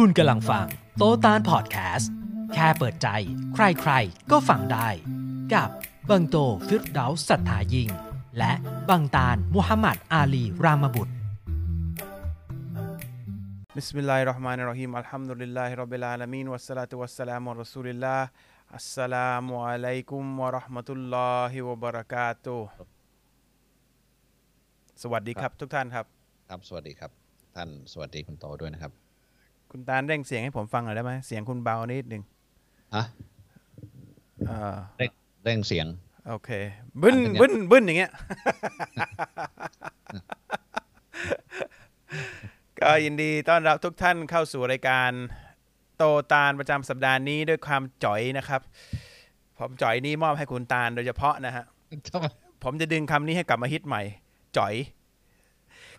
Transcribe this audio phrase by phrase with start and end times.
[0.00, 0.66] คุณกำลังฟัง
[0.98, 2.10] โตตานพอดแคสต์
[2.54, 3.08] แค่เปิดใจ
[3.54, 4.88] ใครๆ ก็ฟังได้
[5.54, 5.68] กับ
[6.10, 6.36] บังโต
[6.68, 7.88] ฟิรดาสัทธายิง
[8.38, 8.52] และ
[8.88, 11.12] บังตานมุฮัมมัดอาลีรามบุตร
[13.76, 18.22] มิสซ์บิลลายรอฮ์มานีรอฮีมอัลฮัมดุลิลล่า بسم الله الرحمن الرحيم الحمد لله رب العالمين والصلاة والسلام على رسول الله
[18.80, 22.58] السلام عليكم ورحمة الله وبركاته
[25.02, 26.06] สวัสดีครับทุกท่านครับ
[26.48, 27.10] ครับ สวัสดีครับ
[27.56, 29.05] ท่าน สวัสดีคุณโตด้วยนะครับ
[29.70, 32.22] คุณตาลเร่งเสียงให้ผมฟังหน่อยได้ไหมเสียงคุณเบานิดหนึ่ง
[32.94, 33.02] อะ
[34.46, 35.10] เอ่อเร่ง
[35.44, 35.86] เร่งเสียง
[36.28, 36.50] โอเค
[37.02, 38.12] บึ้นอันนี้บึ้นบึ้นอย่างเงี้ย
[42.80, 45.10] ก็ยินดีต้อนรับทุกท่านเข้าสู่รายการ
[45.96, 48.60] โตตาลประจำสัปดาห์นี้ด้วยความจ่อยนะครับ
[49.58, 51.64] ผมจ่อยนี้มอบให้คุณตาลโดยเฉพาะนะฮะ
[52.08, 52.24] ทำไม
[52.64, 54.02] ผมจะดึงคำนี้ให้กลับมาฮิตใหม่
[54.58, 54.74] จ่อย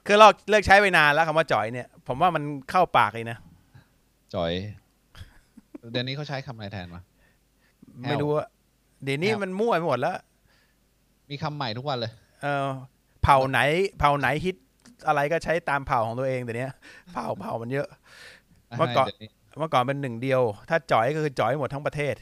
[0.05, 3.37] คือเราเลิกใช้ไปนานแล้วคำว่าจ่อยเนี่ย ผมว่ามันเข้าปากเลยนะ
[4.33, 4.51] จอย
[5.91, 7.03] เดี๋ยวนี้เขาใช้คำอะไรแทนวะ
[8.03, 8.45] แอลไม่รู้ว่า
[9.03, 10.17] เดี๋ยวนี้แอล มันมั่วไปหมดแล้ว
[11.29, 12.67] มีมีคำใหม่ทุกวันเลย เออ
[13.23, 13.59] เผ่าไหน
[13.99, 14.55] เผ่าไหนฮิต
[15.07, 16.73] อะไรก็ใช้ตามเผ่าของตัวเองแต่เนี้ย
[17.13, 17.87] เผ่าเผ่ามันเยอะ
[18.77, 19.29] เมื่อก่อน ดี๋ยวนี้
[19.59, 22.15] เมื่อก่อนเป็นหนึ่งเดียว ถ้าจ่อยก็คือจ่อยหมดทั้งประเทศ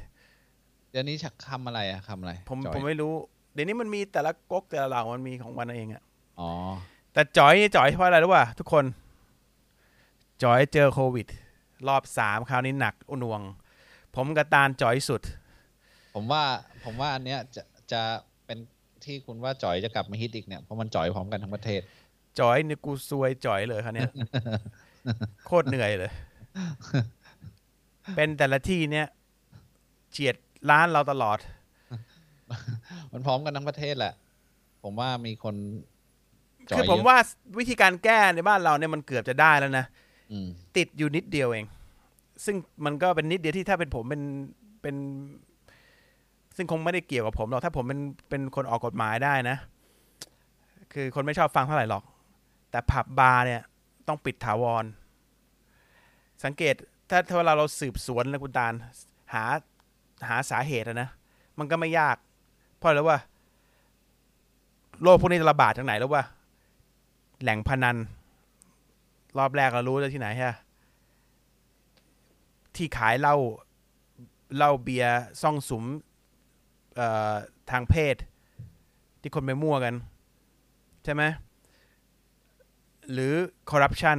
[0.92, 3.14] เดี๋ยวนี้ชักคำอะไรอะคำอะไรผมจอยผมไม่รู้
[3.54, 6.04] เดี๋ยวนี้มันมีแต่ละก๊กแต่ละเหล่ามันมีของมันเองอะ
[6.40, 6.50] อ๋อ
[7.14, 8.86] แต่จ่อยนี่จ่อยเพราะอะไรรู้ป่ะทุกคน
[10.44, 11.26] จ่อยเจอโควิด
[11.88, 13.42] รอบสามคราวนี้หนักอุนวง
[14.16, 15.22] ผมกับตาลจ่อยสุด
[16.16, 16.44] ผมว่า
[16.86, 18.02] ผมว่าอันเนี้ยจะจะ
[18.46, 18.58] เป็น
[19.04, 21.82] ที่คุณว่าจอยจะกลับมาฮิตอีกเนี่ยเพราะมันจอยพร้อมกันทั้งประเทศ
[22.40, 24.12] จ่อยนี่กูซวยจ่อยเลยครับเนี่ย
[25.46, 26.12] โคตรเหนื่อยเลย
[28.16, 29.08] เป็นแต่ละที่เนี่ย
[30.12, 30.36] เฉียด
[30.70, 31.40] ร้านเราตลอด
[33.12, 34.14] มันพร้อมกันทั้งประเทศแหละ
[34.84, 35.56] ผมว่ามีคน
[36.70, 37.18] จอยคือผมเยะว่า
[37.58, 40.05] วิธีการแก้ในบ้านเราเนี่ยมันเกือบจะได้แล้วนะอืม
[40.78, 41.66] ติดอยู่นิดเดียวเอง
[42.46, 44.22] ซึ่งมันก็เป็นนิดเดียวที่ถ้าเป็นผมเป็น
[44.82, 44.96] เป็น
[46.56, 49.58] ซึ่งคงไม่ได้เกี่ยวกับผมหรอกถ้าผมเป็นเป็นคนออกกฎหมายได้นะ
[50.94, 52.04] คือคนไม่ชอบฟังเท่าไหร่หรอก
[52.72, 53.62] แต่ผับบาร์เนี่ย
[54.08, 54.86] ต้องปิดถาวร
[56.44, 56.76] สังเกต
[57.10, 58.74] ถ้าเวลาเราสืบสวนแล้วคุณตาล
[59.34, 59.44] หา
[60.30, 61.10] หาสาเหตุนะ
[61.60, 62.16] มันก็ไม่ยาก
[62.78, 63.20] เพราะอะไรว่า
[65.02, 66.24] โรคพวกนี้ระบาดจากไหนแล้วว่า
[67.42, 67.98] แหล่งพนัน
[69.38, 70.56] รอบแรกเรารู้แล้วที่ไหนฮะ
[72.76, 73.36] ที่ขายเหล้า
[74.56, 75.84] เหล้าเบียร์ซ่องสุม
[76.96, 77.34] เอ่อ
[77.72, 78.16] ทางเพศ
[79.22, 79.96] ที่คนไปมั่วกัน
[81.04, 81.24] ใช่ไหม
[83.12, 83.34] หรือ
[83.70, 84.18] คอร์รัปชัน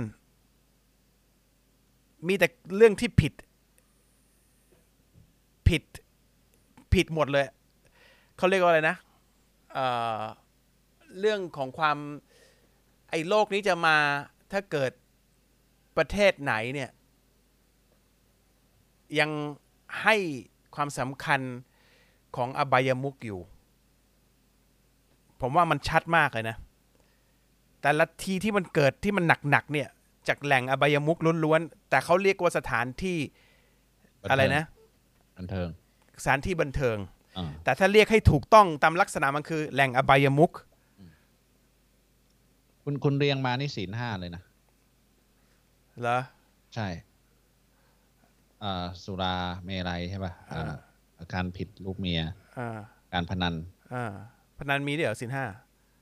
[2.26, 3.32] มีแต่เรื่องที่ผิด
[5.68, 5.82] ผิด
[6.94, 7.46] ผิดหมดเลย
[8.36, 8.96] เขาเรียกว่าอะไรนะ
[9.72, 11.98] เเรื่องของความ
[13.10, 13.96] ไอ้โลกนี้จะมา
[14.52, 14.92] ถ้าเกิด
[15.96, 16.90] ประเทศไหนเนี่ย
[19.18, 19.30] ยัง
[20.02, 20.16] ให้
[20.74, 21.40] ความสำคัญ
[22.36, 23.40] ของอบายมุกอยู่
[25.40, 26.56] ผมว่ามันชัดมากเลยนะ
[27.82, 29.88] แต่ละทีที่มันเกิดที่มันหนักๆเนี่ย
[30.28, 33.18] จากแหล่งอบายมุกล้วนๆ แต่เขาเรียกว่าสถานที่
[34.22, 34.64] บันเทิงอะไรนะ
[35.38, 35.68] บันเทิง
[36.22, 36.96] สถานที่บันเทิง
[37.36, 40.50] อ่าแต่ถ้าเรียกให้ถูกต้องตามลักษณะมันคือ แหล่งอบายมุก
[42.82, 44.42] คุณคุณเรียงมานี่ศีลห้าเลยนะ
[46.00, 46.18] เหรอ
[46.74, 46.86] ใช่
[48.62, 49.34] อ่าสุรา
[49.64, 50.74] เมรัยใช่ป่ะอ่า
[51.18, 52.20] อาการผิดลูกเมีย
[52.58, 52.78] อ่า
[53.12, 53.54] การพนัน
[53.92, 54.12] อ่า
[54.58, 55.44] พนันมีด้วยเหรอสินห้า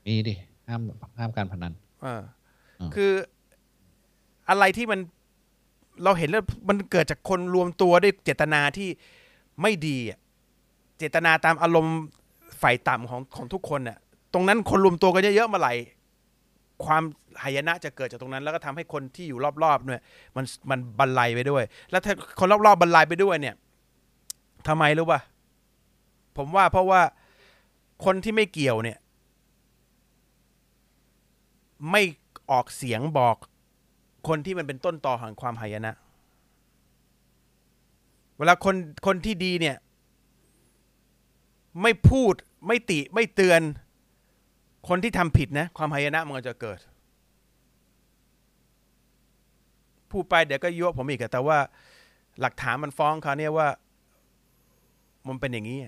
[0.06, 0.34] มีดิ
[0.68, 0.80] ห้าม
[1.18, 1.72] ห้ามการพนัน
[2.02, 2.22] เออ
[2.80, 3.12] อ่าคือ
[4.48, 5.00] อะไรที่มัน
[6.04, 8.88] เราเห็นแล้วมันเกิดจากคนรวมตัวด้วยเจตนาที่
[9.62, 10.18] ไม่ดีอะ
[10.98, 11.98] เจตนาตามอารมณ์
[12.62, 13.98] ฝ่ายต่ำของของทุกคนน่ะ
[14.32, 15.72] ตรงนั้นคนรวมตัวกันเยอะๆเมาไหร่
[16.84, 17.02] ความ
[17.42, 20.02] หายนะจะเกิดจากตรงนั้น แล้วก็ทำให้คนที่อยู่รอบๆเนี่ย
[20.36, 23.54] มันมันบรรลัยไปด้วย แล้วถ้าคนรอบๆบรรลัยไปด้วยเนี่ย
[24.68, 25.20] ทำไมรู้ป่ะ
[26.36, 27.00] ผมว่าเพราะว่า
[28.04, 28.98] คนที่ไม่เกี่ยวเนี่ย
[31.90, 32.02] ไม่
[32.50, 33.36] ออกเสียงบอก
[34.28, 35.92] คนที่มันเป็นต้นต่อของความหายนะ
[38.38, 38.74] เวลาคน
[39.06, 39.76] คนที่ดีเนี่ย
[41.82, 42.34] ไม่พูด
[42.66, 43.60] ไม่ติไม่เตือน
[44.88, 46.78] คนที่ทำผิดนะความหายนะมันก็จะเกิด
[50.10, 51.58] พูดไปเดี๋ยวก็ยั่วผมอีกแต่ว่า
[52.40, 53.68] หลักฐานมันฟ้องเขาเนี่ยว่า
[55.26, 55.78] มันเป็นอย่างนี้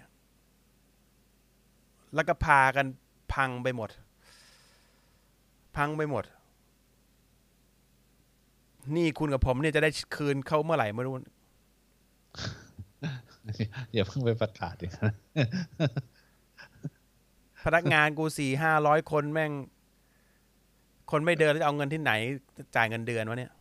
[2.15, 2.87] แล้วก็พากัน
[3.33, 3.91] พังไปหมด
[5.77, 6.25] พังไปหมด
[8.97, 11.15] นี่คุณกับผมเนี่ยจะได้คืนเขาเมื่อไหร่ไม่รู้
[13.93, 15.15] อย่าเพิ่งไปประกาศอย่างนั้น
[17.65, 19.53] พนักงานกูสี่ห้าร้อยคนแม่ง
[21.11, 22.13] คนไม่เดินแล้วจะเอาเงินที่ไหน
[22.77, 23.53] จ่ายเงินเดือนวะเนี่ย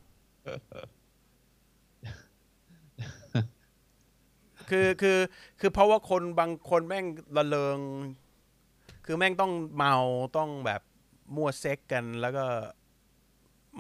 [4.70, 5.20] คือคือ
[5.60, 7.06] คือเพราะว่าคนบางคนแม่ง
[7.38, 7.80] ระเริง
[9.06, 9.96] คือแม่งต้องเมา
[10.38, 10.82] ต้องแบบ
[11.36, 12.46] มั่วเซ็กกันแล้วก็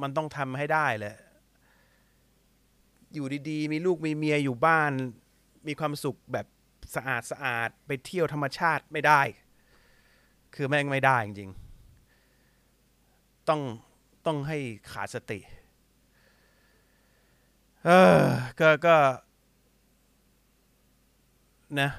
[0.01, 1.15] มันต้องทำให้ได้แหละ
[3.13, 4.91] อยู่ดีๆ มีลูกมีเมียอยู่บ้าน
[5.68, 6.45] มีความสุขแบบ
[6.95, 9.21] สะอาดสะอาดไปเที่ยวธรรมชาติไม่ได้
[10.56, 13.62] คือแม่งไม่ได้จริงๆ ต้อง
[14.25, 14.57] ต้องให้
[14.92, 15.40] ขาดสติ
[17.86, 18.19] เออ
[18.60, 18.96] ก็ก็
[21.81, 21.90] นะ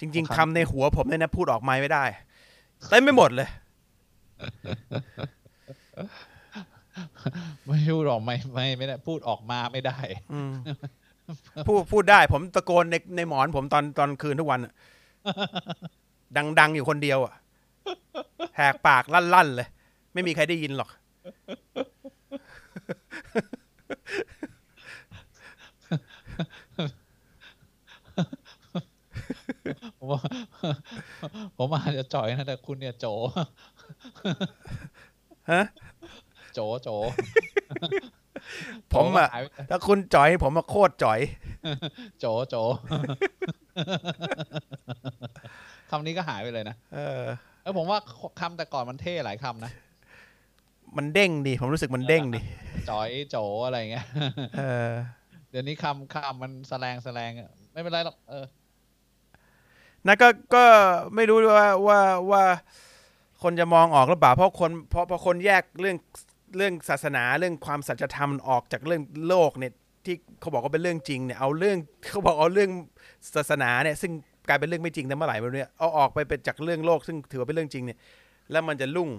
[0.00, 2.04] จริง ๆคำในหัวผมเนี่ยนะ พูดออกไม้ไม่ได้
[2.88, 3.48] เต็มไม่หมดเลย
[7.66, 9.98] ไม่พูดออกไม่ไม่ไม่ได้พูดออกมาไม่ได้
[10.32, 10.52] อืม
[11.66, 14.72] พูดพูดได้ ผมตะโกนในในหมอนผมตอนตอนคืนทุกวันอะ
[16.58, 17.34] ดัง ๆ อยู่คนเดียวอะ
[18.56, 19.68] แหกปากลั่นๆเลย
[20.12, 20.90] ไม่มีใครได้ยินหรอก
[29.98, 30.20] ผมว่า
[31.56, 33.06] ผมอาจจะจ่อยนะ แต่คุณเนี่ยโจ
[35.50, 35.62] ฮะ
[36.52, 36.88] โจโจ
[38.92, 41.20] ผมอะโจก็หายไปถ้าคุณจ่อยผมมาโคตรจ่อย
[42.18, 47.22] โจโจคำนี้ก็หายไปเลยนะเออ
[47.62, 47.98] แล้วผมว่า
[48.40, 49.72] คำแต่ก่อนมันเท่หลายคำนะ
[50.96, 52.40] มันเด้งดีผมรู้สึกมันเด้งดี
[52.90, 54.06] จอยโจอะไรเงี้ย
[54.58, 54.92] เออ
[55.50, 58.46] เดี๋ยวนี้คำคำมันแสลงแสลงอะไม่เป็นไรหรอกเออ
[60.06, 60.64] นะก็ก็
[61.14, 62.00] ไม่รู้ว่าว่า
[62.30, 62.44] ว่า
[63.42, 65.96] คนจะมองออกหรือเปล่าเพราะคนเพราะเพราะคนแยกเรื่อง
[66.56, 69.72] เรื่องศาสนาเรื่องความสัจธรรมออกจากเรื่องโลกเนี่ย
[70.04, 71.78] ที่เขาบอกว่าเป็นเรื่องจริงเนี่ยเอาเรื่อง
[72.10, 72.70] เขาบอกเอาเรื่อง
[73.34, 74.12] ศาสนาเนี่ย ซึ่ง
[74.48, 77.98] กลายเป็นเรื่องไม่จริงแต่เมื่อไหร่ไม่รู้เนี่ยเอาออกไปเป็นจากเรื่องโลกซึ่งถือว่าเป็นเรื่องจริงเนี่ย
[78.50, 79.10] แล้วมันจะลุ่ง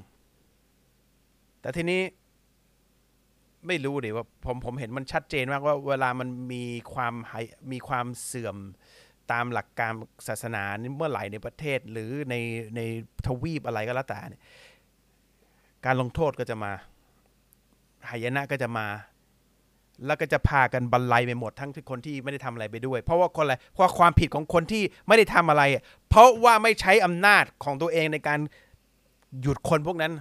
[1.62, 2.02] แต่ทีนี้
[3.68, 6.64] ไม่รู้ดิว่าผมผมเห็นมันชัดเจนมากว่าเวลามันมี
[6.94, 8.58] ความหายมีความเสื่อม
[9.32, 9.92] ตามหลักการ
[10.28, 12.36] ศาสนานี่เมื่อไหร่ในประเทศหรือใน
[12.76, 12.82] ใน
[13.26, 14.18] ทวีปอะไรก็แล้วแต่
[15.86, 16.72] การลงโทษก็จะมา
[18.10, 18.86] หายนะก็จะมา
[20.06, 25.64] แล้วก็จะพากันบรรลัยไปหมดทั้งที่คนที่ไม่ได้ทำอะไรไปด้วย เพราะว่าคนอะไรเพราะความผิดของคนที่ไม่ได้ทำอะไร
[26.10, 28.40] เพราะว่าไม่ใช้อำนาจของตัวเองในการ
[29.42, 30.14] หยุดคนพวกนั้น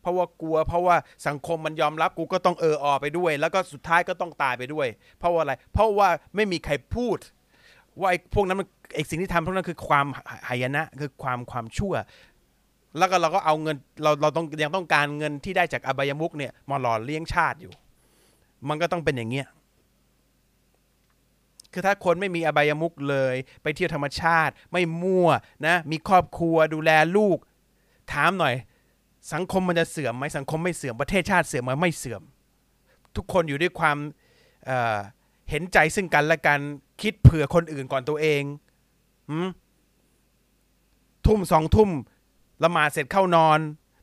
[0.00, 0.96] เพราะว่ากลัว เพราะว่า
[1.26, 4.86] สังคมมันยอมรับกูก็ต้องเอออไปด้วย แล้วก็สุดท้ายก็ต้องตายไปด้วย
[5.18, 7.18] เพราะว่าอะไร เพราะว่าไม่มีใครพูด
[7.98, 10.06] ว่าไอ้พวกนั้นมันไอ้สิ่งที่ทำพวกนั้นคือความ
[10.48, 11.94] หายนะคือความความชั่ว
[12.98, 17.72] แล้วก็เราก็เอาเงินเราเราต้องยังต้องการเงินที่ได้จากอบายมุกเนี่ยมาหล่อเลี้ยงชาติอยู่
[18.68, 19.48] มันก็ต้องเป็นอย่างเงี้ย
[21.72, 25.28] คือถ้าคนไม่มีอบายมุกเลย ไปเที่ยวธรรมชาติไม่มั่ว
[25.66, 27.38] นะ มีครอบครัวดูแลลูก
[28.12, 28.54] ถามหน่อย
[29.32, 32.22] สังคมมันจะเสื่อมไหมสังคมไม่เสื่อมประเทศชาติเสื่อมไหมไม่เสื่อม
[33.16, 33.96] ทุกคนอยู่ด้วยความ
[34.66, 36.60] เเห็นใจซึ่งกันและกัน
[37.02, 38.42] คิดเผื่อคนอื่นก่อนตัวเอง
[41.26, 41.90] ทุ่มสองทุ่ม
[42.62, 43.58] ละหมาดเสร็จเข้านอน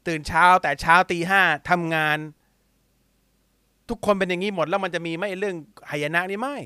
[0.08, 2.18] ตื่นเช้าแต่เช้าตีห้าทำงาน
[3.90, 5.56] ทุกคนเป็นอย่างนี้หมดแล้วมันจะมีไหม่เรื่อง
[5.90, 6.58] หายนะนี่ไม่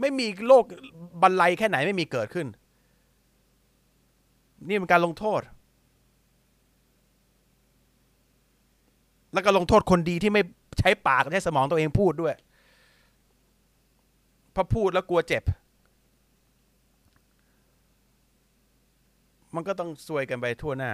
[0.00, 0.64] ไม่มีโลก
[1.22, 2.46] บรรลัยแค่ไหนไม่มีเกิดขึ้น
[4.66, 5.40] นี่เป็นการลงโทษ
[9.32, 10.42] แล้วก็ลงโทษคนดีที่ไม่
[10.78, 12.34] ใช้ปากใช้สมองตัวเองพูดด้วย
[14.52, 15.42] เพราะพูดแล้วกลัวเจ็บ
[19.54, 20.92] มันก็ต้องซวยกันไปทั่วหน้า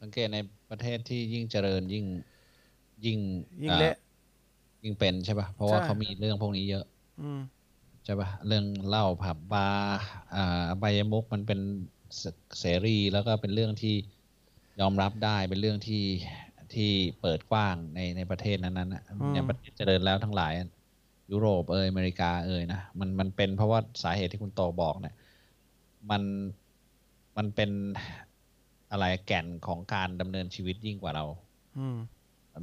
[0.00, 0.38] สังเกตใน
[0.70, 2.04] ประเทศที่ยิ่งเจริญยิ่ง
[3.04, 3.18] ยิ่ง
[3.62, 4.05] ยิ่งเละอ่า
[4.84, 6.84] ยิ่งเป็นใช่ปะเพราะว่าใช่เขามีเรื่องพวกนี้เยอะ
[7.22, 7.40] อืม
[8.04, 9.98] ใช่ปะเรื่องเหล้าผับบาร์
[10.34, 11.60] อ่าอบายมุกมันเป็น
[12.18, 12.24] เส
[12.60, 13.94] เสรีแล้วก็เป็นเรื่องที่
[14.80, 16.04] ยอมรับได้เป็นเรื่องที่
[16.74, 16.90] ที่
[17.20, 19.02] เปิดกว้างในในประเทศนั้นๆนะ
[19.34, 20.52] อย่างประเทศเจริญแล้วทั้งหลาย
[21.32, 25.14] ยุโรปเอยอเมริกาเอยนะมันมันเป็นเพราะว่าสาเหตุที่คุณโตบอกเนี่ย
[26.10, 26.22] มัน
[27.36, 27.70] มันเป็น
[28.90, 31.24] อะไรแก่นของการดำเนินชีวิตยิ่งกว่าเรา
[31.78, 31.96] อืม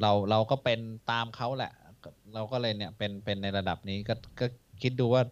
[0.02, 0.80] เราเราก็เป็น
[1.12, 1.74] ตามเขาแหละ
[2.34, 4.46] เราก็เลยเนี่ยเป็นเป็นในระดับนี้ก็ก็
[4.82, 5.24] คิดดูว่า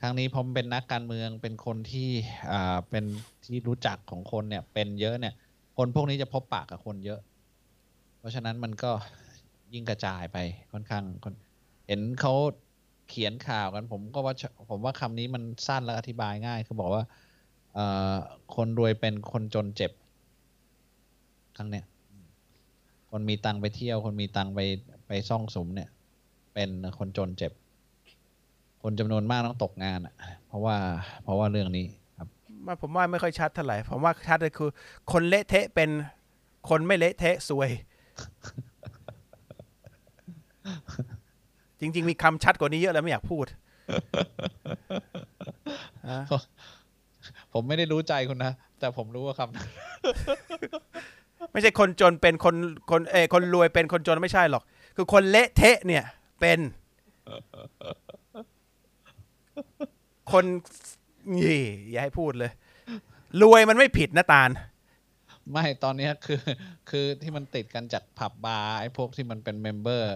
[0.00, 2.08] ครั้งนี้ผมเป็นนักการเมืองเป็นคนที่
[2.52, 3.04] อ่าเป็น
[3.44, 5.34] ที่รู้จักของคนเนี่ย เป็นเยอะเนี่ย
[5.76, 7.20] คนพวกนี้จะพบปากกับคนเยอะ
[8.18, 8.90] เพราะฉะนั้นมันก็
[9.74, 10.38] ยิ่งกระจายไป
[10.72, 11.34] ค่อนข้างคน
[11.86, 12.34] เห็นเขา
[13.08, 14.34] เขียนข่าวกันผมก็ว่า
[14.70, 17.04] ผมว่าคำนี้มันสั้นและอธิบายง่ายคือบอกว่า
[17.74, 18.14] เอ่อ
[18.56, 19.92] คนรวยเป็นคนจนเจ็บ
[21.56, 21.84] ครั้งเนี้ย
[23.10, 24.60] คนมีตังไปเที่ยว คนมีตังไป
[25.06, 25.88] ไปซ่องสมเนี่ย
[26.54, 27.52] เป็นคนจนเจ็บ
[28.82, 30.14] คนจำนวนมากต้องตกงานอะ
[30.46, 30.76] เพราะว่า
[31.22, 31.86] เพราะว่าเรื่องนี้
[32.18, 32.28] ครับ
[32.66, 34.70] มาผมว่าไม่ค่อยชัดเท่าไหร่ผมว่าชัดเลยคือ
[35.12, 35.90] คนเละเทะเป็น
[36.68, 37.70] คนไม่เละเทะซวย
[41.80, 43.46] จริง ๆ มีคำชัดกว่านี้เยอะแล้วไม่อยากพูด
[46.08, 46.18] อะ
[47.52, 49.68] ผมไม่ได้รู้ใจคุณนะ แต่ผมรู้ว่าคำนั้น
[51.52, 52.54] ไม่ใช่คนจนเป็นคน
[52.90, 54.62] คนเออคนรวยเป็นคนจนไม่ใช่หรอก
[54.96, 56.04] คือคนเละเทะเนี่ย
[56.44, 56.60] เป็น
[60.32, 60.44] คน
[61.36, 61.60] นี่
[61.90, 62.52] อย่าให้พูดเลย
[63.42, 64.50] รวยมันไม่ผิดนะตาล
[65.52, 66.40] ไม่ตอนเนี้ยคือ
[66.90, 70.14] คือที่มันติดกันจากผับบาร์ไอ้พวกที่มันเป็น member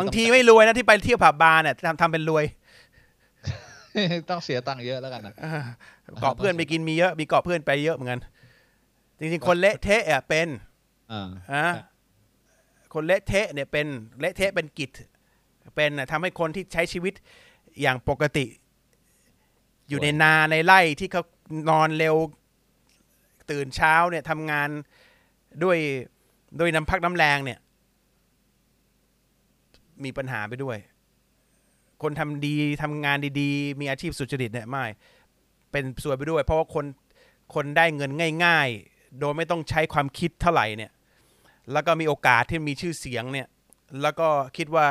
[0.00, 2.44] บางทีไม่รวยนะที่ไปเที่ยวผับบาร์เนี่ยทำทำเป็นรวย
[4.30, 5.62] ต้องเสียตังค์เยอะแล้วกันนะอ่า
[6.20, 8.20] เกาะเพื่อนไปกินมีเยอะ มีเกาะเพื่อนไปเยอะเหมือนกัน
[9.18, 10.48] จริงๆ คนเละเทะอะเป็น
[11.12, 11.66] อ่าอะ
[12.94, 13.86] คนเละเทะเนี่ยเป็น
[14.20, 14.90] เละเทะเป็นกิจ
[15.74, 17.14] เป็นน่ะทำให้คนที่ใช้ชีวิต
[17.80, 18.46] อย่างปกติ
[19.88, 21.22] อยู่ในนาในไร่ที่เขา
[21.70, 22.16] นอนเร็ว
[23.50, 24.68] ตื่นเช้าเนี่ยทำงาน
[25.62, 25.78] ด้วย
[26.60, 27.58] ด้วยน้ำพักน้ำแรงเนี่ย
[30.04, 30.76] มีปัญหาไปด้วย
[32.02, 34.84] คนทำดีทำงานดีๆ มีอาชีพสุจริตเนี่ยไม่
[35.72, 36.84] เป็นส่วนไปด้วย เพราะว่าคน
[37.54, 38.10] คนได้เงิน
[38.44, 40.92] ง่าย ๆ โดยไม่ต้องใช้ความคิดเท่าไหร่เนี่ย
[41.72, 43.48] แล้วก็มีโอกาสที่มีชื่อเสียงเนี่ย
[44.02, 44.86] แล้วก็คิดว่า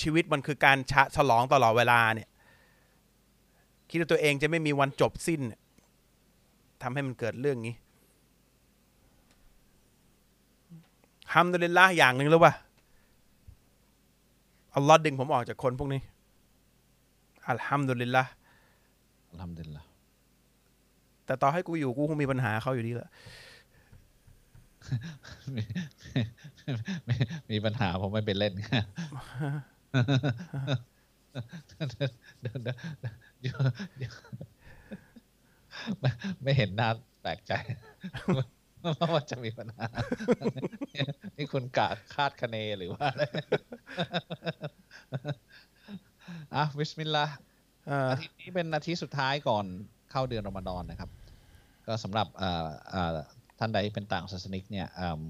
[0.00, 2.28] ชีวิตมันคือการชะฉลองตลอดเวลาเนี่ย
[3.88, 5.60] คิดว่าตัวเองจะไม่มีวันจบสิ้นเนี่ย
[6.82, 7.74] ทำให้มันเกิดเรื่องนี้
[11.34, 12.54] ฮัมดุลิลละห์อย่างหนึ่งรู้ป่ะ
[14.74, 16.00] อัลลอฮ์ดึงผมออกจากคนพวกนี้
[17.48, 18.30] อัลฮัมดุลิลละห์
[19.40, 19.84] ทำเด่นละ
[21.24, 23.10] แต่ต่อให้กูอยู่กูคงมีปัญหาเขาอยู่ดีแหละ
[25.54, 25.62] มี
[27.08, 27.14] มี
[27.50, 28.52] มีปัญหาผมไม่ไปเล่น
[32.40, 32.76] เดี๋ยวเดี๋ยว
[33.40, 33.56] เดี๋ยว
[33.98, 34.12] เดี๋ยว
[36.00, 36.10] ไม่
[36.42, 36.88] ไม่เห็นน่า
[37.22, 37.52] แปลกใจ
[39.14, 39.86] ว่าจะมีปัญหา
[41.36, 43.22] นี่คุณกะคาดคะเนหรือว่าอะไร
[46.54, 47.34] อะبسم الله
[47.88, 49.64] อ่าอาทิตย์นี้เป็นอาทิตย์สุดท้ายก่อน
[50.10, 51.10] เข้าเดือนรอมฎอนนะครับ
[51.86, 53.16] ก็สำหรับเอ่อเอ่อ
[53.58, 55.20] ท่านใดเป็นต่างศาสนิกเนี่ยเอิ่ม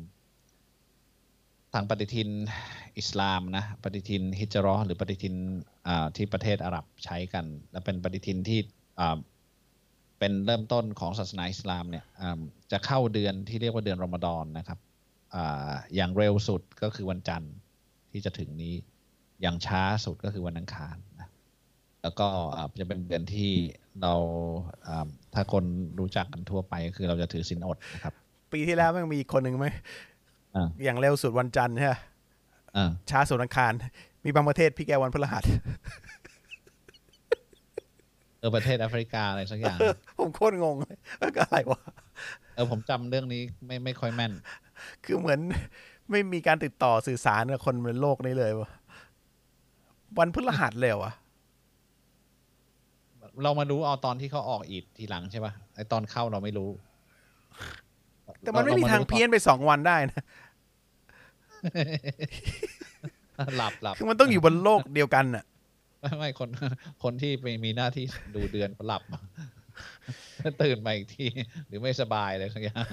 [1.75, 2.31] ทางปฏิทิน
[2.99, 5.35] อิสลามนะปฏิทินฮิจราะห์หรือปฏิทิน
[6.17, 8.61] ที่ประเทศอาหรับใช้กัน และเป็นปฏิทินที่
[10.19, 12.05] เป็นเริ่มต้นของศาสนาอิสลามเนี่ย
[12.73, 14.79] จะเข้าเดือนที่เรียกว่าเดือนรอมฎอนนะครับ
[15.35, 15.37] อ
[15.95, 17.53] อย่างเร็วสุดก็คือวันจันทร์
[18.13, 18.75] ที่จะถึงนี้
[19.43, 21.29] อย่างช้าสุดก็คือวันอังคารนะ
[22.03, 22.27] แล้วก็
[22.81, 23.51] จะเป็นเดือนที่
[24.03, 24.15] เรา
[25.35, 25.65] ถ้าคน
[25.99, 28.15] รู้จักกันทั่วไปก็คือเราจะถือศีลอดนะครับ
[28.53, 29.69] ปีที่แล้วมันมีอีกคนหนึ่งไหม
[30.57, 31.95] อ่าอย่างเร็วสุดวันจันทร์ใช่ไหม
[32.77, 33.73] อ่าช้าสุดอังคาร
[34.25, 35.45] มีบางประเทศพี่แกวันพฤหัส
[38.39, 39.79] เออประเทศแอฟริกาอะไรสักอย่าง
[40.19, 41.81] ผมโคตรงงเลยว่าก็อะไรวะ
[42.55, 44.33] เออผมจำเรื่องนี้ไม่ไม่ค่อยแม่น
[45.05, 45.41] คือเหมือน
[46.11, 48.71] ไม่มีการติดต่อสื่อสารกับคนบนโลกนี้เลยวะ
[50.19, 51.13] วันพฤหัสเลยเหรอวะ
[53.43, 56.71] เรามารู้เอาตอนที่เขาออกอีดทีหลังใช่ป่ะไอตอนเข้าเราไม่รู้
[58.41, 60.23] แต่มันไม่มีทางเพี้ยนไปสองวันได้นะ
[63.57, 65.45] หลับหลับคือมันต้องอยู่บนโลกเดียวกันน่ะ
[66.01, 66.49] ไม่ไม่คน
[67.03, 69.03] คนที่ไปมีหน้าที่ดูเดือนเขาหลับ
[70.63, 71.27] ตื่นมาอีกที
[71.69, 72.85] หรือไม่สบายเลยสักอย่าง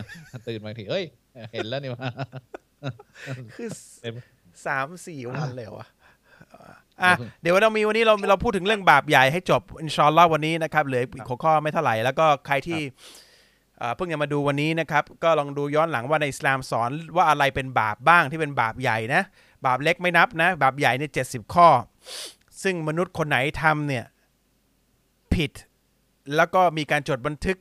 [0.47, 1.05] ตื่นมาอีกทีเอ้ย
[1.53, 2.09] เห็นแล้วนี่ว่า
[3.55, 3.69] คือ
[4.01, 4.15] เต็ม
[4.65, 5.88] สามสี่วันเลยเหรอวะ
[7.03, 12.79] อะเดี๋ยวเรามีวันนี้เราเราพูดถึงเรื่องบาปใหญ่ให้จบอินชอนลอวันนี้นะครับเหลืออีกหัวข้อไม่เท่าไหร่แล้วก็ใครที่
[13.96, 19.24] เพิ่งจะมาดูวันนี้นะครับ ก็ลองดูย้อนหลังว่าในอิสลามสอนว่าอะไรเป็นบาปบ้างที่เป็นบาปใหญ่นะ
[19.65, 21.67] บาปเล็กไม่นับนะ บาปใหญ่เนี่ยเจ็ดสิบข้อ
[22.63, 24.05] ซึ่งมนุษย์คนไหนทำเนี่ย
[25.34, 25.51] ผิด
[26.36, 27.57] แล้วก็มีการจดบันทึก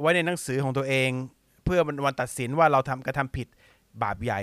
[0.00, 1.10] ไว้ในหนังสือของตัวเอง
[1.64, 3.48] เพื่อมันวันตัดสินว่าเราทำกระทำผิด
[4.02, 4.40] บาปใหญ่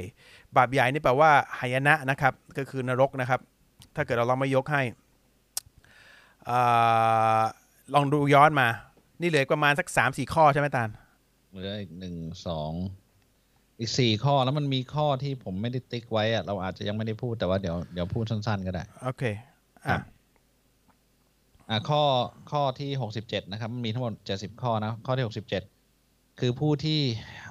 [0.57, 3.39] บาปใหญ่นี่แปลว่าหายนะนะครับ ก็คือนรกนะครับ
[3.95, 4.81] ถ้าเกิดเราลองไม่ยกให้
[6.49, 6.51] อ
[7.93, 8.67] ลองดูย้อนมา
[9.21, 10.89] นี่เหลือประมาณสักสามสี่ข้อใช่ไหมตาล
[11.57, 12.15] เหลืออีกหนึ่ง
[12.47, 12.71] สอง
[13.79, 19.23] อีกสี่ข้อแล้วมันมีข้อที่ผมไม่ได้ติ๊กไว้อะเราอาจจะยังไม่ได้พูดแต่ว่าเดี๋ยวเดี๋ยวพูดสั้นๆก็ได้ โอเค
[19.87, 19.97] อะ
[21.69, 22.03] อ่าข้อ
[22.51, 25.63] ข้อที่หกสิบเจ็ดนะครับมันมีทั้งหมดเจ็ดสิบข้อนะ ข้อที่หกสิบเจ็ด
[26.39, 27.01] คือผู้ที่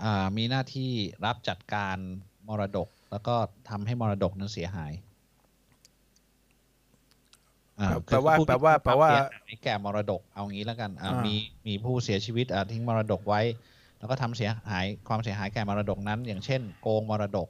[0.05, 0.91] อ่ามีหน้าที่
[1.25, 1.97] รับจัดการ
[2.49, 3.35] มรดก แล้วก็
[3.69, 4.93] ทำให้มรดกนั้นเสียหาย
[7.81, 11.37] อ่แปลว่าคือผู้แปลว่าที่แปลว่าทำความเสียหายแก่มรดกเอางี้แล้วกันอ่าอ่ามีมี
[11.67, 13.41] มีผู้เสียชีวิตอ่าทิ้งมรดกไว้
[14.07, 17.49] แล้วก็ทำเสียหายความเสียหายแก่มรดกนั้น อย่างเช่น โกงมรดก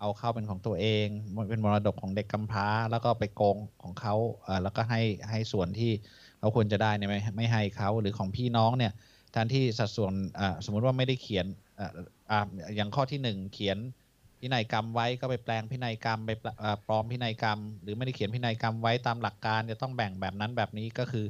[0.00, 1.06] เอาเข้าเป็นของตัวเอง
[1.50, 4.14] เป็นมรดกของเด็กกำพร้า แล้วก็ไปโกงของเขา
[4.62, 5.92] แล้วก็ให้ให้ส่วนที่
[6.38, 8.92] เขาควรจะได้เนี่ยไม่ไม่ให้เขาหรือของพี่น้องเนี่ย
[9.32, 10.12] แทนที่สัดส่วน
[10.64, 11.46] สมมุติว่าไม่ได้เขียน
[12.30, 12.32] อ
[12.76, 13.78] อย่างข้อที่หนึ่งเขียน
[14.40, 16.30] พินัยกรรมไว้ก็ไปแปลงพินัยกรรมไป
[16.88, 21.26] ปลอมพินัยกรรม หรือไม่ได้เขียนพินัยกรรมไว้ตามหลักการจะต้องแบ่งแบบนั้นแบบนี้ก็คือ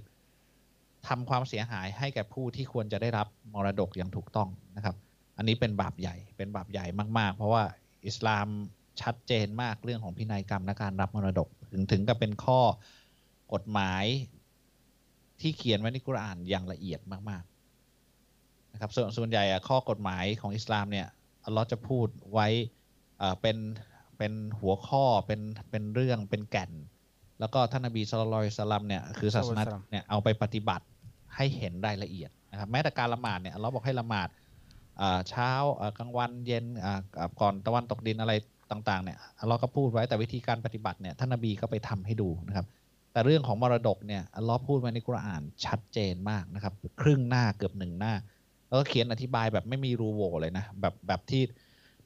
[1.08, 4.96] ทำความเสียหายให้แก่ผู้ที่ควรจะได้รับมรดกอย่างถูกต้องนะครับ
[5.36, 6.86] อันนี้เป็นบาปใหญ่เป็นบาปใหญ่
[7.18, 7.62] มาก ๆ เพราะว่า
[8.06, 8.46] อิสลาม
[9.00, 12.60] ชัดเจนมากเรื่องของพินัยกรรมและการรับมรดก ถึงถึงกับเป็นข้อ
[13.52, 14.04] กฎหมาย
[15.40, 21.06] ที่เขียนไว้ในกุรอานอย่างละเอียดมากๆนะครับส่วนส่วนใหญ่ข้อกฎหมายของอิสลามเนี่ย
[21.44, 22.48] อัลลอฮ์จะพูดไว้
[23.40, 23.56] เป็น
[24.18, 26.70] เป็นหัวข้อเป็นเป็นเรื่องเป็นแก่น
[27.40, 30.84] แล้วก็ท่านนบีสุลต่านสลัมเนี่ยคือศาสนาเนี่ยเอาไปปฏิบัติ
[31.36, 34.28] ให้เห็นรายละเอียดนะครับแม้แต่การละหมาดเนี่ยอัลลอฮ์บอกให้ละหมาด
[35.28, 35.50] เช้า
[35.98, 36.64] กลางวันเย็น
[37.40, 38.32] ก่อนตะวันตกดินอะไร
[38.70, 42.66] ต่างๆเนี่ยอัลลอฮ์ก็พูดไว้แต่วิธีการปฏิบัติเนี่ยท่านนบีก็ไปทำให้ดูนะครับ
[43.12, 48.14] แต่เรื่องของมรดกเนี่ยอัลลอฮ์พูดไว้ในกุรอานชัดเจนมากนะครับ ครึ่งหน้าเกือบหนึ่งหน้า
[48.68, 51.42] แล้วก็เขียนอธิบายแบบไม่มีรูโหว่เลยนะแบบแบบที่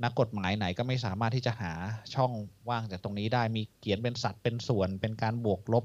[0.05, 1.73] นักกฎหมายไหนก็ไม่สามารถที่จะหา
[2.15, 2.33] ช่อง
[2.69, 5.85] ว่างจากตรงนี้ได้มีเขียนเป็นสัดเป็นส่วนเป็นการบวกลบ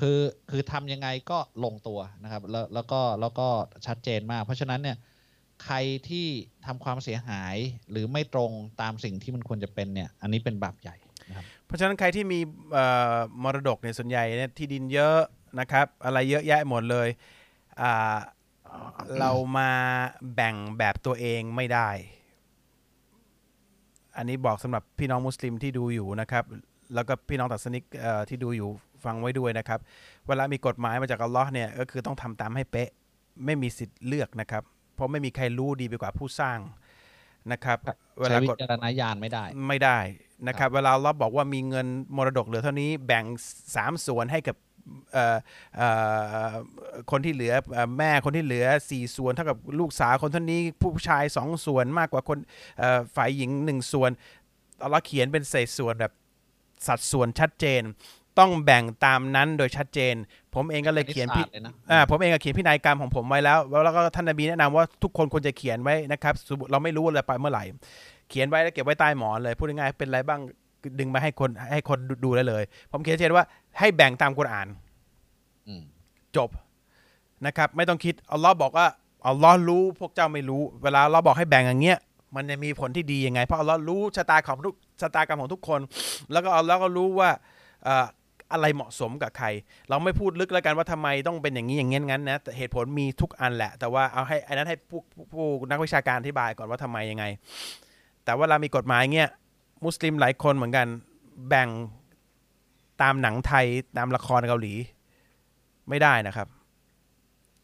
[0.00, 3.48] คือคือทำยังไงก็ลงตัวนะครับ แล้วแล้วก็แล้วก็
[3.86, 4.96] ชัดเจนมาก เพราะฉะนั้นเนี่ย
[5.64, 5.76] ใคร
[6.08, 6.26] ที่
[6.66, 7.56] ทำความเสียหาย
[7.90, 10.96] หรือไม่ตรงตามสิ่งที่มันควรจะเป็นเนี่ย อันนี้เป็นบาปใหญ่
[11.28, 12.40] นะครับเพราะฉะนั้นใครที่มี
[13.42, 15.18] มรดกเนี่ยส่วนใหญ่เนี่ยที่ดินเยอะ
[15.60, 17.08] นะครับ อะไรเยอะแยะหมดเลย
[19.20, 19.70] เรามา
[20.34, 21.88] แบ่งแบบตัวเองไม่ได้
[24.16, 26.44] อันนี้บอกสำหรับพี่น้องมุสลิมที่ดูอยู่นะครับ
[26.94, 27.84] แล้วก็พี่น้องตัดสนิก
[28.28, 28.70] ที่ดูอยู่
[29.04, 29.80] ฟังไว้ด้วยนะครับ
[30.28, 32.90] เวลามีกฎหมายมาจากอัลลอฮ์เนี่ยก็คือต้องทำตามให้เป๊ะ
[33.44, 34.62] ไม่มีสิทธิ์เลือกนะครับ
[34.94, 36.58] เพราะไม่มีใครรู้ดีไปกว่าผู้สร้าง
[37.52, 37.78] นะครับ
[38.18, 39.98] เวใช้ลาวิกฎจารณญาณไม่ได้ไม่ได้
[40.48, 43.24] นะครับ เวลาเราบอกว่ามีเงินมรดกเหลือเท่านี้แบ่ง
[43.76, 44.56] สามส่วนให้กับ
[45.12, 45.36] เอ่อ
[45.76, 45.88] เอ่
[46.46, 46.50] อ
[47.10, 52.38] คนที่เหลือเอ่อแม่คนที่เหลือสี่ส่วนเท่ากับลูกสาวคนเท่านี้ผู้ชายสองส่วนมากกว่าคน
[52.78, 54.10] เอ่อฝ่ายหญิงหนึ่งส่วน
[54.90, 56.12] เราเขียนเป็นเศษส่วนแบบ
[56.86, 57.82] สัดส่วนชัดเจน
[58.38, 60.14] ต้องแบ่งตามนั้นโดยชัดเจน
[60.54, 67.64] ผมเองก็เลยเขียนพิอัศาสตร์เลยนะอ่าผมเองก็เขียนพินัยกรรมของผมไว้แล้ว แล้วก็ท่านนบีแนะนำว่าทุกคนควรจะเขียนไว้นะครับสมมุติเราไม่รู้ว่าอะไรไปเมื่อไหร่
[68.28, 70.40] เขียนไว้แล้วเก็บไว้ใต้หมอนเลยพูดง่ายๆเป็นอะไรบ้าง
[70.98, 72.62] ดึงมาให้คนให้คนดูดูได้เลย
[72.92, 73.44] ผมเขียนเช่นว่า
[73.78, 74.68] ให้แบ่งตามกุรอาน
[75.68, 75.82] อืม
[76.36, 76.50] จบ
[77.46, 78.86] นะครับ ไม่ต้องคิดอัลลอฮ์บอกว่า
[79.26, 81.98] อัลลอฮ์รู้พวกเจ้าไม่รู้ เวลาเราบอกให้แบ่งอย่างเงี้ย
[82.36, 85.80] มันจะมีผลที่ดียังไง เพราะอัลลอฮ์รู้ชะตาของทุกชะตากรรมของทุกคน
[86.32, 87.30] แล้วก็อัลลอฮ์ก็รู้ว่า
[87.84, 89.46] เอะไรเหมาะสมกับใคร
[89.88, 95.00] เราไม่พูดลึกแล้วกันว่าทำไมต้องเป็นอย่างนี้อย่างเงี้ยงั้นนะแต่เหตุผลมีทุกอันแหละ แต่ว่าเอาให้อันนั้นให้ผู้
[95.32, 97.24] ผู้นักวิชาการอธิบายก่อนว่าทำไมยังไง
[98.24, 99.30] แต่เวลามีกฎหมายเงี้ย
[99.84, 100.86] มุสลิมหลายคนเหมือนกัน
[101.48, 101.68] แบ่ง
[103.02, 104.74] ตามหนังไทยตามละครเกาหลี
[105.88, 106.48] ไม่ได้นะครับ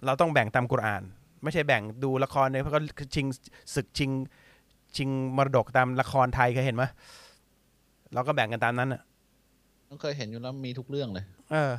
[0.04, 1.02] เราต้องแบ่งตามกุรอาน
[1.42, 2.82] ไม่ใช่แบ่งดูละครเนี่ยเพราะเขา
[3.14, 3.26] ชิง
[3.74, 4.10] ศึกชิง
[4.96, 6.84] ชิงมรดกตามละครไทยเคยเห็นไหม
[8.14, 9.02] เราก็แบ่งกันตามนั้นอะ
[10.00, 11.74] เคยเห็นอยู่แล้วมีทุกเรื่องเลย เออ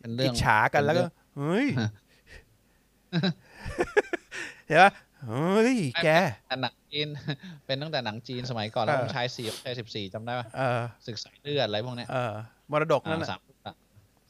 [0.00, 1.66] เป็นเรื่อิองจฉากันแล้วก็เป็นเรื่องเฮ้ย
[4.66, 4.92] เห็นปะ
[5.26, 6.08] เฮ้ยแก
[6.48, 7.08] แต่หนังจีน
[7.66, 12.32] เป็นตั้งแต่หนังจีนสมัยก่อนแล้วเออผมชายสี่ชายสิบสี่จำได้ปะเออศึกสายเลือดอะไรพวกเนี้ยเออ
[12.70, 13.40] มรดกนั่นอ่าน่ะสาม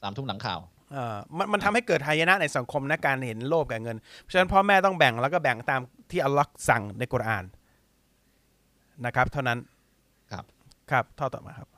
[0.03, 0.61] สามทุ่มหลังข่าว
[0.93, 7.45] เออมันมันทำให้เกิดหายนะในสังคมนะการเห็นโลภกับเงิน เพราะฉะนั้นพ่อแม่ต้องแบ่งแล้วก็แบ่งตามที่อัลลอฮ์สั่งในกุรอาน
[9.07, 9.59] นะครับ เท่านั้น
[10.33, 10.45] ครับ
[10.91, 11.69] ครับท่อต่อมาครับ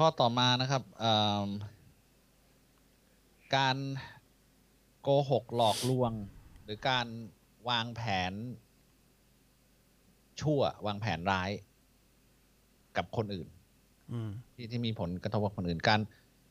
[0.00, 1.48] ข้อต่อมานะครับเอิ่ม
[3.56, 3.76] การ
[5.02, 6.12] โกหกหลอกลวง
[6.64, 7.06] หรือการ
[7.68, 8.32] วางแผน
[10.40, 11.50] ชั่ววางแผนร้าย
[12.96, 13.48] กับคนอื่น
[14.12, 16.00] อืมที่ที่มีผลกระทบกับคนอื่นการ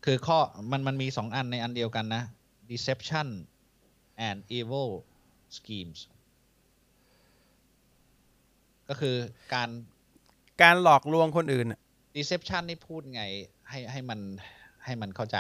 [0.05, 0.37] คือข้อ
[0.71, 2.23] มันมันมีสองอันในอันเดียวกันนะ
[2.71, 3.27] deception
[4.27, 4.89] and evil
[5.57, 5.99] schemes
[8.89, 9.15] ก็คือ
[9.53, 9.69] การ
[10.61, 11.81] การหลอกลวงคนอื่นน่ะ
[12.15, 13.23] deception นี่พูดไง
[13.69, 14.19] ให้ให้มัน
[14.85, 15.37] ให้มันเข้าใจ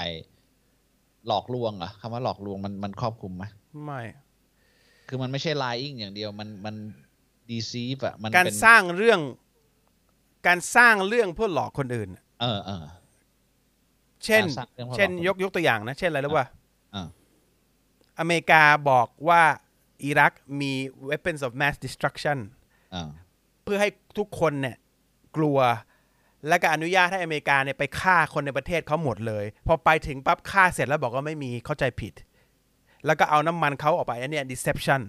[1.27, 3.43] หลอกลวงเหรอคำว่าหลอกลวงมันมันครอบคลุมไหม
[3.85, 4.01] ไม่
[5.07, 6.75] คือมันไม่ใช่ lying อย่างเดียวมันมัน
[7.51, 9.19] deceive อะมันการเป็นสร้างเรื่อง
[10.47, 12.85] การสร้างเรื่องเพื่อหลอกคนอื่นน่ะเออเออ
[14.25, 16.47] เช่นการสร้างเรื่องเพื่อหลอกเช่นคนอื่นยกยกตัวอย่างนะ เช่นอะไรรู้ป่ะ
[16.95, 17.07] อ่า
[18.19, 19.41] อเมริกาบอกว่า
[20.03, 20.71] อิรักมี
[21.09, 22.37] weapons of mass destruction
[22.93, 23.09] อ่า
[23.63, 24.77] เพื่อให้ทุกคนเนี่ย
[25.37, 25.59] กลัว
[26.47, 32.13] และก็อนุญาตให้อเมริกาเนี่ยไปฆ่าคนในประเทศเขาหมดเลย พอไปถึงปั๊บฆ่าเสร็จแล้วบอกว่าไม่มีเข้าใจผิด
[33.05, 35.01] แล้วก็เอาน้ำมันเขาออกไปอันเนี้ย deception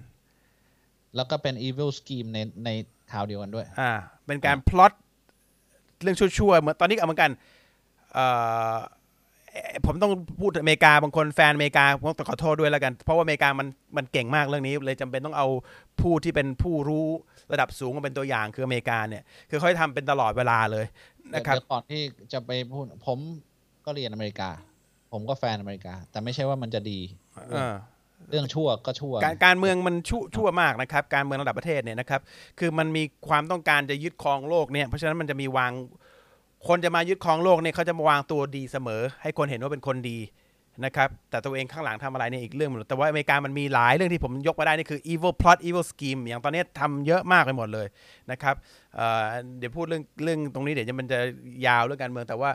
[1.16, 2.70] แล้วก็เป็น evil scheme ในใน
[3.12, 3.90] ข่าวเดียวกันด้วยอ่า
[4.26, 4.92] เป็นการพล็อต
[6.02, 7.30] เรื่องชั่วๆเหมือนตอนนี้ก็เหมือนกัน
[8.12, 8.26] เอ่
[8.74, 8.76] อ
[9.86, 15.48] ผมต้องพูดอเมริกาบางคนแฟนอเมริกาผมต้องขอโทษด้วยแล้วกัน เพราะว่าอเมริกามันมันเก่งมากเรื่องนี้ เลยจำเป็นต้องเอา
[16.00, 17.06] ผู้ที่เป็นผู้รู้
[17.52, 20.84] ระดับสูงมาเป็นตัวอย่างคืออเมริกาเนี่ยคือเขาจะทำเป็นตลอดเวลาเลย
[21.34, 23.18] นะครับเดี๋ยวก่อนที่จะไปพูดผม
[23.84, 24.50] ก็เรียนอเมริกา
[25.12, 27.00] ผมก็แฟนอเมริกา แต่ไม่ใช่ว่ามันจะดี
[27.50, 27.74] เออ
[28.30, 32.20] เรื่องชั่วก็ชั่ว การการเมืองมันชั่วชั่วมากนะครับ การเมืองระดับประเทศเนี่ยนะครับ
[32.58, 35.72] คือมันมีความต้องการจะยึดครองโลกเนี่ยเพราะฉะนั้นมันจะมีวาง
[36.68, 40.18] คนจะมายึดครองโลกเนี่ยเขาจะมาวางตัวดีเสมอ ให้คนเห็นว่าเป็นคนดี
[40.84, 47.86] นะครับแต่ตัวเองข้างหลังทำอะไรเนี่ยอีกเรื่องหนึ่งแต่ว่าอเมริกามันมีหลายเรื่องที่ผมยกมาได้นี่คือ evil plot evil scheme อย่างตอนนี้ทำเยอะมากไปหมดเลย
[48.30, 48.54] นะครับ
[48.96, 49.24] เอ่อ
[49.58, 51.18] เดี๋ยวพูดเรื่องเรื่องตรงนี้เดี๋ยวมันจะ
[51.66, 52.50] ยาวเรื่องการเมืองแต่ว่า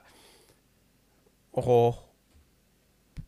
[1.54, 1.70] โอ้โห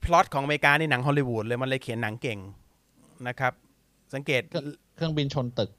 [0.04, 2.40] พล็อตของอเมริกานี่หนังฮอลลีวูดเลยมันเลยเขียนหนังเก่ง
[3.28, 3.54] นะครับ
[4.14, 4.42] สังเกต
[4.96, 5.70] เครื่องบินชนตึก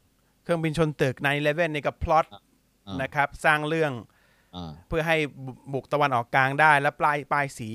[0.44, 3.92] เครื่องบินชนตึก9 11นี่ก็พล็อตอ่านะครับ สร้างเรื่อง
[4.54, 7.70] อ่าเพื่อให้บุบุกตะวันออกกลางได้ และปลายปลายสี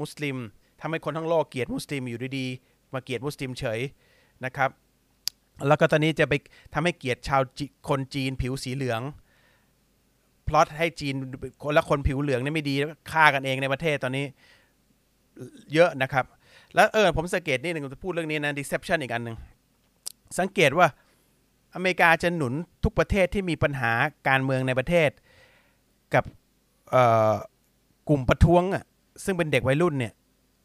[0.00, 0.36] มุสลิม
[0.80, 3.80] ทำให้คนทั้งโลกเกลียดมุสลิมอยู่ดีๆมาเกลียดมุสลิมเฉย
[4.44, 4.70] นะครับ
[5.66, 6.34] แล้วก็ตอนนี้จะไป
[6.74, 7.40] ทำให้เกลียดชาว
[7.88, 9.00] คนจีนผิวสีเหลือง
[10.48, 11.14] พลอตให้จีน
[11.62, 12.74] คนละคนผิวเหลืองนี่ไม่ดี
[13.12, 14.24] ฆ่ากันเองในประเทศตอนนี้
[15.74, 16.24] เยอะนะครับ
[16.74, 19.36] แล้วเออผมสังเกตนี่หนึ่งจะพูดเรื่องนี้นะ deception อีกอันหนึ่ง
[20.38, 20.86] สังเกตว่า
[21.74, 23.92] อเมริกาจะหนุนทุกประเทศที่มีปัญหา
[24.28, 25.10] การเมืองในประเทศ
[26.14, 26.24] กับ
[28.08, 28.84] กลุ่มประท้วงอะ
[29.24, 30.12] ซึ่งเป็นเด็กวัยรุ่นเนี่ย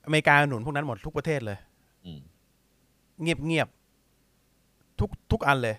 [0.06, 1.58] อเมริกาหนุนพวกนั้นหมดทุกประเทศเลย
[2.06, 2.20] อืม
[3.22, 5.76] เงียบเงียบๆทุกทุกอันเลย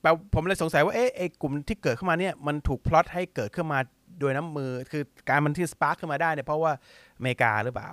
[0.00, 3.78] แปลผมเลยสงสัยว่าเอ๊ะไอ้กลุ่มที่เกิดขึ้นมาเนี่ยมันถูกพล็อตให้เกิดขึ้นมา
[4.20, 6.72] โดยน้ำมือ คือการมันที่ spark ขึ้นมาได้เนี่ยเพราะว่า
[7.16, 7.90] อเมริกาหรือเปล่า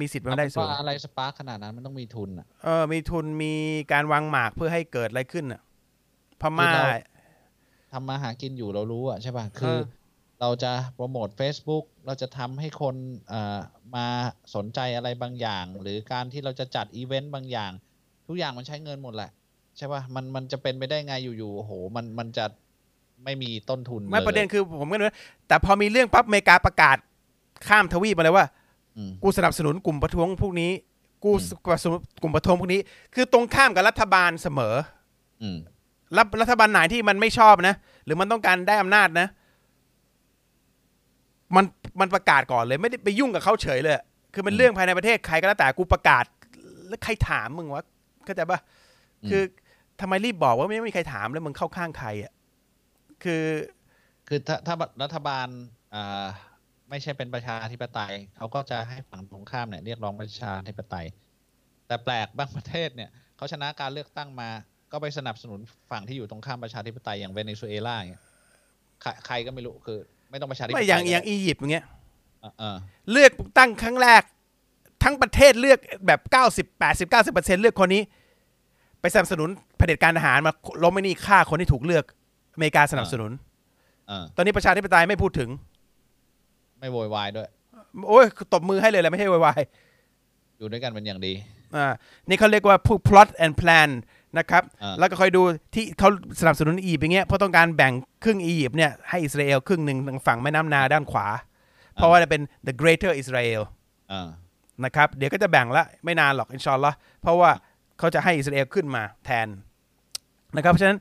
[0.00, 3.54] มีสิทธิ์มันได้สูงว่าอะไรสปาร์คขนาดนั้นมันต้องมีทุนอะเออมีทุนมี
[3.92, 5.60] การวางหมากเพื่อให้เกิดอะไรขึ้นอะ
[6.40, 6.84] พม่าคือเรา
[7.92, 9.82] ทำมาหากินอยู่เรารู้อะใช่ป่ะคือเออ
[10.40, 12.96] เราจะโปรโมท Facebook เราจะทำให้คน
[13.28, 13.60] เอ่อ
[13.94, 14.06] มา
[14.54, 17.72] สนใจอะไรบางอย่าง หรือการที่เราจะจัดอีเวนต์บางอย่าง
[18.28, 19.30] ทุกอย่างมันใช้เงินหมดแหละ
[19.76, 22.44] ใช่ป่ะมันมันจะเป็นไปได้ไงอยู่ๆโอ้โห มันมันจะ
[23.24, 25.06] ไม่มีต้นทุนไม่ลยประเด็นคือผมก็รู้
[25.48, 26.96] แต่พอมีเรื่องปั๊บอเมริกาประกาศ
[27.68, 28.46] ข้ามทวีปมาเลยว่า
[28.96, 30.70] อืมกูสนับสนุนกลุ่มประท้วงพวกนี้
[31.24, 32.80] กูอืมสนับสนุนกลุ่มประท้วงพวกนี้
[33.14, 34.74] คือตรงข้ามกับรัฐบาลเสมอ
[35.42, 35.58] อืม
[36.16, 39.28] รัฐรัฐบาลไหนที่มันไม่ชอบนะ หรือมันต้องการได้อำนาจนะ
[41.56, 41.64] มัน
[42.00, 43.94] มันประกาศก่อนเลย ไม่ได้ไปยุ่งกับเขาเฉยเลย
[44.34, 46.24] คือเป็นเรื่องภายในประเทศใครก็แล้วแต่กูประกาศ
[46.88, 47.84] แล้วใครถามมึงวะ
[48.24, 48.60] เข้าใจปะ
[49.22, 49.42] อืมคือ
[50.00, 52.32] ทำไมรีบบอกว่าไม่มีใครถามแล้วมึงเข้าข้างใครอะ
[53.22, 53.44] คือ
[54.28, 55.46] คือถ้าถ้ารัฐบาล
[55.94, 56.24] อ่า
[56.90, 61.06] ไม่ใช่เป็นประชาธิปไตยเขาก็จะให้ฝั่งตรงข้ามเนี่ยเรียกร้องประชาธิปไตย
[61.86, 64.50] แต่แปลกบางประเทศเนี่ยเขาชนะการเลือกตั้งมา
[64.92, 65.60] ก็ไปสนับสนุน
[65.90, 68.24] ฝั่งที่อยู่ตรงข้ามประชาธิปไตยอย่างเวเนซุเอลาอย่างเงี้ย
[69.02, 70.00] ใครใครก็ไม่รู้คือ
[70.32, 71.84] ไม่ต้องประชาธิปไตไม่ยอย่างอย่างก็ได้อียิปต์อย่างเงี้ย
[72.40, 72.76] เออเออ
[73.12, 74.22] เลือกตั้งครั้งแรก
[75.02, 78.02] ทั้งประเทศเลือกแบบ 90 80 90เปอร์เซ็นเลือกคนนี้
[79.00, 82.04] ไปสนับสนุนเผด็จการทหารมาล้มไม่นี่ฆ่าคนที่ถูกเลือก
[82.54, 83.30] อเมริกาสนับสนุน
[84.08, 85.48] เออตอนนี้ประชาธิปไตยไม่พูดถึง
[86.78, 87.48] ไม่โวยวายด้วย
[88.08, 89.60] โอ้ยตบมือให้เลยแหละไม่ใช่วาย
[90.58, 91.86] อยู่ด้วยกันเป็นอย่างดีๆอ่า
[92.28, 93.90] นี่เขาเรียกว่าผู้ plot and plan
[94.38, 95.42] นะครับอ่าแล้วก็คอยดู
[95.74, 96.08] ที่เขา
[96.40, 97.92] สนับสนุนอียิปต์อย่างเงี้ยเพราะต้องการแบ่ง
[98.24, 101.26] ครึ่งอียิปต์เนี่ยให้อิสราเอลครึ่งหนึ่งทางฝั่งแม่น้ำนาด้านขวา
[101.94, 103.60] เพราะว่าจะเป็น the greater Israel
[104.10, 104.28] เออ
[104.84, 107.50] นะครับ เดี๋ยวก็จะแบ่งละไม่นานหรอกอินชอนละเพราะว่า
[107.98, 109.48] เขาจะให้อิสราเอลขึ้นมาแทน
[110.56, 110.98] นะครับเพราะฉะนั้น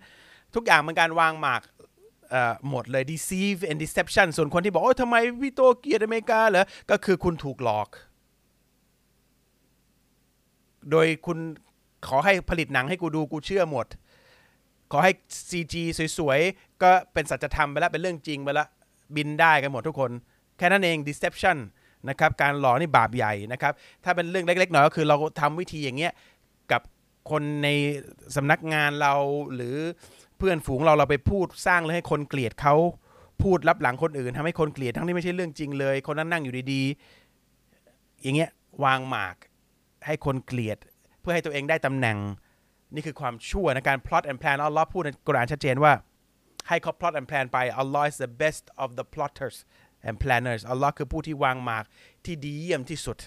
[0.55, 1.61] ทุกอย่างมันการวางหมาก
[2.29, 7.89] เอ่อหมดเลย deceive and deception ส่วนคนที่บอกโอ้ยทำไมพี่โตเกลียดอเมริกาเหรอ ก็คือคุณถูกหลอก
[10.91, 11.37] โดยคุณ
[12.07, 13.87] ขอให้ผลิตหนังให้กูดูกูเชื่อหมด
[14.91, 15.11] ขอให้
[15.49, 15.75] CG
[16.17, 18.67] สวยๆ ก็เป็นสัจธรรมไปแล้วเป็นเรื่องจริงไปแล้ว
[19.15, 20.11] บินได้กันหมดทุกคน
[20.57, 21.57] แค่นั้นเอง deception
[22.09, 26.13] นะครับการหลอกนี่บาปใหญ่นะครับ ถ้าเป็นเรื่องเล็กๆหน่อยก็คือเราทำวิธีอย่างเงี้ย
[26.71, 26.81] กับ
[27.31, 27.67] คนใน
[28.35, 29.13] สำนักงานเรา
[29.55, 29.75] หรือ
[30.37, 32.75] เพื่อนฝูงเราเราไปพูดสร้างเลยให้คนเกลียดเขา
[33.43, 38.49] พูดรับหลังคนอื่นทำให้คนเกลียดทั้งที่ไม่ใช่เรื่องจริงเลย คนนั้นนั่งอยู่ดีๆ อย่างเงี้ย
[38.83, 39.35] วางหมาก
[40.05, 40.77] ให้คนเกลียด
[41.21, 42.17] เพื่อให้ตัวเองได้ตำแหน่ง
[42.95, 45.93] นี่คือความชั่วนะการ plot and plan อัลลอฮ์พูดในกุรอานชัดเจนว่า
[46.67, 49.57] ให้เขา plot and plan ไป Allah is the best of the plotters
[50.07, 51.83] and planners อัลลอฮ์คือผู้ที่วางหมาก
[52.25, 53.17] ที่ดีเยี่ยมที่สุด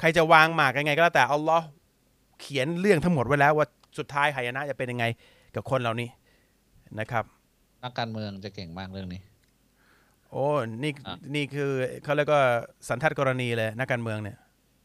[0.00, 1.66] ใครจะวางหมากยังไงก็แล้วแต่อัลลอฮ์
[2.40, 3.66] เขียนเรื่องทั้งหมดไว้แล้วว่า
[3.98, 5.04] สุดท้ายหายนะจะเป็นยังไง
[5.54, 6.08] กับคนเหล่านี้
[7.00, 7.24] นะครับ
[7.84, 9.20] นักการเมืองจะเก่งมากเรื่องนี้
[10.30, 10.46] โอ้
[10.82, 11.70] นี่อะนี่คือ
[12.04, 12.42] เขาเรียกว่า
[12.88, 14.36] สันทัดกรณีเลยนักการเมืองเนี่ย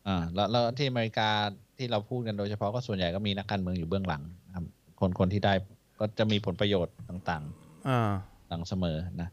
[0.07, 1.29] อ่าแล้วแล้วที่อเมริกา
[1.77, 4.65] ที่เราพูดกันโดยเฉพาะก็ส่วนใหญ่ก็มีนักการเมืองอยู่เบื้องหลังนะครับ
[4.99, 5.53] คนคนที่ได้
[5.99, 7.43] ก็จะมีผลประโยชน์ต่าง
[7.87, 9.29] อ่าๆต่างเสมอนะ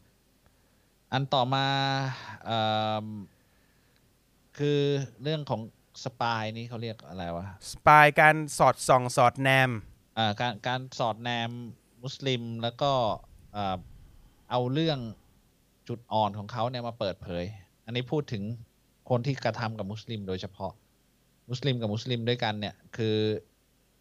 [1.12, 1.66] อันต่อมา
[2.44, 2.58] เอ่
[3.04, 3.06] อ
[4.58, 4.80] คือ
[5.22, 5.60] เรื่องของ
[6.04, 9.70] สปายนี่เขาเรียกอะไรวะสปายการสอดส่องสอดแนม
[10.18, 11.50] อ่าการการสอดแนม
[12.02, 12.92] มุสลิมแล้วก็
[13.56, 13.76] อ่า
[14.50, 14.98] เอาเรื่อง
[15.88, 17.44] จุดอ่อนของเขาเนี่ยมาเปิดเผย
[17.84, 18.42] อันนี้พูดถึง
[19.10, 20.72] คนที่กระทำกับมุสลิมโดยเฉพาะ
[21.50, 23.16] มุสลิมกับมุสลิมด้วยกันเนี่ย คือ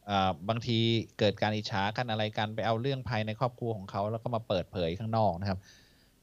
[0.10, 0.80] อาบางที
[1.20, 5.60] เกิดการอิจฉากันอะไรกันไปเอาเรื่องภายในครอบครัวของเขาแล้วก็มาเปิดเผยข้างนอกนะครับ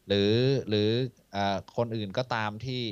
[0.08, 0.32] หรือ
[0.68, 0.88] หรือ
[1.34, 2.82] อาคนอื่นก็ตามที่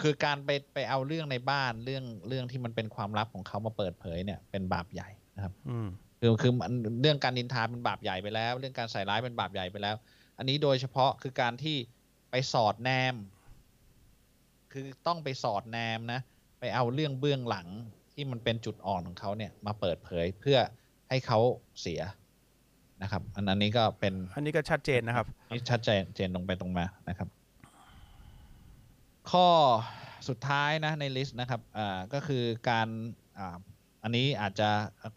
[0.00, 5.88] คือการไปไปเอาเรื่องในบ้านเรื่องเรื่องที่มันเป็นความลับของเขามาเปิดเผยเนี่ย เป็นบาปใหญ่นะครับ อืม
[6.20, 9.96] คือคือมันเรื่องการนินทาเป็นบาปใหญ่ไปแล้ว เรื่องการใส่ร้ายเป็นบาปใหญ่ไปแล้ว
[10.38, 11.76] อันนี้โดยเฉพาะคือการที่
[12.30, 13.14] ไปสอดแนม
[14.72, 16.20] คือต้องไปสอดแนมนะ
[16.60, 17.68] ไปเอาเรื่องเบื้องหลัง
[18.12, 20.58] ที่มันเป็นจุดอ่อนของเขาเนี่ยมาเปิดเผยเพื่อ
[21.08, 21.38] ให้เขา
[21.80, 22.00] เสีย
[23.02, 27.28] นะครับ อันนั้นนี้ก็เป็นอันนี้ก็ชัดเจนนะครับนี่ชัดเจนเจนตรงไปตรงมานะครับ
[29.30, 29.48] ข้อ
[30.28, 32.88] สุดท้ายนะในลิสต์นะครับอ่าก็คือการ
[33.38, 33.56] อ่า
[34.02, 34.68] อันนี้อาจจะ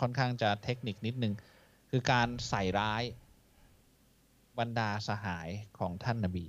[0.02, 1.34] ค่อนข้างจะเทคนิคนิดนึง
[1.90, 3.04] คือการใส่ร้าย
[4.60, 6.46] บรรดาสหายของท่านนบี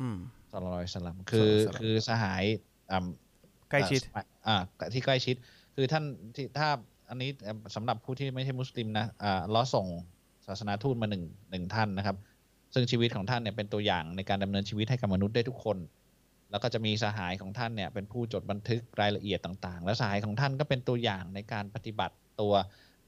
[0.00, 0.18] อืม
[0.52, 2.44] สลลลอฮุอะลัยฮิวะสัลลัมคือศ็อลลัลลอฮุอะลัยฮิวะซัลลัมคือสหาย
[2.90, 3.06] อ่า
[3.70, 4.00] ใกล้ชิด
[4.46, 4.56] อ่า
[4.94, 5.36] ที่ใกล้ชิด
[5.74, 6.04] คือท่าน
[6.36, 6.68] ที่ถ้า
[7.08, 9.86] อันนี้เอ่อสำหรับผู้ที่ไม่ใช่มุสลิมนะอ่าล้อส่ง
[10.46, 12.16] ศาสนาทูตมาหนึ่งหนึ่งท่านนะครับ
[12.74, 15.78] ซึ่งชีวิตของท่านเนี่ยเป็นตัวอย่างในการดำเนินชีวิตให้กับมนุษย์ได้ทุกคน
[16.50, 22.54] แล้วก็จะมีสหายของท่านเนี่ยเป็นผู้จดบันทึกรายละเอียดต่างๆ และสหายของท่านก็เป็นตัวอย่างในการปฏิบัติตัว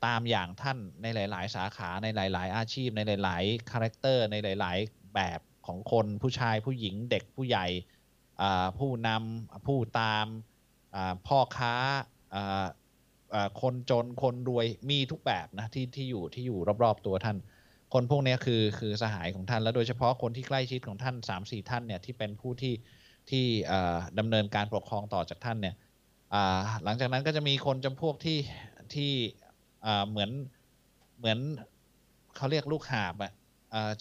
[0.07, 7.67] ตามอย่างท่านในหลาย ๆ สาขาในหลาย ๆ อาชีพ ในหลาย ๆ character ในหลาย ๆ แบบ ของคนผู้ชายผู้หญิงเด็กผู้ใหญ่
[8.79, 10.27] ผู้นำผู้ตาม
[11.27, 11.75] พ่อค้า
[13.61, 17.37] คนจนคนรวยมีทุกแบบนะที่ที่อยู่ที่อยู่รอบๆตัวท่าน
[17.95, 22.75] คนพวกนี้คือคือสหายของท่านและโดยเฉพาะคนที่ใกล้ชิดของท่านสามสี่ท่านเนี่ยที่เป็นผู้ที่
[23.31, 23.45] ที่
[24.19, 25.75] ดำเนินการปกครองต่อจากท่านเนี่ย
[26.85, 28.39] หลังจากนั้นก็จะมีคนจำพวกที่
[28.95, 29.13] ที่
[30.09, 30.31] เหมือน
[31.19, 31.39] เหมือน
[32.37, 33.33] เขาเรียกลูกหาบอะ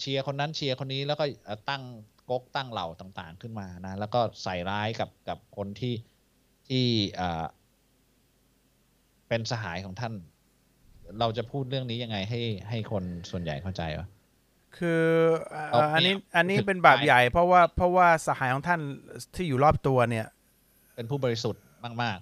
[0.00, 1.82] เชียร์คนนั้นเชียร์คนนี้แล้วก็เอ่อตั้ง
[2.30, 5.94] ก๊กตั้งเหล่าต่างๆขึ้นมานะแล้วก็ใส่ร้ายกับกับคนที่
[6.68, 6.84] ที่
[7.20, 7.44] อ่า
[9.28, 10.14] เป็นสหายของท่าน
[11.18, 14.06] เราจะพูดเรื่องนี้ยังไงให้ให้คนส่วนใหญ่เข้าใจวะ
[14.76, 15.02] คือ
[15.50, 18.80] เอ่อเอาอันนี้เปรียบอันนี้คือเป็นบาปไปใหญ่ เพราะว่าเพราะว่าสหายของท่าน
[19.34, 20.26] ที่อยู่รอบตัวเนี่ย
[20.94, 21.62] เป็นผู้บริสุทธิ์
[22.02, 22.18] มาก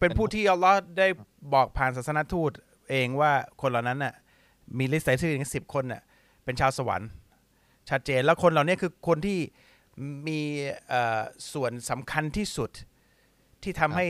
[0.00, 1.08] เป็นผู้ที่อัลลอฮ์ได้
[1.54, 2.50] บอกผ่านศาสนทูต
[2.90, 4.14] เองว่าคนเหล่านั้นน่ะ
[4.78, 6.02] มีลิสต์รายชื่อถึงสิบคนน่ะ
[6.46, 7.08] เป็นชาวสวรรค์
[7.90, 9.38] ชัดเจนแล้วคนเหล่านี้คือคนที่
[10.26, 10.40] มี
[10.88, 11.20] เอ่อ
[11.52, 12.70] ส่วนสำคัญที่สุด
[13.62, 14.06] ที่ทำให้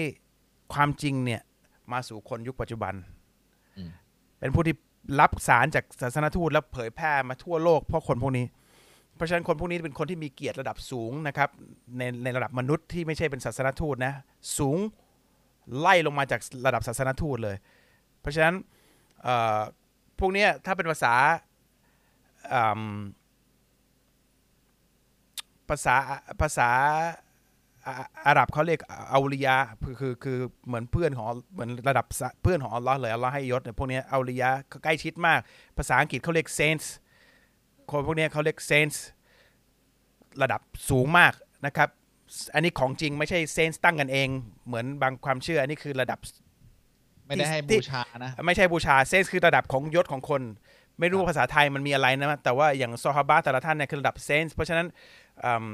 [0.75, 1.43] ความจริงเนี่ย
[1.93, 2.95] มาสู่คนยุคปัจจุบัน
[3.77, 3.91] อืม
[4.41, 4.77] เป็นผู้ที่
[5.21, 8.47] รับสารจากศาสนทูตแล้วเผยแพร่มาทั่วโลกเพราะคนพวกนี้
[9.15, 11.49] เพราะฉะนั้นคนพวกนี้เป็นคนที่มีเกียรติระดับสูงนะครับ
[11.99, 14.13] ในในระดับมนุษย์ที่ไม่ใช่เป็นศาสนทูตนะ
[14.59, 14.77] สูง
[15.79, 17.57] ไล่ลงมาจากระดับศาสนทูตเลย
[18.21, 18.55] เพราะฉะนั้น
[19.23, 19.61] เอ่อ
[20.19, 21.46] พวกเนี้ยถ้าเป็นภาษาอืม
[25.69, 25.97] ภาษา
[26.41, 26.71] ภาษา
[27.87, 27.95] อา
[28.27, 28.81] อาหรับเขาเรียก
[29.13, 34.51] อาลียะคือคือคือเหมือนเพื่อนของเหมือนระดับสะเพื่อนของอัลลอฮ์เลยอัลลอฮ์ให้ยศเนี่ยพวกเนี้ยอาลียะ
[34.85, 35.41] ใกล้ชิดมาก
[35.79, 36.87] ภาษาอังกฤษเขาเรียก saints
[37.91, 38.99] คนพวกเนี้ยเขาเรียก saints
[40.43, 41.33] ระดับสูงมาก
[41.67, 41.89] นะครับ
[42.55, 44.29] อันนี้ของจริงไม่ใช่เซนส์ตั้งกันเอง
[44.67, 50.43] เหมือนบางความเชื่ออันนี้คือระดับๆไม่ได้ให้ที่บูชานะ ไม่ใช่บูชาเซนส์คือระดับของยศของคน
[51.01, 54.87] ไม่รู้ครับภาษาไทยมันมีอะไรนะ แต่ว่าอย่างซอฮาบะแต่ละท่านเนี่ยคือระดับเซนส์เพราะฉะนั้น
[55.45, 55.67] อืม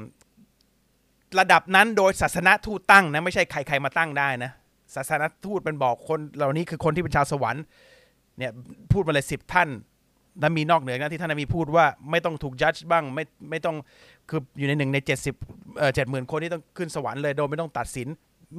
[1.39, 4.51] ระดับนั้นโดยศาสนทูตตั้งนะไม่ใช่ใครๆมาตั้งได้นะ
[4.95, 7.63] ศาสนทูตเป็นบอกคนเหล่านี้คือคนที่เป็นชาวสวรรค์
[8.37, 8.51] เนี่ย
[8.91, 9.69] พูดมาเลยสิบท่าน
[10.39, 13.75] แล้วมีนอกเหนือจากนั้นที่ท่านนบีพูดว่าไม่ต้องถูกจัดบ้างไม่ไม่ต้อง
[14.29, 15.35] คืออยู่ในหนึ่งในเจ็ดสิบ
[15.77, 18.07] เอ่อเจ็ดหมื่นคนที่ต้องขึ้นสวรรค์เลยโดยไม่ต้องตัดสิน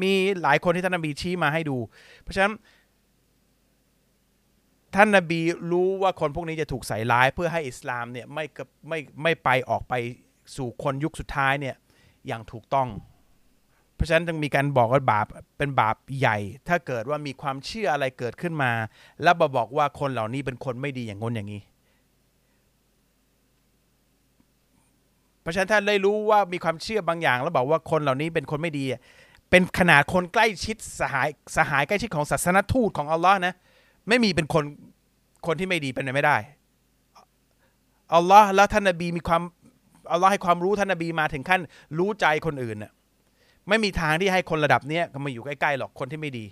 [0.02, 1.76] มีหลายคนที่ท่านนบีชี้มาให้ดู
[2.22, 2.52] เพราะฉะนั้น
[4.94, 5.40] ท่านนบี
[5.72, 9.94] รู้ว่าคนพวกนี้จะถูกใส่ร้าย เพื่อให้อิสลามเนี่ยไม่กระไม่ไม่ไปออกไป
[10.56, 11.76] สู่คนยุคสุดท้ายเนี่ย
[12.26, 12.88] อย่างถูกต้อง
[13.94, 15.26] เพราะฉะนั้นจึงมีการบอกว่าบาป
[15.58, 18.72] เป็นบาปใหญ่ ถ้าเกิดว่ามีความเชื่ออะไรเกิดขึ้นมา
[19.22, 21.62] แล้วมาบอกว่าคนเหล่านี้เป็นคนไม่ดีอย่างงนอย่างนี้
[25.40, 29.00] เพราะฉะนั้นถ้าได้รู้ว่ามีความเชื่อบางอย่าง แล้วบอกว่าคนเหล่านี้เป็นคนไม่ดีอะ
[29.50, 33.54] เป็นขนาดคนใกล้ชิดสหายสหายใกล้ชิดของศาสนทูตของอัลลอฮ์นะ
[34.08, 34.64] ไม่มีเป็นคน
[35.46, 36.36] คนที่ไม่ดีเป็นไปไม่ได้
[38.14, 39.42] อัลลอฮ์แล้วท่านนบีมีความ
[40.12, 41.60] อัลลอฮ์ให้ความรู้ท่านนบีมาถึงขั้น
[41.98, 42.92] รู้ใจคนอื่นน่ะ
[43.68, 46.46] ไม่มีทางที่ให้คนระดับเนี้ยมาอยู่ใกล้ๆหรอกคนที่ไม่ดี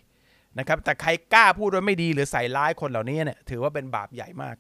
[0.59, 4.57] นะครับ แต่ใครกล้าพูดว่าไม่ดีหรือใส่ร้ายคนเหล่านี้เนี่ยถือว่าเป็นบาปใหญ่มาก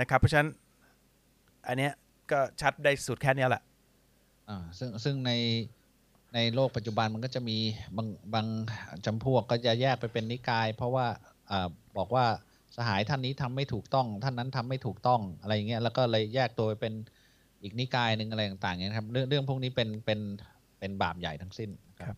[0.00, 0.48] นะครับ เพราะฉะนั้น
[1.66, 1.92] อันเนี้ย
[2.30, 3.62] ก็ชัดได้สุดแค่นี้แหละ
[4.48, 5.32] อ่าซึ่งซึ่งใน
[6.34, 7.58] ในโลกปัจจุบันมันก็จะมี
[7.96, 8.46] บางบาง
[9.06, 11.06] จำพวกก็จะแยกไปเป็นนิกาย เพราะว่า
[11.50, 12.24] อ่าบอกว่า
[12.76, 16.94] สหายท่านนี้ทำไม่ถูกต้อง ท่านนั้นทำไม่ถูกต้องอะไรอย่างเงี้ยแล้วก็เลยแยกตัวไปเป็น
[17.62, 20.20] อีกนิกายหนึ่งอะไรต่างๆเงี้ยครับเรื่องเรื่องพวกนี้เป็นเป็น
[20.78, 21.70] เป็นบาปใหญ่ทั้งสิ้น
[22.08, 22.16] ครับ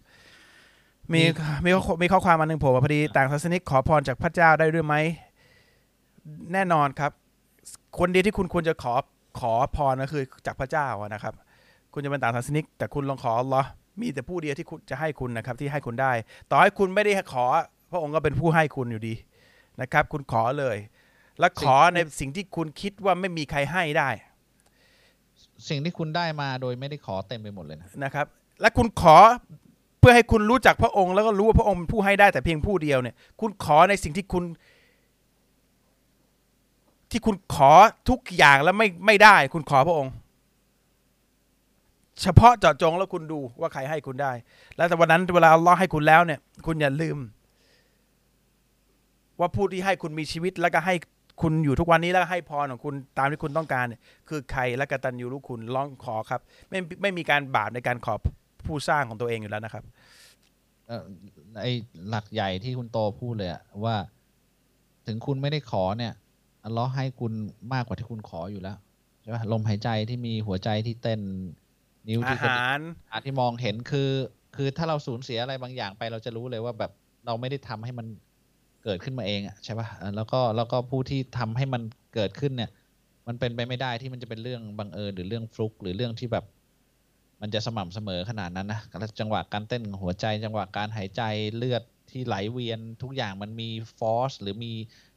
[1.13, 1.23] มี
[1.65, 4.95] มีข้อมีข้อความมาหนึ่งผมว่าพอดีต่างศาสนิกขอพรจากพระเจ้าได้ด้วยไหม
[6.53, 7.13] แน่นอนครับ
[7.99, 8.95] คนเดียวที่คุณควรจะขอ
[9.41, 11.35] ขอพรก็คือจากพระเจ้าอะนะครับ
[11.93, 13.69] คุณจะเป็นต่างศาสนิกแต่คุณลองขออัลลอฮ์
[14.01, 16.13] มีแต่ผู้เดียวที่คุณจะให้คุณนะครับ ที่ให้คุณได้
[16.51, 17.45] ต่อให้คุณไม่ได้ขอ
[17.91, 19.15] พระองค์ก็เป็นผู้ให้คุณอยู่ดี
[19.81, 20.77] นะครับ คุณขอเลย
[21.41, 24.09] และขอในสิ่งที่คุณคิดว่าไม่มีใครให้ได้
[25.69, 28.27] สิ่งที่คุณได้มาโดยไม่ได้ขอเต็มไปหมดเลยนะนะครับ
[28.61, 29.17] และคุณขอ
[30.01, 34.45] เพื่อให้คุณรู้จักพระองค์ แล้วก็รู้ว่าพระองค์เป็นผู้ให้ได้แต่เพียงผู้เดียวเนี่ย คุณขอในสิ่งที่คุณ
[37.11, 37.73] ที่คุณขอ
[38.09, 40.13] ทุกอย่างแล้วไม่ไม่ได้ คุณขอพระองค์
[42.23, 44.33] เฉพาะเจาะจงแล้วคุณดูว่าใครให้คุณได้
[44.77, 47.19] แล้วแต่วันนั้นเวลาอัลเลอฮ์ให้คุณแล้วเนี่ย คุณอย่าลืม
[49.41, 50.95] ว่าผู้ที่ให้คุณมีชีวิตแล้วก็ให้
[51.43, 58.15] คุณอยู่ทุกวันนี้แล้วก็ให้พรของคุณตามที่คุณต้องการเนี่ยคือใครและกตัญญูรู้คุณร้องขอครับ ไม่ไม่มีการบาปในการขอ
[58.67, 59.85] ผู้สร้างของตัวเองอยู่แล้วนะครับ
[61.61, 61.67] ไอ
[62.09, 63.97] หลักใหญ่ที่คุณโตพูดเลยอะว่า
[65.07, 66.13] ถึงคุณไม่ได้ขอเนี่ย
[66.65, 67.33] อัลเลอฮ์ให้คุณ
[67.73, 68.77] มากกว่าที่คุณขออยู่แล้ว
[69.21, 71.21] ใช่ไหมลมหายใจที่มีหัวใจที่เต้น
[72.09, 72.81] นิ้วอาที่กระดิกหาร
[73.12, 74.11] อาที่มองเห็นคือ
[74.57, 76.92] คือถ้าเราสูญเสียอะไรบางอย่างไปเราจะรู้เลยว่าแบบ
[77.27, 78.07] เราไม่ได้ทำให้มัน
[78.85, 81.83] เกิดขึ้นมาเองอะใช่ป่ะเออแล้วก็แล้วก็ผู้ที่ทำให้มัน
[82.14, 82.71] เกิดขึ้นเนี่ย
[83.27, 86.45] มันเป็นไปไม่ได้ที่มันจะเป็นเรื่องบังเอิญหรือเรื่องฟลุกหรือเรื่องที่แบบ
[87.40, 91.23] มันจะสม่ำเสมอขนาดนั้นนะแล้วจังหวะการเต้นของหัวใจ จังหวะการหายใจ
[91.57, 94.73] เลือดที่ไหลเวียนทุกอย่างมันมีฟอร์สหรือมี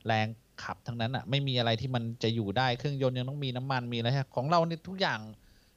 [0.05, 0.27] แรง
[0.63, 5.19] ขับทั้งนั้นอะ ไม่มีอะไรที่มันจะอยู่ได้เครื่องยนต์ยังต้องมีน้ำมันมีอะไรฮะของเราเนี่ยทุกอย่าง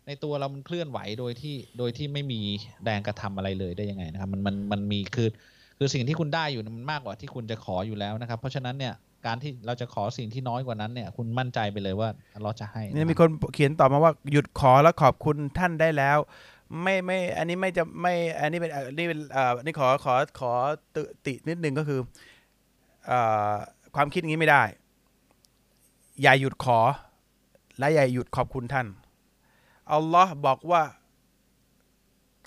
[0.06, 2.40] ในตัวเรามันเคลื่อนไหวโดยที่โดยที่ไม่มี
[2.84, 5.28] แรงกระทำอะไรเลยได้ยังไงนะครับ มันมันมันมีคือ
[5.78, 8.94] คือสิ่งที่คุณได้อยู่มันมากกว่าที่คุณจะขออยู่แล้วนะครับ เพราะฉะนั้นเนี่ย
[9.26, 12.08] การที่เราจะขอสิ่งที่น้อยกว่านั้นเนี่ย คุณมั่นใจไปเลยว่า
[12.42, 16.18] เราจะให้นี่มีคนเขียนตอบมาว่าหยุดขอแล้วขอบคุณท่านได้แล้ว
[16.82, 20.52] ไม่ไม่อันนี้ไม่จะไม่อันนี้เป็นอันนี้เป็นอ่อนี่ขอขอขอ
[20.94, 22.00] ติตินิดนึงก็คือ
[23.10, 23.52] อ่อ
[23.94, 24.62] ความคิดอย่างนี้ไม่ได้
[26.22, 26.78] อย่าหยุดขอ
[27.78, 28.86] และอย่าหยุดขอบคุณท่าน
[29.94, 30.82] อัลลอฮ์บอกว่า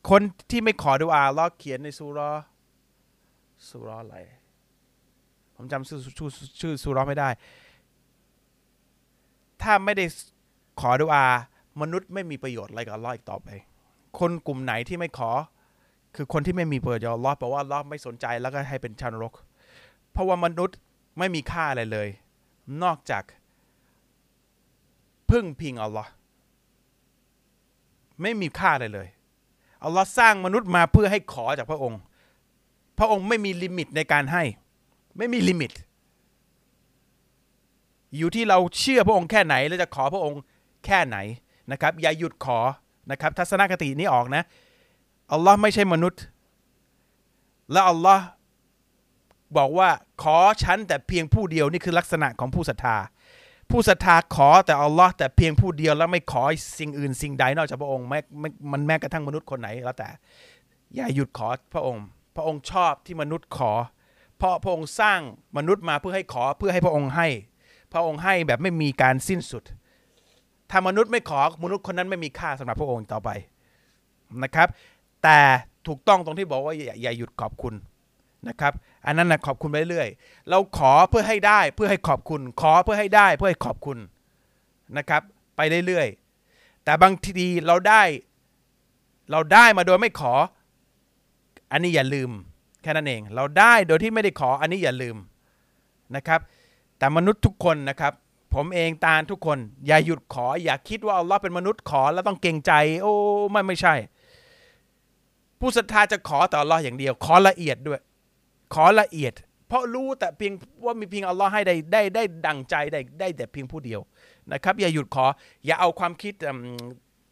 [0.10, 2.44] คนที่ไม่ขอดูอาอัลลอฮ์เขียนในสุราะห์
[3.70, 4.18] สุราะห์อะไร
[5.56, 6.30] ผมจำชื่อชื่อ
[6.62, 7.30] ชื่อสุราะห์ไม่ได้
[9.62, 10.06] ถ้าไม่ได้
[10.82, 11.26] ขอดุอา
[11.82, 13.50] มนุษย์ไม่มีประโยชน์อะไรกับอัลลอฮ์อีกต่อไป
[14.20, 15.32] คนกลุ่มไหนที่ไม่ขอ
[16.16, 19.34] คือคนที่ไม่มีประโยชน์อัลลอฮ์เพราะว่าอัลลอฮ์ไม่สนใจแล้วก็ให้เป็นชาวนรก
[20.12, 20.78] เพราะว่ามนุษย์
[21.20, 22.08] ไม่มีค่าอะไรเลย
[22.84, 23.24] นอกจาก
[25.30, 26.12] พึ่งพิงอัลลอฮ์
[28.22, 29.08] ไม่มีค่าอะไรเลย
[29.84, 32.00] อัลลอฮ์สร้างมนุษย์มาเพื่อให้ขอจากพระองค์
[33.00, 34.44] พระองค์ไม่มี limit ในการให้
[35.18, 35.72] ไม่มี limit
[38.18, 40.42] อยู่ที่เราเชื่อพระองค์แค่ไหนและจะขอพระองค์
[40.86, 41.18] แค่ไหน
[41.72, 42.60] นะครับ อย่าหยุดขอ
[43.12, 44.44] นะครับ ทัศนคตินี้ออกนะ
[45.32, 46.22] อัลลอฮ์ไม่ใช่มนุษย์
[47.72, 48.26] และอัลลอฮ์
[49.58, 49.90] บอกว่า
[50.24, 52.98] ขอฉันแต่เพียงผู้เดียวนี่คือลักษณะของผู้ศรัทธา
[53.70, 56.44] ผู้ศรัทธาขอแต่อัลลอฮ์แต่เพียงผู้เดียวแล้วไม่ขอ
[56.80, 60.10] สิ่งอื่นสิ่งใดนอกจากพระองค์แม้ไม่มันแม้กระทั่งมนุษย์คนไหนแล้วแต่
[60.96, 62.04] อย่าหยุดขอพระองค์
[62.36, 63.72] พระองค์ชอบที่มนุษย์ขอ
[64.38, 65.20] เพราะพระองค์สร้าง
[65.58, 67.28] มนุษย์มาเพื่อให้ขอเพื่อให้พระองค์ให้
[67.94, 69.64] พระองค์ให้แบบไม่มีการสิ้นสุด
[70.72, 73.30] ถ้ามนุษย์ไม่ขอมนุษย์คนนั้นไม่มีค่าสำหรับพระองค์ต่อไป
[74.44, 74.68] นะครับ
[75.24, 75.40] แต่
[75.88, 77.74] ถูกต้องตรงที่บอกว่าอย่าหยุดขอบคุณ
[78.48, 78.74] นะครับ
[79.06, 80.10] อันนั้นนะขอบคุณไปเรื่อย
[80.50, 83.98] เราขอเพื่อให้ได้เพื่อให้ขอบคุณ ขอเพื่อให้ได้เพื่อให้ขอบคุณ
[84.98, 85.22] นะครับ
[85.56, 88.02] ไปเรื่อยๆแต่บางทีเราได้
[89.32, 90.34] เราได้มาโดยไม่ขอ
[91.72, 92.30] อันนี้อย่าลืม
[92.82, 95.16] แค่นั้นเอง เราได้โดยที่ไม่ได้ขออันนี้อย่าลืม
[96.16, 96.40] นะครับ
[96.98, 98.14] แต่มนุษย์ทุกคนนะครับ
[98.54, 103.14] ผมเองตาลทุกคน อย่าหยุดขอ อย่าคิดว่าอัลลอฮ์เป็นมนุษย์ขอแล้วต้องเกรงใจ โอ้
[103.52, 103.96] ไม่ไม่ใช่
[105.60, 108.00] ผู้ศรัทธาจะขอต่ออัลลอฮ์อย่างเดียว ขอละเอียดด้วย
[108.76, 109.34] ขอละเอียด
[109.68, 110.54] เพราะรู้แต่เพียง
[110.86, 114.02] ว่ามีเพียงอัลลอฮ์ให้ได้ได้ได้ดังใจได้ได้แต่เพียงผู้เดียว
[114.54, 115.26] นะครับ อย่าหยุดขอ
[115.66, 116.34] อย่าเอาความคิด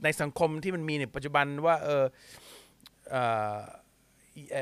[0.04, 2.04] ในสังคมที่มันมีในปัจจุบันว่าเออ
[3.12, 3.16] เอ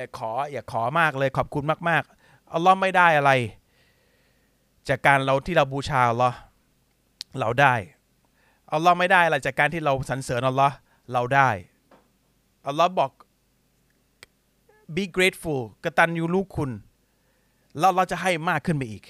[0.03, 3.31] อขออย่าขอมากเลยขอบคุณมากๆอัลลอฮ์ไม่ได้อะไร
[4.89, 6.37] จากการเราที่เราบูชาอัลลอฮ์
[7.39, 7.75] เราได้
[8.73, 10.75] อัลลอฮ์ไม่ได้อะไรจากการที่เราสรรเสริญอัลลอฮ์
[11.13, 11.49] เราได้
[12.67, 13.11] อัลลอฮ์บอก
[14.95, 16.71] be grateful กตัญญูรู้คุณ
[17.79, 19.03] แล้วเราจะให้มากขึ้นไปอีก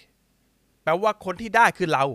[0.83, 2.05] แปลว่าคนที่ได้คือเรา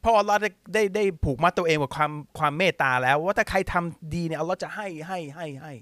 [0.00, 5.72] เพราะอัลลอฮ์ได้ได้ได้ผูกมัดตัวเองกับความความเมตตาแล้ว ว่าถ้าใครทำดีเนี่ยอัลลอฮ์จะให้ให้ให้ให้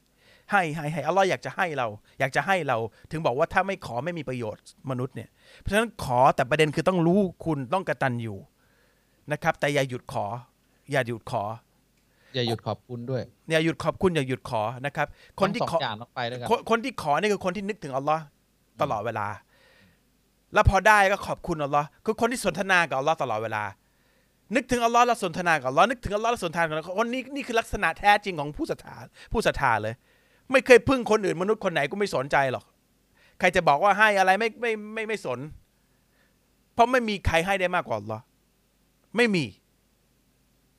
[0.51, 1.87] ให้ให้ให้อัลลอฮ์อยากจะให้เรา
[2.21, 2.77] อยากจะให้เรา
[3.11, 5.29] ถึงบอกว่าถ้าไม่ขอไม่มีประโยชน์มนุษย์เนี่ย
[5.61, 8.39] เพราะฉะนั้นขอแต่ประเด็นคือต้องรู้คุณต้องกระตันอยู่
[9.33, 10.27] นะครับ แต่อย่าหยุดขอ
[10.91, 11.43] อย่าหยุดขอ
[12.39, 15.07] อย่าหยุดขอบคุณด้วยอย่าหยุดขอบคุณอย่าหยุดขอนะครับ
[15.41, 18.23] คนที่ทั้งขสอองอย่างต้องไปด้วยกันคนคนที่ขอนี่คือคนที่นึกถึงอัลลอฮ์
[18.81, 19.27] ตลอดเวลา
[20.55, 23.63] แล้วพอได้ก็ขอบคุณอัลลอฮ์คือคนที่สนทนากับอัลลอฮ์ตลอดเวลา
[24.55, 28.97] นึกถึงอัลลอฮ์แล้วสนทนากับอัลลอฮ์นึกถึงอัลลอฮ์แล้วสนทนากับอัลลอฮ์คนนี้นี่คือลักษณะแท้จริงของผู้ศรัทธา
[29.33, 29.95] ผู้ศรัทธาเลย
[30.51, 32.65] ไม่เคยพึ่งคนอื่นมนุษย์คนไหนก็ไม่สนใจหรอก
[33.39, 35.39] ใครจะบอกว่าให้อะไรไม่ไม่ไม่ไม่สน
[36.75, 38.23] เพราะไม่มีใครให้ได้มากกว่าอัลลอฮ์
[39.17, 39.45] ไม่มี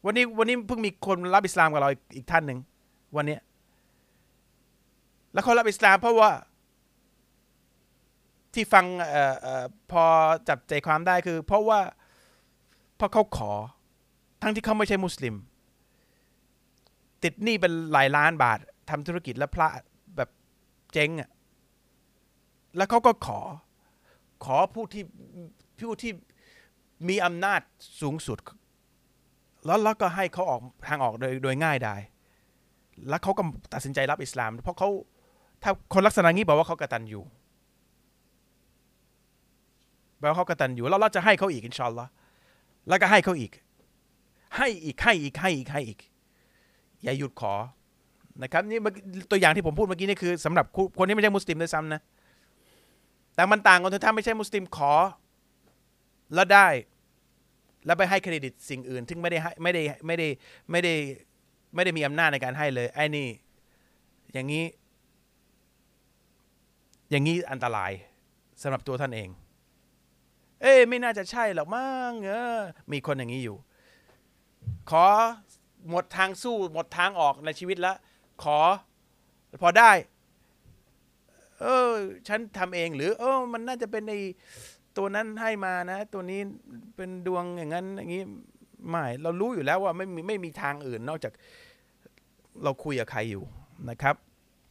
[0.06, 2.60] วันนี้วันนี้เพิ่งมีคนรับอิสลามกับเราอีกอีกท่านหนึ่ง
[3.16, 3.42] วันเนี้ย
[5.34, 6.32] แล้วเขารับอิสลามเพราะว่า
[8.54, 9.24] ที่ฟังเอ่
[9.64, 10.04] อพอ
[10.50, 11.80] จับใจความได้คือ เพราะว่า
[12.98, 13.52] เพราะเขาขอ
[14.42, 15.36] ทั้งที่เขาไม่ใช่มุสลิม
[17.24, 19.68] ติดหนี้เป็นหลายล้านบาททำธุรกิจแล้วพระ
[20.16, 20.30] แบบ
[20.94, 21.30] เจ๊งอะ่ะ
[22.78, 23.40] แล้วเขาก็ขอ
[24.46, 25.04] ขอผู้ที่
[25.80, 26.12] ผู้ที่
[27.10, 27.62] มีอำนาจ
[28.02, 28.38] สูงสุด
[29.66, 31.96] แล้วแล้วก็ให้เขาออกทางออกโดยโดยง่ายได้
[33.10, 33.44] แล้วเขาก็
[33.74, 34.90] ตัดสินใจรับอิสลาม เพราะเขา
[35.64, 37.24] ถ้าคนลักษณะนี้บอกว่าเขากระตันอยู่
[40.20, 42.10] แปลว่าเขากระตันอยู่ แล้วเราจะให้เขาอีกอินชาอัลลอฮ์
[42.90, 43.52] แล้วก็ให้เขาอีก
[44.56, 46.00] ให้อีกให้อีกให้อีกให้อีก
[47.04, 47.54] อย่าหยุดขอ
[48.44, 48.80] นะครับนี่
[49.32, 50.66] ตัวอย่างที่ผมพูดเมื่อกี้นี่คือสำหรับ
[50.98, 52.02] คนที่ไม่ใช่มุสลิมด้วยซ้ำนะ
[53.36, 54.94] แต่มันต่างกันถ้าไม่ใช่มุสลิมขอ
[56.36, 56.68] แล้วได้
[57.90, 60.28] แล้วไปให้เครดิตสิ่งอื่น ซึ่งไม่ได้ให้ไม่ได้ไม่ได้
[60.72, 60.94] ไม่ได้
[61.76, 63.28] ไม่ได้มีอำนาจในการให้เลย ไอ้นี่
[64.34, 64.66] อย่างนี้
[67.10, 67.92] อย่างนี้อันตราย
[68.62, 69.30] สำหรับตัวท่านเอง
[70.62, 72.60] เอ้ไม่น่าจะใช่หรอกมั้งเออ
[72.92, 73.58] มีคนอย่างนี้อยู่
[74.90, 75.08] ขอ
[75.90, 77.98] หมดทางสู้ หมดทางออกในชีวิตแล้ว
[78.44, 78.60] ขอ
[79.62, 79.92] พอได้
[81.60, 81.92] เออ
[82.28, 84.14] ฉันทำเองหรือ เออ มันน่าจะเป็นใน
[85.00, 86.40] ตัวนั้นให้มานะ ตัวนี้
[86.96, 88.24] เป็นดวงอย่างนั้นอย่างนี้
[88.90, 91.34] ไม่เรารู้อยู่แล้วว่าไม่มีไม่มีทางอื่นนอกจาก
[92.64, 93.44] เราคุยกับใครอยู่
[93.90, 94.16] นะครับ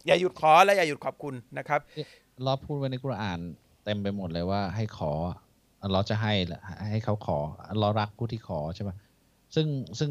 [0.06, 1.80] อย่าหยุดขอและอย่าหยุดขอบคุณนะครับ
[2.36, 3.40] อัลเลอฮ์พูดไว้ในกุรอาน
[3.84, 5.12] เต็มไปหมดเลยว่าให้ขอ
[5.82, 6.60] อัลเลอฮ์จะให้แหละ
[6.92, 7.38] ให้เขาขอ
[7.70, 8.96] อัลเลอฮ์รักผู้ที่ขอใช่ปะ
[9.54, 9.66] ซึ่ง
[9.98, 10.10] ซึ่ง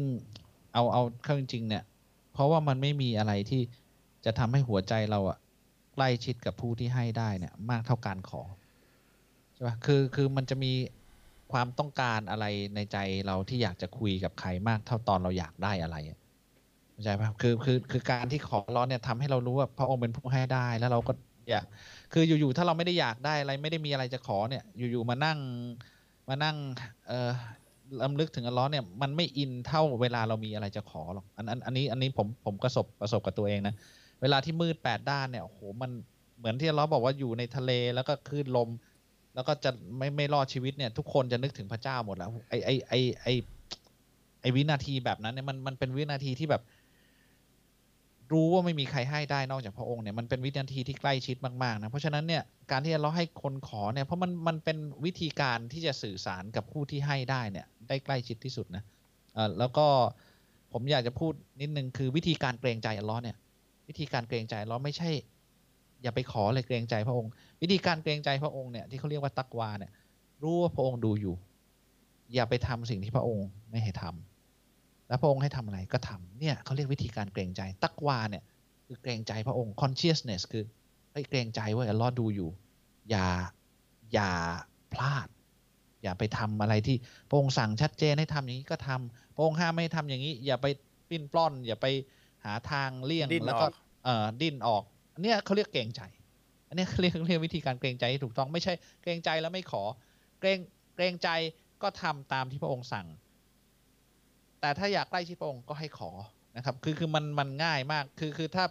[0.74, 1.84] เอาเอาเข้าจริง ๆ เนี่ย
[2.32, 3.62] เพราะว่ามันไม่มีอะไรที่
[4.24, 5.38] จะทำให้หัวใจเราอะ
[5.94, 10.72] ใกล้ชิดกับผู้ที่ให้ได้เนี่ย มากเท่าการขอใช่ป่ะคือคือมันจะมี
[11.52, 12.96] ความต้องการอะไรในใจ
[13.26, 15.96] เราที่อยากจะคุยกับใครมากเท่าตอนเราอยากได้อะไร
[16.92, 21.12] เข้าใจปะคือคือคือการที่ขอร้อนเนี่ยทำให้เรารู้ว่าพระองค์เป็นผู้ให้ได้แล้วเราก็
[21.50, 21.64] อยาก
[22.12, 25.38] คืออยู่ๆถ้าเราไม่ได้อยากได้อะไรไม่ได้มีอะไรจะขอเนี่ย อยู่ๆมานั่ง
[26.28, 26.56] มานั่ง
[27.06, 27.30] เอ่อ
[28.02, 33.74] ลำลึกถึงอัลลอฮ์เนี่ยมันไม่อินเท่าเวลาเรามีอะไรจะขอหรอกอันอันอันนี้อันนี้ผมผมประสบประสบกับตัวเองนะ
[34.22, 35.90] เวลาที่มืดแปดด้านเนี่ยโอ้โหมัน
[36.38, 38.68] เหมือนที่อัลลอฮ์บอกว่าอยู่ในทะเลแล้วก็คลื่นลม
[39.38, 43.26] แล้วก็จะไม่ไม่รอดชีวิตเนี่ย ทุกคนจะนึกถึงพระเจ้าหมดแล้วไอไอไอไอ
[44.40, 46.62] ไอวินาทีแบบนั้นเนี่ยมันมันเป็นวินาทีที่แบบ
[48.32, 58.82] รู้ว่าไม่มีใครให้ได้นอกจากพระองค์เนี่ยมันเป็นวินาทีที่ใกล้ชิดมากๆนะเพราะฉะนั้นเนี่ยการที่เราให้คนขอเนี่ยเพราะมันมันเป็นวิธีการที่จะสื่อสารกับผู้ที่ให้ได้เนี่ย ได้ใกล้ชิดที่สุดนะ
[59.34, 59.86] เออแล้วก็
[60.72, 63.36] ผมอยากจะพูดนิดนึงคือวิธีการเกรงใจอัลลอฮ์เนี่ย
[63.88, 65.10] วิธีการเกรงใจอัลลอฮ์ไม่ใช่
[66.02, 67.32] อย่าไปขอเลยเกรงใจพระองค์
[67.62, 69.92] วิธีการเกรงใจพระองค์เนี่ยที่เขาเรียกว่าตักวาเนี่ย
[70.42, 71.34] รู้ว่าพระองค์ดูอยู่
[72.34, 78.42] อย่าไปทำสิ่งที่พระองค์ไม่ให้ทำแล้วพระองค์ให้ทำอะไรก็ทำเนี่ยเขาเรียกวิธีการเกรงใจ ตักวาเนี่ย
[78.86, 80.64] คือเกรงใจพระองค์ consciousness คือ
[81.12, 82.50] เฮ้ยเกรงใจว่าอัลลอฮ์ดูอยู่
[83.10, 83.26] อย่า
[84.12, 84.30] อย่า
[84.92, 85.28] พลาด
[86.02, 86.96] อย่าไปทำอะไรที่
[87.28, 90.66] พระองค์สั่งชัดเจนให้ทำอย่างนี้ก็ทำพระองค์ห้ามไม่ให้ทำอย่างนี้ อย่าไป
[91.08, 91.86] ปิ้นปล้อน อย่าไป
[92.44, 94.82] หาทางเลี่ยงดิ้นแล้วก็ออกเอ่อดิ้นออก
[95.14, 96.02] อันเนี้ยเขาเรียกเกรงใจ
[96.68, 99.82] อันนี้เรียกเรียกวิธีการเกรงใจที่ถูกต้องไม่ใช่เกรงใจแล้วไม่ขอ
[100.40, 100.58] เกรง
[100.94, 101.28] เกรงใจ
[101.82, 103.06] ก็ทำตามที่พระองค์สั่ง
[104.60, 106.10] แต่ถ้าอยากใกล้ชิดพระองค์ก็ให้ขอ
[106.56, 108.64] นะครับ คือคือมันมันง่ายมาก คือคือถ้า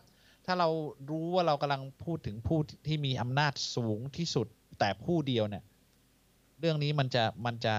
[0.45, 0.69] ถ้าเรา
[1.09, 4.47] รู้ว่าเรากำลังพูดถึงผู้ที่มีอำนาจสูงที่สุด
[4.79, 5.63] แต่ผู้เดียวเนี่ย
[6.59, 7.75] เรื่องนี้มันจะมันจะ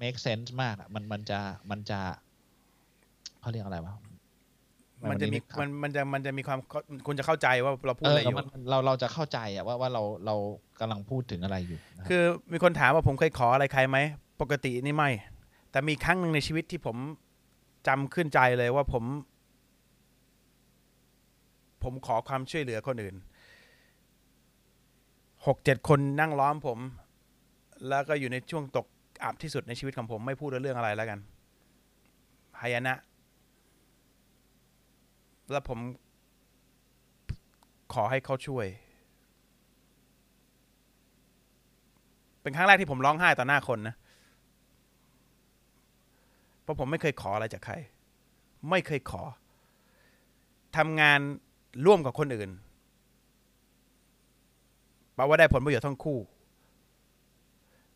[0.00, 1.38] make sense มากมันมันจะ
[1.70, 2.00] มันจะ
[3.40, 3.94] เขาเรียกอะไรวะ
[5.10, 6.58] มันจะมีวันนี้มันมันจะมันจะมีความ
[7.06, 10.34] คุณจะเข้าใจว่าเราพูดเออะไรออยู่มันมันเราเราจะเข้าใจอะว่าว่าเราเรา
[10.80, 12.22] กำลังพูดถึงอะไรอยู่นะครับคือ
[12.52, 13.98] มีคนถามว่าผมเคยขออะไรใครไหม
[14.40, 15.10] ปกตินี่ไม่
[15.70, 16.96] แต่มีครั้งหนึ่งในชีวิตที่ผม
[17.88, 19.04] จำขึ้นใจเลยว่าผม
[21.82, 23.16] ผมขอความช่วยเหลือคนอื่น
[25.46, 26.78] หกเจ็ดคนนั่งล้อมผม
[27.88, 28.86] แล้วก็อยู่ในช่วงตก
[29.24, 31.18] อับที่สุดในชีวิตของผม ไม่พูดเรื่องอะไรแล้วกัน
[32.60, 32.94] หายนะ
[35.50, 35.78] แล้วผม
[37.94, 38.66] ขอให้เขาช่วย
[42.42, 43.94] เป็นครั้งแรกที่ผมร้องไห้ต่อหน้าคนนะ
[46.62, 47.74] เพราะผมไม่เคยขออะไรจากใคร
[48.70, 49.22] ไม่เคยขอ
[50.76, 51.20] ทำงาน
[51.86, 52.50] ร่วมกับคนอื่น
[55.14, 56.18] แปลว่าได้ผลประโยชน์ทั้งคู่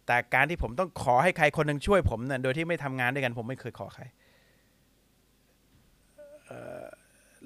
[0.06, 4.04] แต่การที่ผมต้องขอให้ใครคนหนึ่งช่วยผมเนี่ยโดยที่ไม่ทำงานด้วยกัน ผมไม่เคยขอใคร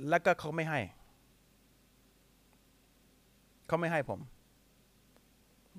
[0.09, 0.81] แล้วก็เขาไม่ให้
[3.67, 4.21] เขาไม่ให้ผม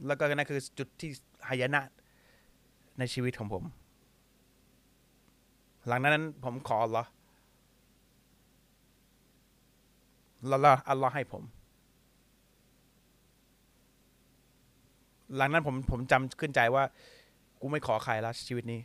[0.06, 1.10] แล้วก็นั่นคือจุดที่
[1.50, 1.82] หายนะ
[3.00, 3.64] ในชีวิตของผม
[5.88, 7.10] หลังนั้นผมขออัลลอฮ์
[10.48, 10.60] แล้ว
[10.90, 11.44] อัลลอฮ์ให้ผม
[15.36, 16.84] หลังนั้นผมผมจำขึ้นใจว่า
[17.62, 18.82] กูไม่ขอใครแล้วชีวิตนี้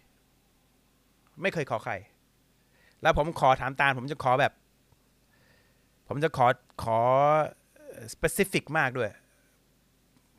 [1.42, 1.94] ไม่เคยขอใคร
[3.02, 4.52] แล้วผมขอถามตาผมจะขอแบบ
[6.08, 6.46] ผมจะขอ
[6.84, 7.00] ขอ
[8.14, 9.10] specific มากด้วย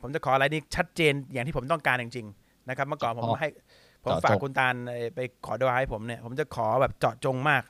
[0.00, 3.50] ผมจะขออะไรนี่ชัดเจนอย่างที่ผมต้องการจริงๆนะครับ เมื่อก่อนผมเฉพาะให้
[4.04, 7.62] ผมเจาะจงฝากคุณตาลเอ่อไปขอดูอาให้ผมเนี่ย ผมจะขอแบบเจาะจงมาก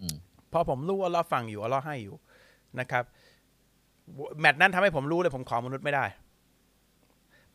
[0.00, 0.16] อืม
[0.48, 2.16] เพราะผมรู้ว่าเราฟังอยู่ว่าเราให้อยู่
[2.80, 3.04] นะครับ
[4.40, 6.04] แมตช์นั้นทำให้ผมรู้เลย ผมขอมนุษย์ไม่ได้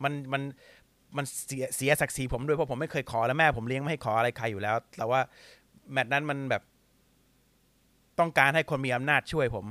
[0.04, 0.42] มันมัน
[1.18, 5.20] มันเสียเสียศักดิ์ศรีผมด้วยเพราะผมไม่เคยขอแล้วแม่ผมเลี้ยงไม่ให้ขออะไรใครอยู่แล้ว แต่ว่า
[5.92, 6.64] แมตช์นั้นมันแบบ
[8.20, 9.66] ต้องการให้คนมีอำนาจช่วยผม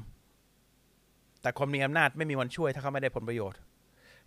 [1.43, 3.59] แต่คนมีอำนาจไม่มีวันช่วยถ้าเขาไม่ได้ผลประโยชน์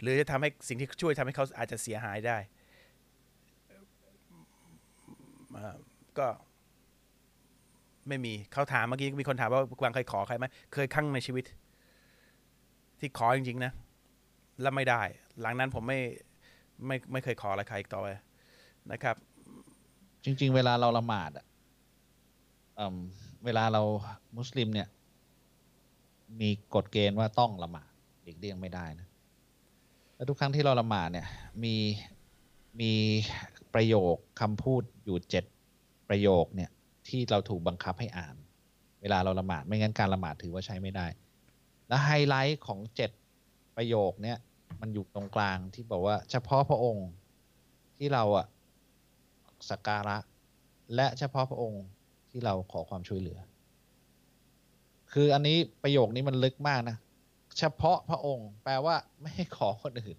[0.01, 2.38] หรือจะทำให้สิ่งที่ช่วยทำให้เขาอาจจะเสียหายได้
[6.19, 6.28] ก็
[8.07, 11.45] ไม่มีเขาถามเมื่อกี้มีคนถามว่ากวางเคยขอใครไหมเคยครั้งในชีวิต
[12.99, 13.72] ที่ขอจริงๆนะ
[14.61, 15.01] แล้วไม่ได้
[15.41, 15.99] หลังนั้นผมไม่
[16.88, 18.07] ไม่ไม่เคยขออะไรใครอีกต่อไป
[18.91, 19.15] นะครับ
[20.26, 21.45] จริง ๆ เวลาเราละหมาดอะ
[22.80, 22.97] อืม
[23.46, 23.82] เวลาเรา
[24.38, 24.88] มุสลิมเนี่ย
[26.39, 27.92] มีกฎเกณฑ์ว่าต้องละหมาด
[28.24, 29.08] หลีกเลี่ยงไม่ได้นะ
[30.16, 31.28] แล้วทุกครั้งที่เราละหมาดเนี่ย
[31.64, 31.76] มี
[32.82, 32.94] มี
[33.74, 35.46] ประโยคคำพูดอยู่เจ็ด
[36.10, 36.70] ประโยคเนี่ย
[37.08, 38.36] ที่เราถูกบังคับให้อ่าน
[39.02, 41.08] เวลาเราละหมาดไม่งั้นการละหมาดถือว่าใช้ไม่ได้
[41.88, 43.12] และไฮไลท์ของเจ็ด
[43.76, 44.38] ประโยคเนี่ย
[44.82, 47.08] มันอยู่ตรงกลางที่บอกว่า เฉพาะพระองค์
[47.98, 48.46] ที่เราอะ
[49.70, 50.18] สักการะ
[50.96, 51.84] และเฉพาะพระองค์
[52.32, 53.40] ที่เราขอความช่วยเหลือ
[55.14, 56.98] คืออันนี้ประโยคนี้มันลึกมากนะ
[57.60, 60.18] เฉพาะพระองค์ แปลว่าไม่ให้ขอคนอื่น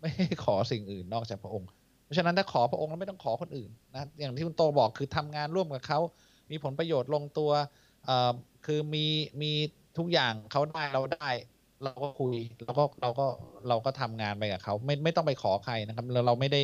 [0.00, 1.68] ไม่ให้ขอสิ่งอื่นนอกจากพระองค์
[2.04, 6.00] เพราะฉะนั้นถ้าขอพระองค์แล้วไม่ต้องขอคนอื่นนะอย่างที่คุณโตบอกคือทำงานร่วมกับเขา
[6.50, 7.50] มีผลประโยชน์ลงตัว
[8.66, 9.06] คือมี
[9.42, 9.52] มี
[9.98, 11.30] ทุกอย่างเขาได้เราได้
[11.84, 12.34] เราก็คุย
[12.64, 13.26] เราก็เราก็
[13.68, 16.60] เราก็ทำงานไปกับเขาไม่ไม่ต้องไปขอใครนะครับเราเราไม่ได้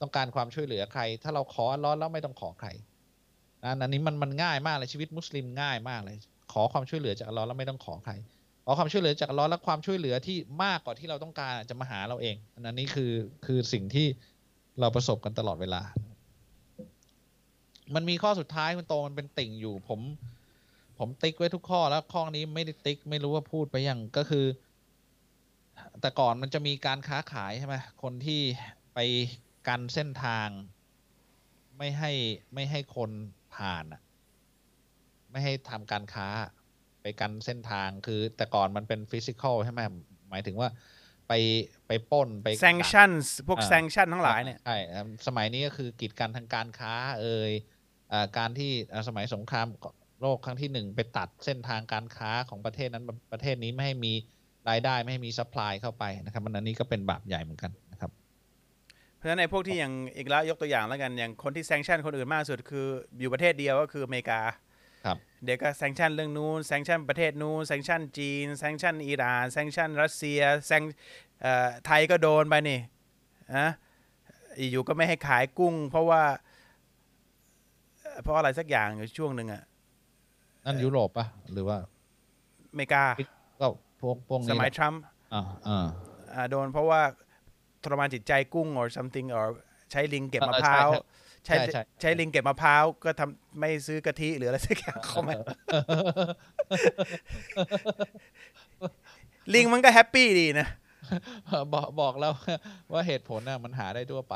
[0.00, 2.68] ต้องการความช่วยเหลือใคร ถ้าเราขออัลเลอฮ์แล้วไม่ต้องขอใคร
[3.64, 6.16] นะอันนี้มันมันง่ายมากเลยชีวิตมุสลิมง่ายมากเลย
[6.52, 8.14] ขอความช่วยเหลือจากอัลเลอฮ์แล้วไม่ต้องขอใคร
[8.64, 13.12] ขอความช่วยเหลือจากอัลเลอฮ์และความช่วยเหลือที่มากกว่าที่เราต้องการจะมาหาเราเองอันนี้คือ
[13.46, 14.06] คือสิ่งที่
[14.80, 15.82] เราประสบกันตลอดเวลา
[17.94, 20.00] มันมีข้อสุดท้ายคุณโตมันเป็นติ่งอยู่ ผม
[20.98, 24.46] ผมติ๊กไว้ทุกข้อแล้วข้อนี้ไม่ได้ติ๊ก ไม่รู้ว่าพูดไปยังก็คือ
[26.00, 28.40] แต่ก่อนมันจะมีการค้าขายใช่ไหมคนที่
[28.94, 28.98] ไป
[29.68, 30.48] กันเส้นทาง
[31.78, 32.12] ไม่ให้
[32.54, 33.10] ไม่ให้คน
[33.56, 34.00] ผ่านอะ
[35.30, 36.28] ไม่ให้ทำการค้า
[37.02, 39.80] ไปกันเส้นทางคือแต่ก่อนมันเป็นฟิสิกอลใช่ไหม
[40.30, 40.68] หมายถึงว่า
[41.28, 41.32] ไป
[41.86, 47.52] ไปปล้นไป sanctions พวกอ่า sanction ทั้งหลายเนี่ยใช่ครับสมัยนี้ก็คือกีดกันทางการค้า เอ่ย
[48.12, 49.66] อ่าการที่อ่าสมัยสงคราม
[50.20, 54.12] โลกครั้งที่หนึ่งไปตัดเส้นทางการค้าของประเทศนั้นประเทศนี้ไม่ให้มี
[54.68, 57.89] รายได้ไม่ให้มี supply เข้าไปนะครับมันอันนี้ก็เป็นบาปใหญ่เหมือนกันนะครับ
[59.20, 62.86] เพราะฉะนั้นในพวกที่อย่างอีกแล้วยกตัวอย่างแล้วกันอย่างคนที่ sanction คนอื่นมากสุดคือ
[63.18, 64.40] อยู่ประเทศเดียวก็คืออเมริกา
[65.04, 70.40] ครับเดี๋ยวก็ sanction เรื่องนู้น sanction ประเทศนู้น sanction จีน sanction อิหร่าน sanction รัสเซีย
[70.70, 70.96] sanction
[71.42, 72.78] เอ่อไทยก็โดนไปนี่
[73.58, 73.68] นะ
[74.70, 76.22] อยู่ก็ไม่ให้ขายกุ้ง เพราะว่า
[78.02, 79.62] เอ่อเพราะอะไรสักอย่างอยู่ช่วงหนึ่งอะ
[80.64, 81.76] นั่นยุโรปปะหรือว่า
[82.72, 83.04] อเมริกา
[83.60, 83.66] ก็
[84.00, 85.00] พวกพวกสนี้มัยแหละทรัมป์
[85.34, 85.86] อ่าอ่า
[86.34, 87.00] อ่าโดนเพราะว่า
[87.84, 89.46] ทรมานจิตใจกุ้ง or something or
[89.90, 90.88] ใช้ลิงเก็บมะพร้าว
[91.46, 95.34] ใช้ใช่ใช่ใช้ลิงเก็บมะพร้าวก็ทำไม่ซื้อกะทิหรืออะไรสักอย่างเข้ามา
[99.54, 100.68] ลิงมันก็แฮปปี้ดีนะ
[101.74, 102.32] บอกบอกแล้ว
[102.92, 104.34] ว่าเหตุผลน่ะมันหาได้ทั่วไป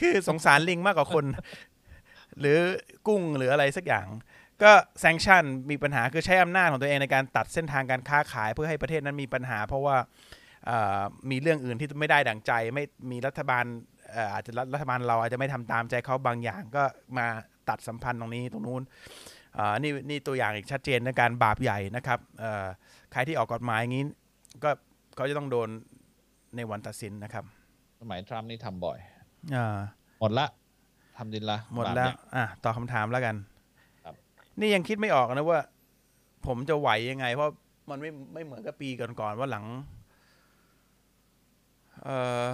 [0.00, 1.24] คือสงสารลิงมากกว่าคน
[2.40, 2.58] หรือ
[3.06, 4.06] กุ้งหรืออะไรสักอย่าง
[4.62, 10.06] ก็แซงชั่นมีปัญหาคือใช้อำนาจของตัวเองในการตัดเส้นทางการค้าขายเพื่อให้ประเทศนั้นมีปัญหา เพราะว่าเอ่อ
[11.30, 13.64] มีเรื่องอื่นที่ไม่ได้ดั่งใจ ไม่มีรัฐบาล
[14.12, 16.84] เอ่ออาจจะรัฐรัฐบาลเราอาจจะไม่ทำตามใจเขาบางอย่างก็
[17.18, 17.26] มา
[17.68, 18.82] ตัดสัมพันธ์ตรงนี้ตรงนู้น
[19.58, 22.66] อ่านี่นี่ตัวอย่างอีกชัดเจนในการบาปใหญ่นะครับเอ่อ
[23.12, 24.04] ใครที่ออกกฎหมายอย่างนี้
[24.64, 24.70] ก็
[25.16, 25.68] เขาจะต้องโดน
[26.56, 27.44] ในวันตัดสินนะครับ
[28.00, 28.98] สมัยทรัมป์นี่ทำบ่อย
[29.56, 29.78] อ่า
[30.20, 30.46] หมดละ
[31.16, 33.36] ทำดินละหมดบาปแล้วเนี่ยอะตอบคำถามแล้วกัน
[34.04, 34.14] ครับ
[34.60, 35.60] นี่ยังคิดไม่ออกนะว่า
[36.46, 37.54] ผมจะไหวยังไง เพราะ
[37.90, 39.64] มันไม่ไม่เหมือนกับปีก่อนๆว่าหลัง
[42.04, 42.48] เอ่อ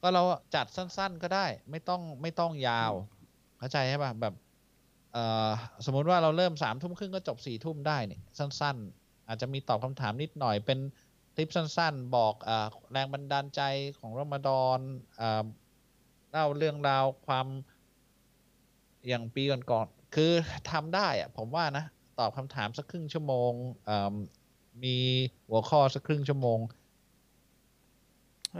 [0.00, 0.22] ก็เรา
[0.54, 2.92] จัดสั้น ๆ ก็ได้ ไม่ต้องไม่ต้องยาว
[3.58, 4.34] เข้าใจใช่ป่ะแบบ
[5.12, 5.50] เอ่อ
[5.86, 10.78] สมมุติว่าเราเริ่มสามทุ่มครึ่งก็จบสี่ทุ่มได้นี่สั้น ๆ อาจจะมีตอบคำถามนิดหน่อยเป็น
[11.34, 13.62] คลิปสั้น ๆ บอกเออแรงบันดาลใจ
[13.98, 14.78] ของรอมฎอน
[15.16, 15.44] เอ่อ
[16.30, 17.46] เล่าเรื่องราวความ
[19.08, 20.32] อย่างปีก่อนๆคือ
[20.70, 21.84] ทำได้อะผมว่านะ
[22.18, 23.52] ตอบคำถามสักครึ่งชั่วโมง
[23.84, 24.14] เอิ่ม
[24.84, 24.96] มี
[25.48, 26.58] หัวข้อสักครึ่งชั่วโมง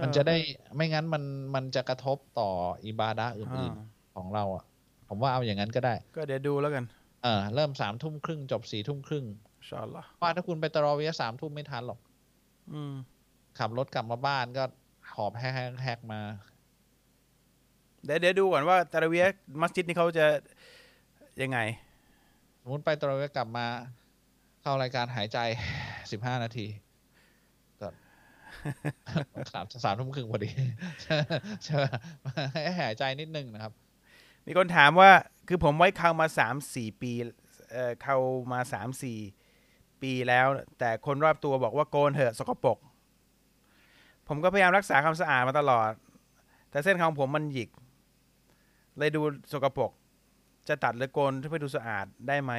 [0.03, 0.37] มันจะได้
[0.77, 1.23] ไม่งั้นมัน
[1.55, 2.51] มันจะกระทบต่อ
[2.87, 4.65] อิบาดะห์อื่นอ่าๆของเราอะ
[5.09, 6.85] ผมว่าเอาอย่างนั้นก็ได้ ก็เดี๋ยวดูแล้วกัน
[7.23, 9.25] เออเริ่มสามทุ่มครึ่งจบสี่ทุ่มครึ่ง
[9.59, 11.99] อินชาอัลลอฮ์ว่าถ้าคุณไปตะรอเวียสามทุ่มไม่ทันหรอก
[12.73, 12.95] อืม
[13.59, 14.65] ขับรถกลับมาบ้านก็
[15.15, 16.21] หอบแฮกแฮกมา
[18.05, 19.25] เดี๋ยวเดี๋ยวดูก่อนว่าตะระเวีย
[19.61, 20.27] มัสยิดนี่เขาจะ
[21.43, 21.59] ยังไง
[22.63, 23.67] สมมติไปตะรอเวียกลับมา
[24.63, 25.39] เข้ารายการหายใจ
[26.11, 26.88] สิบห้านาทีก็
[29.53, 30.51] สามสามทุ่มครึ่งพอดี
[31.63, 31.83] ใช่ไหม
[32.53, 33.73] ให้หายใจนิดนึงนะครับ
[34.47, 35.11] มีคนถามว่า
[35.49, 37.13] คือผมไว้เขามาสามสี่ปี
[37.73, 38.17] เอ่อเขา
[38.53, 39.19] มาสามสี่
[40.03, 40.47] ปีแล้ว
[40.79, 42.79] แต่คนรอบตัวบอกว่าโกนเถอะสกปรก
[44.29, 45.91] ผมก็พยายามรักษาความสะอาดมาตลอด
[46.71, 47.71] แต่เส้นของผมมันหยิก
[48.99, 49.21] เลยดู
[49.53, 49.91] สกปรก
[50.69, 52.53] จะตัดหรือโกนเพื่อดูสะอาดได้ไหม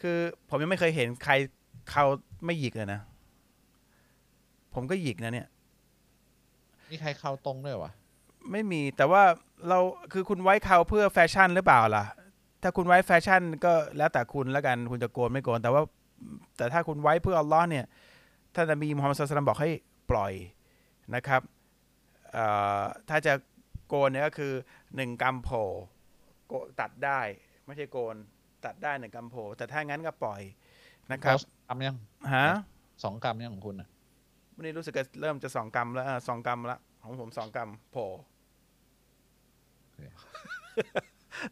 [0.00, 1.34] คือผมยังไม่เคยเห็นใคร
[1.90, 2.04] เขา
[2.44, 3.00] ไม่หยิกเลยนะ
[4.74, 5.48] ผมก็หยิกนะเนี่ย
[6.90, 7.92] นี่ใครเข้าตรงด้วยวะ
[8.50, 9.22] ไม่มีแต่ว่า
[9.68, 9.78] เรา
[10.12, 12.04] คือคุณไว้เขาเพื่อแฟชั่นหรือเปล่าล่ะ
[12.62, 15.82] ถ้าคุณไว้แฟชั่นก็แล้วแต่คุณแล้วกันคุณจะโกนไม่โกน แต่ว่า
[16.56, 17.84] แต่ถ้าคุณไว้เพื่ออัลลอฮ์เนี่ย
[18.54, 19.70] ท่านนบีมุฮัมมัดศ็อลลัลลอฮุอะลัยฮิวะซัลลัมบอกให้
[20.10, 20.32] ปล่อย
[21.14, 21.42] นะครับ
[22.32, 22.46] เอ่
[22.80, 23.32] อถ้าจะ
[23.88, 24.52] โกนเนี่ยก็คือ
[24.96, 25.48] หนึ่งกัมโผ
[26.46, 27.20] โกตัดได้
[27.66, 28.14] ไม่ใช่โกน
[28.64, 30.40] ตัดได้หนึ่งกัมโผแต่ถ้างั้นก็ปล่อย
[31.12, 31.96] นะครับกำยัง
[32.34, 32.46] ฮะ
[33.04, 33.88] สองกำยังของคุณอะ
[34.54, 37.96] วันนี้รู้สึกจะเริ่มจะสองกัมแล้วอะสองกัมละของผมสองกัมโผ
[39.94, 40.00] เค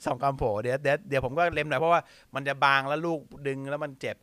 [0.07, 2.01] สองกัมโผเดี๋ยวเดี๋ยวเดี๋ยวผมก็เล็มหน่อยเพราะว่า
[2.34, 4.16] มันจะบางแล้วลูกดึงแล้วมันเจ็บ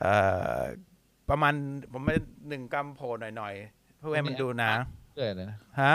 [0.00, 0.12] เอ่
[0.60, 0.62] อ
[1.30, 1.54] ประมาณ
[1.92, 2.16] ผมไม่
[2.48, 4.70] หนึ่งกัมโผหน่อยๆเพื่อให้มันดูหนะ
[5.16, 5.94] เรื่อยเลยนะฮะ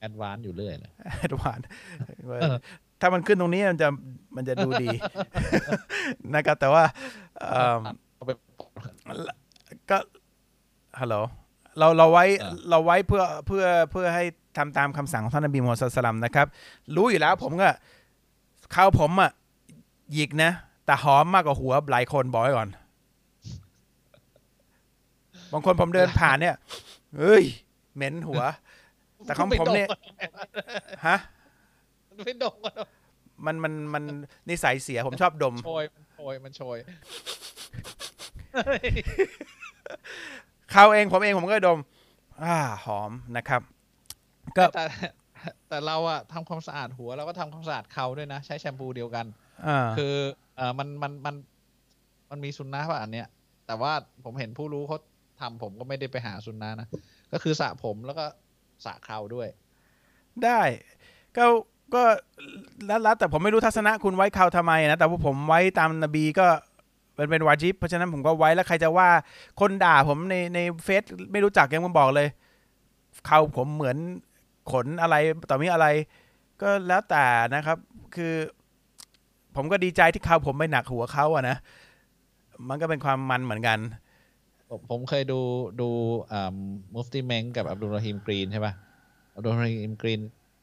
[0.00, 1.58] แอดวานอยู่เรื่อยเลยแอดวาน
[3.00, 3.88] ถ้ามันขึ้นตรงนี้มันจะ
[4.36, 4.88] มันจะดูดี
[6.34, 6.84] นะครับแต่ว่า
[7.38, 7.80] เอิ่ม
[8.14, 8.30] เอาไป
[9.90, 9.98] ก็
[11.00, 11.14] ฮัลโหล
[11.78, 14.24] เราเราไว้อ่าเราไว้เพื่อเพื่อเพื่อให้
[14.58, 16.46] ทำตามคำสั่งของท่านนบีมูฮัมมัดศ็อลลัลลอฮุอะลัยฮิวะซัลลัมนะครับ
[16.96, 17.68] รู้อยู่แล้วผมก็
[18.74, 19.30] ข้าวผมอะ
[20.12, 20.50] หยิกนะ
[20.86, 22.68] แต่หอมมากกว่าหัวหลายคนบอกไว้ก่อน
[25.52, 26.56] บางคนผมเดินผ่านเนี่ย
[27.18, 27.44] เฮ้ย
[27.94, 28.42] เหม็นหัว
[29.26, 29.88] แต่ของผมเนี่ย
[31.06, 31.18] ฮะ
[32.24, 32.74] ไม่ดมกัน
[33.46, 34.04] มันมันมัน
[34.48, 36.78] นิสัยเสียผมชอบดมโชยมันโชยมันโชย
[40.72, 41.78] เขาเองผมเองผมก็ดม
[42.44, 43.62] อ่าหอมนะครับ
[44.56, 44.84] ก็แต่
[45.68, 49.26] แต่เราอะทำความสะอาดหัวเราก็ทำความสะอาดเขาด้วยนะ ใช้แชมพูเดียวกัน
[49.66, 50.14] อ่าคือ
[50.56, 51.34] เออมันมันมัน
[52.30, 53.26] มันมีซุนนะป่ะอันเนี้ย
[53.66, 53.92] แต่ว่า
[54.24, 54.98] ผมเห็นผู้รู้เขา
[55.40, 56.86] ทำผมก็ไม่ได้ไปหาซุนนะนะ
[57.32, 58.24] ก็คือสระผมแล้วก็
[58.84, 59.48] สระเขาด้วย
[60.44, 60.60] ได้
[61.36, 61.44] ก็
[61.94, 62.02] ก็
[62.86, 66.46] แล้วแล้วแต่ผมไม่รู้ทัศนะคุณไว้เขาทำไมนะ แต่ว่าผมไว้ตามนบีก็
[67.20, 69.08] เป็นเป็นวาจิบเพราะฉะนั้นผมก็ไว้แล้วใครจะว่า
[69.60, 71.02] คนด่าผมในในเฟซ
[71.32, 72.28] ไม่รู้จักยังมาบอกเลย
[73.26, 73.96] เขาผมเหมือน
[74.72, 75.16] ขนอะไร
[75.50, 75.86] ต่อมีอะไร
[76.62, 77.78] ก็แล้วแต่นะครับ
[78.14, 78.34] คือ
[79.56, 81.56] ผมก็ดีใจที่เขาผมไม่หนักหัวเขาอะนะ
[82.68, 83.78] มันก็เป็นความมันเหมือนกัน
[84.90, 85.40] ผมเคยดู
[85.80, 85.88] ดู
[86.94, 88.72] มุฟตีเมงกับอับดุลรหิมกรีนใช่ป่ะ
[89.34, 90.20] อับดุลรหิมกรีน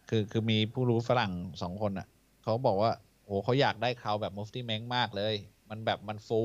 [0.09, 1.31] คือคือมีผู้รู้ฝรั่ง
[1.61, 2.07] สองคนอะ
[2.43, 2.91] เขาบอกว่า
[3.25, 5.35] โอ้เขาอยากได้เขาแบบมุฟตีเมงมากเลย
[5.69, 6.41] มันแบบมันฟู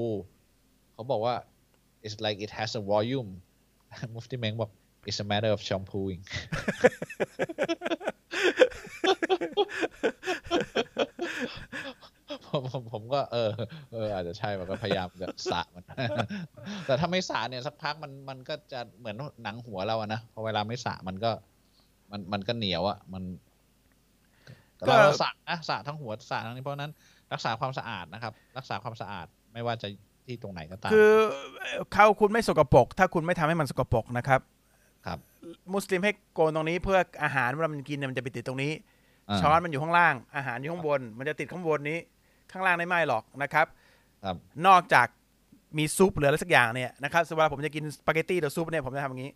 [0.93, 1.35] เขาบอกว่า
[2.05, 3.31] it's like it has a volume
[4.15, 4.71] มุฟตีเมงบอก
[5.09, 6.23] it's a matter of shampooing
[12.47, 13.51] ผมผมผมก็เออ
[13.93, 15.85] เอออาจจะใช่มันก็พยายามจะสระมัน
[16.87, 21.31] แต่ถ้าไม่สระเนี่ยสักพักมันมันก็จะเหมือนหนังหัวเราอะนะพอเวลาไม่สระมันก็
[22.11, 23.23] มันมันก็เหนียวอะมัน
[24.87, 26.93] เราสระนะสระทั้งหัวสระทั้งนี้เพราะนั้น
[27.33, 29.89] รักษาความสะอาดนะครับ รักษาความสะอาดไม่ว่าจะ
[30.27, 31.15] ที่ตรงไหนก็ตามคือ
[31.93, 34.41] เขาคุณไม่สกปรกถ้าคุณไม่ทำให้มันสกปรกนะครับ
[35.07, 35.19] ครับ
[35.75, 41.99] มุสลิมให้โกนตรงนี้เพื่ออาหารเวลามันกินเนี่ยมันจะไปติดตรงนี้าช้อนมันอยู่ข้างล่าง อาหารอยู่ข้างบน มันจะติดข้างบนนี้
[42.53, 43.67] ข้างล่างไม่ไหม้หรอกนะครับ
[44.25, 45.07] ครับ นอกจาก
[45.79, 49.33] มีซุปหรืออะไรสักอย่างเนี่ยนะครับสมมติว่าผมจะกินสปาเกตตี้หรือซุปเนี่ยผมจะทำอย่างนี้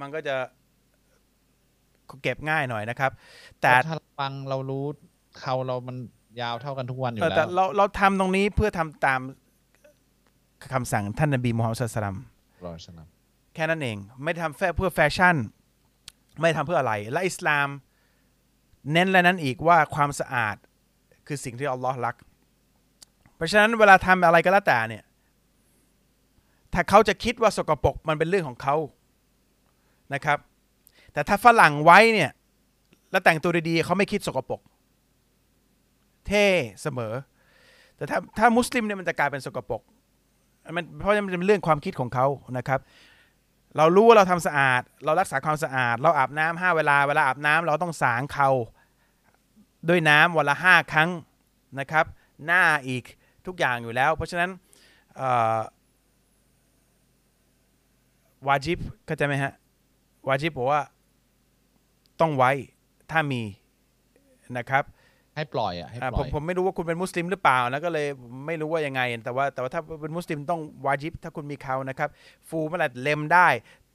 [0.00, 0.36] มันก็จะ
[2.22, 3.10] เก็บง่ายหน่อยนะครับ
[3.60, 4.84] แต่แต่ถ้าเราฟังเรารู้
[5.40, 5.96] เขาเรามัน
[6.40, 9.20] ยาวเท่ากันทุกวันอยู่เออแล้แต่วเราเราทำตรงนี้เพื่อทำตาม
[10.72, 12.14] คำสั่งท่านนบีมูฮัมมัดศ็อลลัล
[12.64, 13.06] ลอฮุอะลัยฮิวะซัลลัมรอสนับ
[13.54, 15.36] แค่นั้นเอง ไม่ได้ทำแค่เพื่อแฟชั่น
[16.38, 17.68] ไม่ได้ทำเพื่ออะไร และอิสลาม
[18.92, 20.56] เน้นและนั้นอีกว่าความสะอาด
[21.26, 22.16] คือสิ่งที่อัลลอฮ์รัก
[23.36, 25.04] เพราะฉะนั้นเวลาทำอะไรก็แล้วแต่เนี่ย
[26.74, 28.76] ถ้าเขาจะคิดว่าสกปรกมันเป็นเรื่องของเขา
[30.14, 30.38] นะครับ
[31.12, 32.30] แต่ถ้าฝรั่งไว้เนี่ย
[33.10, 34.60] แล้วแต่งตัวดีๆเขาไม่คิดสกปรก
[36.26, 36.46] เท่
[36.82, 37.12] เสมอ
[37.96, 39.82] แต่ถ้าถ้ามุสลิมเนี่ยมันจะกลายเป็นสกปรก
[40.76, 42.26] มันเพราะมันเป็นเรื่องความคิดของเขา
[42.58, 42.80] นะครับ
[43.76, 48.50] เรารู้ว่าเราทำสะอาด เรารักษาความสะอาด เราอาบน้ำห้าเวลาเวลาอาบน้ำเราต้องสางเขา
[49.88, 51.10] ด้วยน้ำวันละห้าครั้ง
[51.80, 52.04] นะครับ
[52.46, 53.04] หน้าอีก
[53.46, 54.50] ทุกอย่างอยู่แล้ว เพราะฉะนั้น
[58.46, 59.52] วาจิบเข้าใจไหมฮะ
[60.28, 60.82] วาจิบบอกว่า
[62.20, 62.50] ต้องไว้
[63.10, 63.42] ถ้ามี
[64.58, 64.84] นะครับ
[65.36, 68.06] ให้ปล่อยอะให้อ่าปผล่มอยผมไม่รู้ว่าคุณเป็นมุสลิมหรือเปล่านะก็เลย
[68.46, 72.08] ไม่รู้ว่ายังไง แต่ว่าแต่ว่าถ้าเป็นมุสลิมต้องวาจิบ ถ้าคุณมีเขานะครับ
[72.48, 73.48] ฟูเมื่อไหร่เล็มได้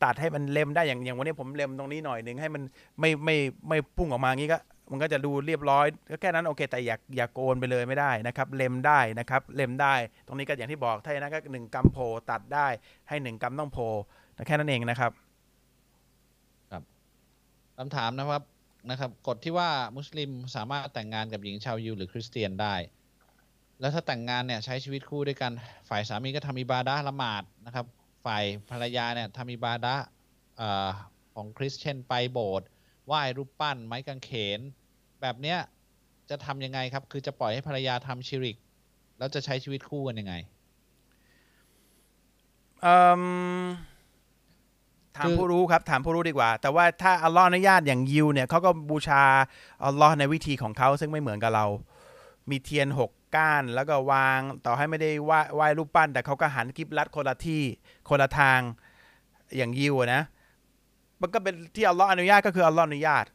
[0.04, 2.64] ตัดให้มันเล็มได้อย่างอย่างวันนี้ผมเล็มตรงนี้หน่อยหนึ่งให้มัน
[3.00, 3.36] ไม่ไม่
[3.68, 4.58] ไม่พุ่งออกมางี้ก็
[4.92, 9.94] มันก็จะดูเรียบร้อยก็แค่นั้นโอเค แต่อย่าอย่าโกนไปเลยไม่ได้นะครับ เล็มได้นะครับ เล็มได้
[10.28, 11.98] ตรงนี้ก็อย่างที่บอกถ้าอย่างนั้นก็หนึ่งกรัมโพ
[12.32, 12.68] ตัดได้
[13.10, 13.80] ให้หนึ่งกรัมต้องโพ
[14.48, 15.12] แค่นั้นเองนะครับ
[17.84, 18.44] คำถามนะครับ
[18.90, 22.76] นะครับกฎที่ว่ามุสลิมสามารถแต่งงานกับหญิงชาวยิวหรือคริสเตียนได้
[23.80, 25.52] แล้วถ้าแต่งงานเนี่ยใช้ชีวิตคู่ด้วยกัน
[25.90, 27.86] ฝ่ายสามีก็ทำอิบาดะละหมาดนะครับ
[28.26, 29.96] ฝ่ายภรรยาเนี่ยทำอิบาดะ
[30.62, 30.64] อ
[31.34, 32.68] ของคริสเช่นไปโบสถ์
[33.08, 34.60] ไหว้รูปปั้น ไม้กางเขน
[35.22, 35.60] แบบเนี้ย
[36.30, 38.58] จะทำยังไงครับ คือจะปล่อยให้ภรรยาทำชิริก
[39.18, 40.34] แล้วจะใช้ชีวิตคู่กันยังไง
[42.86, 43.22] อิ่ม
[45.18, 49.24] ถามคือผู้รู้ครับ ถามผู้รู้ดีกว่า แต่ว่าถ้าอัลลอฮ์อนุญาตอย่างยิวเนี่ยเขาก็บูชา
[49.86, 51.66] อัลลอฮ์ในวิธีของเขาซึ่งไม่เหมือนกับเรา
[52.50, 57.64] มีเทียนหกก้าน แล้วก็วางต่อให้ไม่ได้ไหว้ไหว้รูปปั้น แต่เขาก็หันกิบลัดคนละที่
[58.10, 58.60] คนละทาง
[59.58, 60.24] อย่างยิวอะนะ
[61.22, 63.26] มันก็เป็นที่อัลลอฮ์อนุญาตก็คืออัลลอฮ์อนุญาต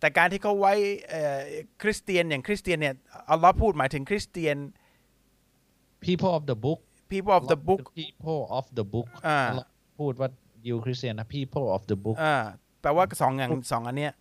[0.00, 0.74] แต่การที่เขาไว้
[1.08, 1.38] เอ่อ
[1.82, 2.94] คริสเตียนอย่างคริสเตียนเนี่ย
[3.30, 4.56] อัลลอฮ์พูดหมายถึงคริสเตียน
[6.06, 6.80] people of the book
[7.12, 10.28] people of the book people of the book อ่าอัลลอฮ์ พูดว่า
[10.66, 12.36] ยิวคริสเตียนนะ people of the book อ่า
[12.80, 14.12] แปลว่าสองอย่างสองอันเนี้ย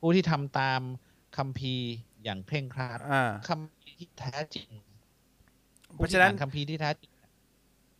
[0.00, 0.80] ผู้ที่ทำตาม
[1.36, 1.88] คัมภีร์
[2.24, 4.68] อย่างเคร่งครัดอ่าคัมภีร์ที่แท้จริง
[5.96, 7.10] เพราะฉะนั้นผู้ที่อ่คัมภีร์ที่แท้จริง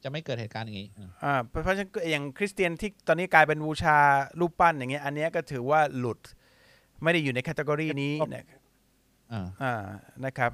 [0.03, 3.97] จะไม่เกิดเหตุการณ์อย่างนี้อืมอ่าเพราะเพราะฉะนั้นอย่างคริสเตียนที่ตอนนี้กลายเป็นบูชา
[4.41, 6.18] รูปปั้นอย่างเงี้ย อันเนี้ยก็ถือว่าหลุด
[7.03, 8.47] ไม่ได้อยู่ในแคตตากรีนี้นะ
[9.32, 9.74] อ่าอ่า
[10.24, 10.53] นะครับ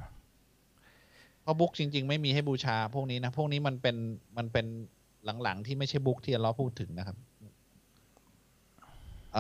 [1.42, 3.96] เพราะบุ๊กจริง ๆ ไม่มีให้บูชาพวกนี้นะ พวกนี้มันเป็น
[4.36, 4.66] มันเป็น
[5.42, 7.16] หลังๆ ที่ไม่ใช่บุ๊กที่เราพูดถึงนะครับ
[9.36, 9.38] อ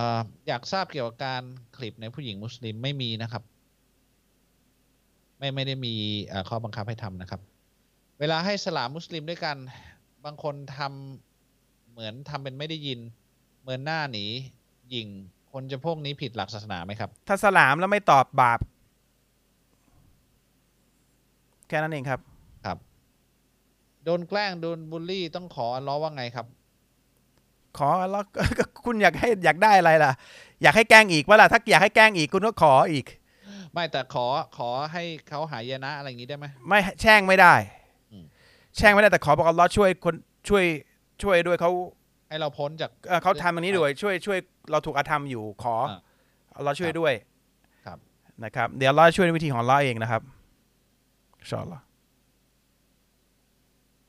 [0.48, 1.42] อยากทราบเกี่ยวกับการ
[1.76, 3.42] คลิปในผู้หญิงมุสลิมไม่มีนะครับ
[5.38, 5.94] ไม่ไม่ได้มี
[6.48, 7.40] ข้อบังคับให้ทำนะครับ
[8.20, 9.56] เวลาให้สลามมุสลิมด้วยกัน
[10.24, 12.98] บางคนทำเหมือนทำเป็นไม่ได้ยิน
[13.60, 14.24] เหมือนหน้าหนี
[14.94, 15.06] ยิง
[15.52, 18.60] คนจะพวกนี้ผิดหลักศาสนาไหมครับ ถ้าสลามแล้วไม่ตอบบาป
[21.68, 22.20] แค่นั้นเองครับ
[24.04, 26.46] โดนแกล้งโดนบูลลี่ต้องขออัลล้อฮ์ว่าไงครับ
[27.78, 28.24] ขอแล้ว
[28.58, 30.12] ก็คุณอยากให้อยากได้อะไรล่ะ
[30.62, 33.06] อยากให้แกล้งอีกว่าล่ะถ้าอยากให้แกล้งอีกคุณก็ขออีก
[33.72, 34.26] ไม่แต่ขอ
[34.58, 37.54] ขอให้เขาหายนะอะไรอย่างนี้ได้ไหมไม่แช่งไม่ได้
[38.12, 38.24] อืม
[38.76, 40.14] แช่งไม่ได้แต่ขอบอกอัลลอฮ์ช่วยคน
[40.48, 40.64] ช่วย
[41.22, 41.70] ช่วยด้วยเขา
[42.28, 44.38] ให้เราพ้นจากเอ่อเขาทำอันนี้ด้วยช่วยช่วย
[44.70, 45.98] เราถูกอาธรรมอยู่ขออ่า
[46.56, 47.12] อัลลอฮ์ช่วยด้วย
[47.86, 47.98] ครับ
[48.44, 50.22] นะครับ เดี๋ยวอัลลอฮ์ช่วยในวิธีของอัลลอฮ์เองนะครับ
[51.40, 51.82] อินชาอัลลอฮ์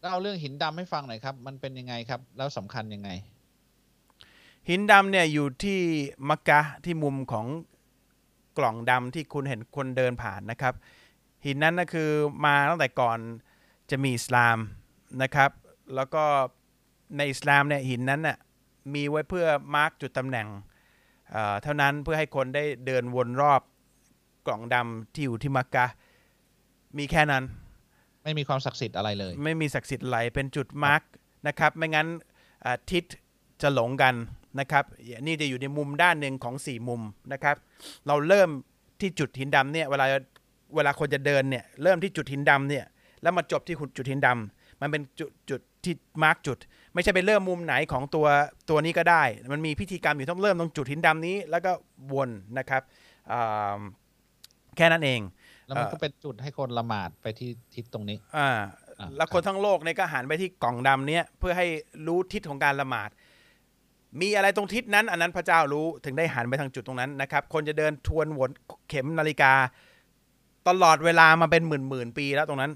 [0.03, 3.09] เล่าเรื่องหินดำให้ฟังหน่อยครับ มันเป็นยังไงครับ แล้วสำคัญยังไง
[4.69, 5.79] หินดำเนี่ยอยู่ที่
[6.29, 7.45] มักกะที่มุมของ
[8.57, 10.73] กล่องดำที่คุณเห็นคนเดินผ่านนะครับ
[11.45, 12.09] หินนั้นก็คือ
[12.45, 13.19] มาตั้งแต่ก่อน
[13.89, 14.57] จะมีอิสลาม
[15.21, 15.51] นะครับ
[15.95, 16.23] แล้วก็
[17.17, 18.37] ในอิสลามเนี่ยหินนั้นน่ะ
[18.93, 20.47] มีไว้เพื่อมาร์กจุดตำแหน่ง
[21.31, 23.61] เอ่อเท่านั้นเพื่อให้คนได้เดินวนรอบ
[24.47, 25.85] กล่องดำที่อยู่ที่มักกะ
[26.97, 27.43] มีแค่นั้น
[28.23, 31.01] ไม่มีความศักดิ์สิทธิ์อะไรเลย ไม่มีศักดิ์สิทธิ์อะไรเป็นจุดมาร์ก
[31.47, 32.07] นะครับ ไม่งั้น
[32.65, 33.03] อ่าทิศ
[33.61, 34.15] จะหลงกัน
[34.59, 34.83] นะครับ
[35.27, 37.01] นี่จะอยู่ในมุมด้านหนึ่งของสี่มุม
[37.33, 37.55] นะครับ
[38.07, 38.49] เราเริ่ม
[38.99, 40.05] ที่จุดหินดำเนี่ยเวลา
[40.75, 42.85] เวลาคนจะเดินเนี่ยเริ่มที่จุดหินดำเนี่ย
[43.21, 45.93] แล้วมาจบที่จุดหินดำมันเป็นจุดจุดที่
[46.23, 46.57] มาร์กจุด
[46.93, 48.27] ไม่ใช่ไปเริ่มมุมไหนของตัว
[48.69, 51.71] ตัวนี้ก็ได้ มันมีพิธีกรรมอยู่ต้องเริ่มตรงจุดหินดำนี้ แล้วก็
[52.13, 52.81] วนนะครับ
[53.31, 53.79] อ่า
[54.77, 55.21] แค่นั้นเอง
[55.71, 58.49] แล้วมันเอ่อก็เป็นจุดให้คนละหมาดไปที่ทิศตรงนี้ อ่า
[58.99, 61.67] อ่าแล้วคนทั้งโลกเนี่ยก็หันไปที่กล่องดำเนี้ยเพื่อให้
[62.07, 63.09] รู้ทิศของการละหมาด
[64.21, 68.49] มีอะไรตรงทิศนั้น อันนั้นพระเจ้ารู้ถึงได้หันไปทางจุดตรงนั้นนะครับ คนจะเดินทวนวน
[68.89, 69.53] เข็มนาฬิกา
[70.67, 72.71] ตลอดเวลามาเป็นหมื่นหมื่นปีแล้วตรงนั้น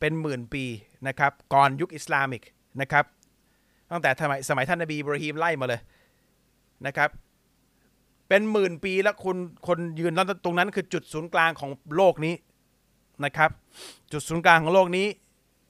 [0.00, 0.64] เป็นหมื่นปี
[1.08, 2.42] นะครับ ก่อนยุคอิสลามิก
[2.80, 3.04] นะครับ
[3.90, 5.80] ตั้งแต่สมัยสมัยท่านนบีอิบราฮิมไล่มาเลย
[6.86, 7.08] นะครับ
[8.28, 12.34] เป็นหมื่นปีแล้วคนคนยืนแล้วตรงนั้นคือจุดศูนย์กลางของโลกนี้
[13.24, 13.50] นะครับ
[14.12, 15.06] จุดศูนย์กลางของโลกนี้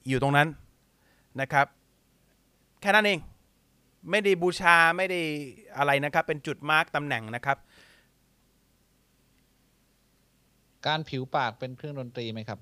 [0.09, 0.48] อยู่ตรงนั้น
[1.40, 1.66] นะครับ
[2.80, 3.20] แค่นั้นเอง
[4.11, 5.20] ไม่ได้บูชาไม่ได้
[5.76, 7.59] อะไรนะครับ เป็นจุดมาร์กตำแหน่งนะครับ
[10.86, 12.59] การผิวปากเป็นเครื่องดนตรีไหมครับ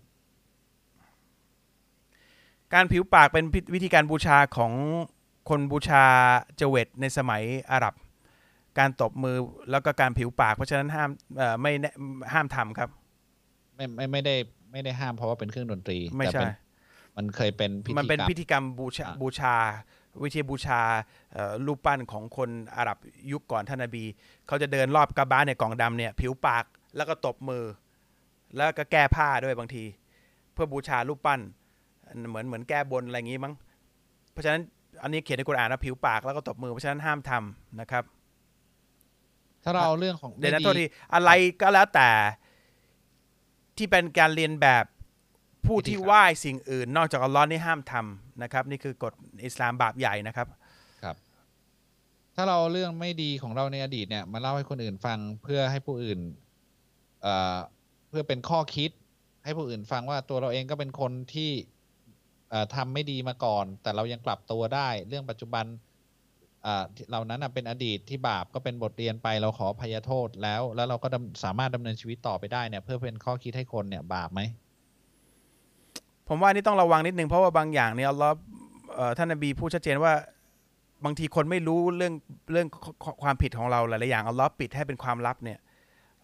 [2.75, 4.73] การผิวปากเป็นพิวิธีการบูชาของ
[5.49, 6.05] คนบูชา
[6.57, 7.95] เจเวตในสมัยอาหรับ
[8.79, 9.37] การตบมือ
[9.71, 11.95] แล้วก็การผิวปาก เพราะฉะนั้นห้ามเอ่อไม่แนะ
[12.33, 12.89] ห้ามทำครับ
[13.77, 14.35] ไม่ไม่ไม่ได้
[14.73, 16.53] ไม่ได้ห้ามเพราะว่าเป็นเครื่องดนตรี ไม่แต่ใช่เป็น
[17.17, 19.55] มันเคยเป็นพิธีมันเป็นกรรมพิธีกรรมบูชาอะบูชา
[20.23, 20.81] วิธีบูชา
[21.33, 22.99] เอ่อรูปปั้นของคนอาหรับ
[23.33, 24.05] ยุคก่อนท่านนบี
[24.47, 26.65] เขาจะเดินรอบกระบ้านในยกล่องดำเนี่ย ผิวปาก
[26.97, 27.65] แล้วก็ตบมือ
[28.57, 29.85] แล้วก็แก้ผ้าด้วยบางที
[30.53, 31.41] เพื่อบูชารูปปั้น
[32.29, 33.55] เหมือนเหมือนแก้บนอะไรอย่างงี้มั้ง
[34.33, 34.63] เพราะฉะนั้น
[35.03, 38.05] อันนี้เขียนในกุรอานว่าผิวปากแล้วก็ตบมือเพราะฉะนั้นห้ามทำนะครับ
[39.65, 40.85] ถ้าเราเอาเรื่องของเดี๋ยวนะไม่โทษที
[41.15, 42.09] อะไรก็แล้วแต่
[43.77, 44.85] ที่เป็นการเรียนแบบ
[45.67, 49.13] ผู้ที่ไหว้สิ่งอื่น นอกจากอัลลอฮ์นี่ห้ามทำนะครับ นี่คือกฎ
[49.45, 50.47] อิสลามบาปใหญ่นะครับ
[51.03, 51.17] ครับ
[52.37, 56.21] ถ้าเราเอาเรื่องไม่ดีของเราในอดีตเนี่ยมาเล่าให้คนอื่นฟังเพื่อให้ผู้อื่น
[57.23, 57.59] เอ่อ
[58.09, 58.91] เพื่อเป็นข้อคิด
[59.45, 61.51] ให้ผู้อื่นฟังว่าตัวเราเองก็เป็นคนที่
[62.51, 65.65] เอ่อทำไม่ดีมาก่อน แต่เรายังกลับตัวได้ เรื่องปัจจุบัน
[66.65, 71.09] เอ่อที่เหล่านั้นน่ะเป็นอดีตที่บาปก็เป็นบทเรียนไปเราขออภัยโทษแล้ว แล้วเราก็
[71.45, 74.41] สามารถดำเนินชีวิตต่อไปได้เนี่ย เพื่อเป็นข้อคิดให้คนเนี่ยบาปไหม
[76.29, 78.35] ผมว่านี่ต้องระวังนิดนึงเพราะว่าบางอย่างเนี่ยอัลลอฮ์
[78.95, 80.13] เอ่อท่านนบีพูดชัดเจนว่า
[81.05, 82.15] บางทีคนไม่รู้เรื่อง
[82.53, 82.67] เรื่อง
[83.23, 85.59] ความผิดของเราหลายๆอย่างเอัลลอปิดให้เป็นความลับเนี่ย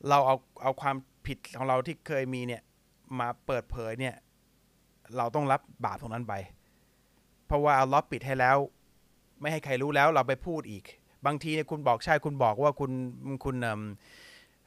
[0.08, 2.62] เราเอาเอาความผิดของเราที่เคยมีเนี่ย
[3.18, 4.14] มาเปิดเผยเนี่ย
[5.16, 6.34] เราต้องรับบาปตรงนั้นไป
[7.46, 8.56] เพราะว่าเอัลลอปิดให้แล้ว
[9.40, 10.84] ไม่ให้ใครรู้แล้วเราไปพูดอีก
[11.26, 12.90] บางทีเนี่ยคุณบอกใช่คุณบอกว่าคุณ
[13.44, 13.80] คุณเอิ่ม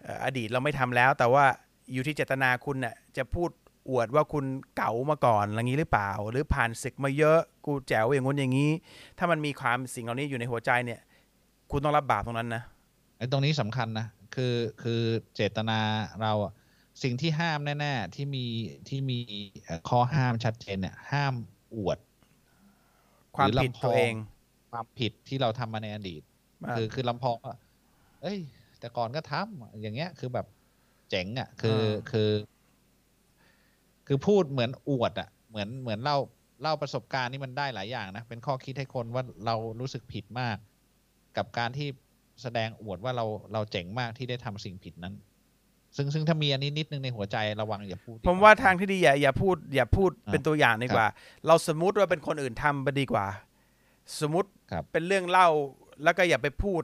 [0.03, 1.45] เอ่ออดีตเราไม่ทำแล้ว แต่ว่า
[1.93, 3.49] อยู่ที่เจตนาคุณน่ะจะพูด
[3.89, 4.45] อวดว่าคุณ
[4.78, 8.71] เก๋ามาก่อนอะไรงี้หรือเปล่า หรือผ่านศึกมาเยอะกูแจ๋วอย่างงู้นอย่างนี้
[9.17, 10.99] ถ้ามันมีความสิ่งเหล่านี้อยู่ในหัวใจเนี่ย
[11.71, 12.63] คุณต้องรับบาปตรงนั้นนะ
[13.17, 15.01] ไอ้ตรงนี้สำคัญนะคือคือ
[15.36, 15.80] เจตนา
[16.21, 16.53] เราอะ
[17.03, 18.45] สิ่งที่ห้ามแน่ๆที่มี
[18.89, 19.19] ที่มี
[19.63, 21.34] เอ่อข้อห้ามชัดเจนเนี่ยห้าม
[21.76, 21.97] อวด
[23.36, 24.13] ความหรือผิดลำพองตัวเอง
[24.74, 26.21] ความผิดที่เราทำมาในอดีต
[26.78, 27.55] คือคือลำพองว่า
[28.21, 28.39] เอ้ย
[28.80, 30.45] แต่ก่อนก็ทำอย่างเงี้ย คือแบบ
[31.09, 32.30] เจ๋งอะ คืออาคือ
[34.07, 36.17] คือพูดเหมือนอวดอะ เหมือนเหมือนเล่า
[36.61, 40.57] เล่าประสบการณ์นี่มันได้หลายอย่างนะ เป็นข้อคิดให้คนว่าเรารู้สึกผิดมาก
[41.38, 41.88] กับการที่
[42.41, 45.13] แสดงอวดว่าเราเราเจ๋งมากที่ได้ทำสิ่งผิดนั้น
[45.95, 51.07] ซึ่งซึ่งถ้ามีอันนี้นิดนึงในหัวใจระวังอย่าพูดดีกผมว่าทางที่ดีอย่าอย่าพูด อย่าพูดอ่าเป็นตัวอย่างดีกว่า
[51.47, 53.26] เราสมมุติว่าเป็นคนอื่นทำไปดีกว่า
[54.20, 55.49] สมมติครับเป็นเรื่องเล่า
[56.04, 56.82] แล้วก็อย่าไปพูด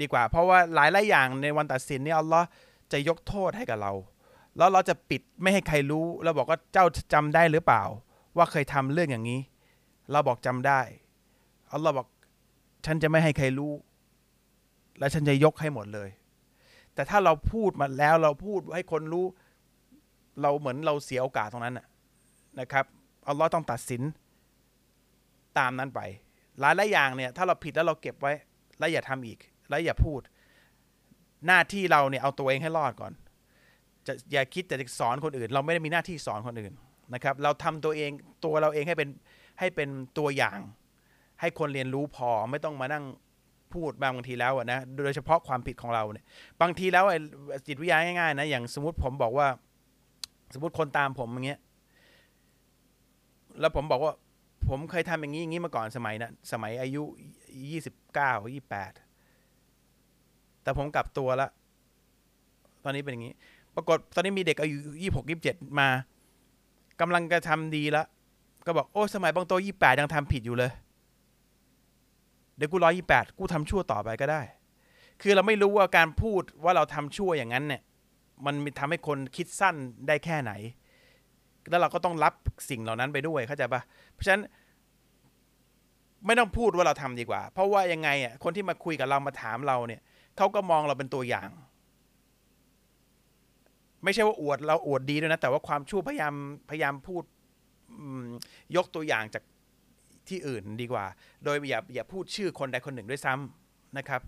[0.00, 2.46] ดีกว่า เพราะว่าหลายหลายๆอย่างในวันตัดสินเนี่ยอัลลอฮ์
[2.92, 3.92] จะยกโทษให้กับเรา
[4.56, 7.82] แล้วเราจะปิดไม่ให้ใครรู้เราบอกว่าเจ้าจำได้หรือเปล่า
[8.36, 9.40] ว่าเคยทำเรื่องอย่างนี้
[10.12, 10.80] เราบอกจำได้
[11.72, 12.06] อัลลอฮ์บอก
[12.86, 13.72] ฉันจะไม่ให้ใครรู้
[14.98, 16.08] และฉันจะยกให้หมดเลย
[16.94, 19.26] แต่ถ้าเราพูดมาแล้วเราพูดให้คนรู้
[20.42, 21.86] เราเหมือนเราเสียโอกาสตรงนั้นน่ะ
[22.60, 22.84] นะครับ
[23.28, 24.02] อัลลอฮ์ต้องตัดสิน
[25.58, 26.00] ตามนั้นไป
[26.60, 28.32] หลายหลายอย่างเนี่ยถ้าเราผิดแล้วเราเก็บไว้
[28.78, 29.38] แล้วอย่าทำอีก
[29.70, 30.20] แล้วอย่าพูด
[31.46, 33.12] หน้าที่เราเนี่ยเอาตัวเองให้รอดก่อน
[34.06, 36.72] จะอย่าคิดแต่จะสอนคนอื่น เราไม่ได้มีหน้าที่สอนคนอื่น
[37.14, 38.10] นะครับ เราทำตัวเอง
[38.44, 39.08] ตัวเราเองให้เป็น
[39.58, 39.88] ให้เป็น
[40.18, 40.58] ตัวอย่าง
[41.40, 43.04] ให้คนเรียนรู้พอไม่ต้องมานั่ง
[43.72, 46.24] พูดบางทีแล้วนะโดยเฉพาะความผิดของเราเนี่ย
[46.60, 47.18] บางทีแล้วไอ้
[47.66, 49.48] จิตวิทยาง่ายๆนะอย่างสมมติผมบอกว่า
[50.54, 51.60] สมมติคนตามผมอย่างเงี้ย
[53.60, 54.12] แล้วผมบอกว่า
[54.68, 57.02] ผมเคยทำอย่างนี้อย่างนี้มาก่อนสมัยนะสมัยอายุ
[57.70, 58.92] ยี่สิบเก้ายี่แปด
[60.62, 61.50] แต่ผมกลับตัวล้ว
[62.84, 63.34] ตอนนี้เป็นอย่างนี้
[63.74, 65.88] ปรากฏตอนนี้มีเด็กอายุยี่หกยี่เจ็ดมา
[67.00, 68.06] กำลังจะทำดีล้ว
[68.66, 70.72] ก็บอกโอ้สมัยบางโตยี่แปดยังทำผิดอยู่เลย
[72.56, 74.40] เดี๋ยวกูร้อยยี่แปดกูทำชั่วต่อไปก็ได้
[75.22, 77.82] คือเราไม่รู้ว่าการพูดว่าเราทำชั่วอย่างนั้นเนี่ย
[78.46, 80.52] มันทำให้คนคิดสั้นได้แค่ไหน
[81.70, 82.34] แล้วเราก็ต้องรับ
[82.70, 84.42] สิ่งเหล่านั้นไปด้วยเข้าใจปะเพราะฉะนั้น
[86.26, 90.00] ไม่ต้องพูดว่าเราทำดีกว่า เพราะว่ายังไงอะคนที่มาคุยกับเรามาถามเราเนี่ย
[90.36, 91.48] เขาก็มองเราเป็นตัวอย่าง
[94.04, 96.34] ไม่ใช่ว่าอวดเราอวดดีด้วยนะแต่ว่าความชั่วพยายาม
[96.70, 97.22] พยายามพูด
[98.76, 99.42] ยกตัวอย่างจาก
[100.28, 101.04] ที่อื่นดีกว่า
[101.44, 104.20] โดยอย่าอย่าพูดชื่อคนใดคนหนึ่งด้วยซ้ำนะครับ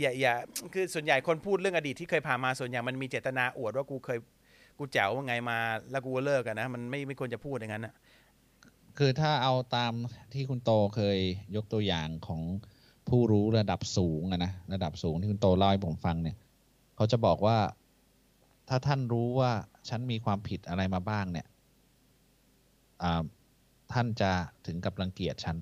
[0.00, 0.34] อย่าอย่า
[0.72, 4.18] คือส่วนใหญ่คนพูดเรื่องอดีตที่เคยผ่านมาส่วนใหญ่มันมีเจตนาอวดว่ากูเคย
[4.78, 5.58] กูแจ๋วว่าไงมา
[5.90, 7.94] แล้วกูเลิกกันนะ มันไม่ไม่ควรจะพูดอย่างนั้นนะ
[8.98, 9.92] คือถ้าเอาตาม
[10.34, 11.18] ที่คุณโตเคย
[11.56, 12.40] ยกตัวอย่างของ
[13.08, 16.36] ผู้รู้ระดับสูงอะนะระดับสูงที่คุณโตเล่าให้ผมฟังเนี่ย
[16.96, 17.58] เขาจะบอกว่า
[18.68, 19.50] ถ้าท่านรู้ว่า
[19.88, 21.46] ฉันมีความผิดอะไรมาบ้างเนี่ย
[23.92, 24.30] ท่านจะ
[24.66, 25.56] ถึงกับรังเกียจฉัน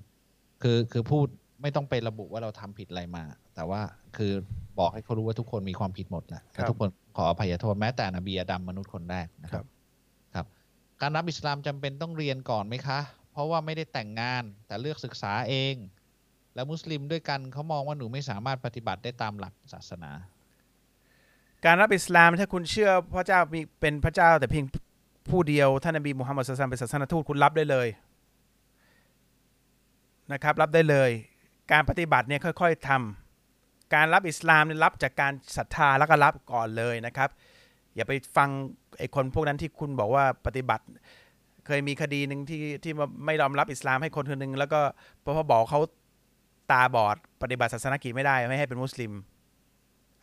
[0.61, 1.27] คือคือพูด
[1.61, 3.23] ไม่ต้องไประบุว่าเราทำผิดอะไรมา
[3.55, 3.81] แต่ว่า
[4.17, 4.33] คือ
[4.79, 9.65] บอกให้เขารู้ว่าทุกคนมีความผิดหมดแหละและทุกคนขออภัยโทษแม้แต่นบีอาดัมมนุษย์คนแรกนะครับ
[10.35, 10.45] ครับ
[11.01, 12.99] การรับอิสลามจำเป็นต้องเรียนก่อนไหมคะ
[13.31, 15.75] เพราะว่าไม่ได้แต่งงานแต่เลือกศึกษาเอง
[16.55, 20.11] แล้วมุสลิมด้วยกันเขามองว่าหนูไม่สามารถปฏิบัติได้ตามหลักศาสนา
[21.65, 24.65] การรับอิสลามถ้าคุณเชื่อพระเจ้ามีเป็นพระเจ้า แต่เพียง
[25.29, 27.87] ผู้เดียวท่านนบีมุฮัมมัดสุลตัลเป็นศาสนทูตคุณรับได้เลย
[30.31, 31.09] นะครับ รับได้เลย
[31.71, 33.20] การปฏิบัติเนี่ยค่อย ๆทำ
[33.93, 37.29] การรับอิสลามเนี่ยรับจากการศรัทธาแล้วก็รับก่อนเลยนะครับ
[37.95, 38.49] อย่าไปฟัง
[38.97, 40.85] ไอ้คนพวกนั้นที่คุณบอกว่าปฏิบัติ
[41.65, 44.81] เคยมีคดีหนึ่งที่ที่มาไม่ยอมรับอิสลามให้คนคนหนึ่งแล้วก็
[45.21, 45.81] เพราะพอบอกเขา
[46.71, 49.11] ตาบอดปฏิบัติศาสนกิจไม่ได้ไม่ให้เป็นมุสลิม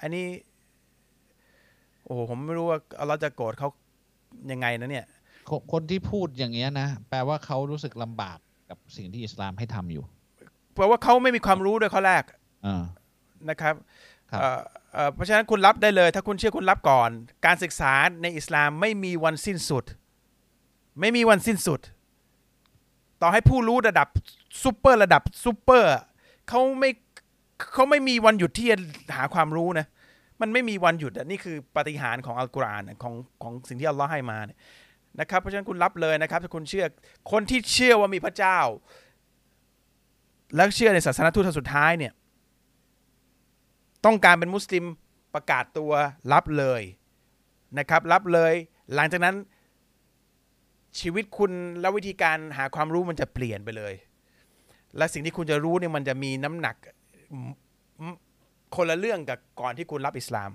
[0.01, 0.27] อันนี้
[2.05, 3.69] โอ้โหผมไม่รู้ว่าเราจะโกรธเขา
[4.53, 5.07] ยังไงนะเนี่ย
[5.49, 8.39] คคนที่พูดอย่างเงี้ยนะแปลว่าเขารู้สึกลำบาก
[8.71, 10.05] กับสิ่งที่อิสลามให้ทำอยู่
[10.73, 12.25] เพราะว่าเขาไม่มีความรู้ด้วยข้อแรก
[12.67, 12.83] อ่า
[13.51, 13.75] นะครับ
[14.31, 14.61] ครับเอ่อ
[14.93, 17.11] เอ่อเพราะฉะนั้นคุณรับได้เลย ถ้าคุณเชื่อคุณรับก่อน
[17.47, 19.85] การศึกษาในอิสลามไม่มีวันสิ้นสุด
[21.01, 21.81] ไม่มีวันสิ้นสุด
[23.23, 24.09] ต่อให้ผู้รู้ระดับ
[24.63, 25.93] ซูเปอร์ระดับซูเปอร์
[26.49, 26.91] เขาไม่
[27.73, 28.79] เขาไม่มีวันหยุดที่จะ
[29.17, 29.87] หาความรู้นะ
[30.41, 34.59] มันไม่มีวันหยุดอะนี่คือปาฏิหารย์ของอัลกุรอานอะของของสิ่งที่อัลลอฮ์ให้มาเนี่ย
[35.21, 36.87] นะครับเพราะฉะนั้นคุณรับเลยนะครับถ้าคุณเชื่อ
[37.33, 38.59] คนที่เชื่อว่ามีพระเจ้า
[40.57, 42.13] แล้วเชื่อในศาสนาทูตท่านสุดท้ายเนี่ย
[44.09, 44.85] ต้องการเป็นมุสลิม
[45.35, 45.93] ประกาศตัว
[46.33, 46.83] รับเลย
[47.79, 48.55] นะครับ รับเลย
[48.95, 49.37] หลังจากนั้น
[51.01, 53.95] ชีวิตคุณและวิธีการหาความรู้มันจะเปลี่ยนไปเลย
[54.97, 56.77] และสิ่งที่คุณจะรู้เนี่ยมันจะมีน้ำหนัก
[58.77, 60.51] คนละเรื่องกับก่อนที่คุณรับอิสลาม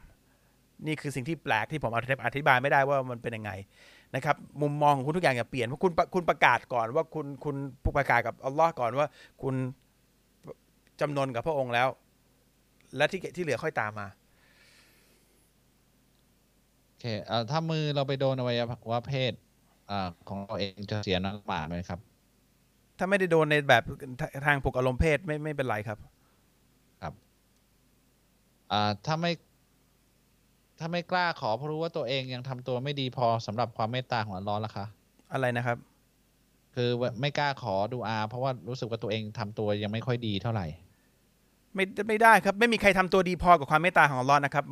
[0.85, 1.91] นี่คือสิ่งที่แปลกที่ผม
[2.25, 3.51] อธิบายไม่ได้ว่ามันเป็นยังไง
[4.15, 7.55] นะครับมุมมองของคุณทุกอย่างจะเปลี่ยนเพราะคุณคุณประกาศก่อนว่าคุณคุณ
[7.97, 9.07] ประกาศกับอัลลอฮ์ก่อนว่า
[9.41, 9.55] คุณ
[10.99, 11.87] จำนนกับพระองค์แล้ว
[12.97, 14.07] และที่ที่เหลือค่อยตามมา
[16.85, 19.33] โอเคเอ่อถ้ามือเราไปโดนอวัยวะเพศ
[19.91, 21.99] อ่าของเราเองจะเสียน้ำหมาไหมครับ
[22.97, 23.83] ถ้าไม่ได้โดนในแบบ
[24.45, 25.99] ทางปลุกอารมณ์เพศไม่ไม่เป็นไรครับ
[28.71, 29.31] อ่าถ้าไม่
[30.79, 34.85] ถ้าไม่กล้าขอเพราะรู้ว่าตัวเองยังทำตัวไม่ดีพอสำหรับความเมตตาของอัลลอฮ์ล่ะคะ
[35.33, 35.77] อะไรนะครับ
[36.75, 36.89] คือ
[37.21, 40.67] ไม่กล้าขอดูอา เพราะว่ารู้สึกว่าตัวเองทำตัวยังไม่ค่อยดีเท่าไหร่
[41.75, 44.65] ไม่ไม่ได้ครับ ไม่มีใครทำตัวดีพอกับความเมตตาของอัลลอฮ์นะครับ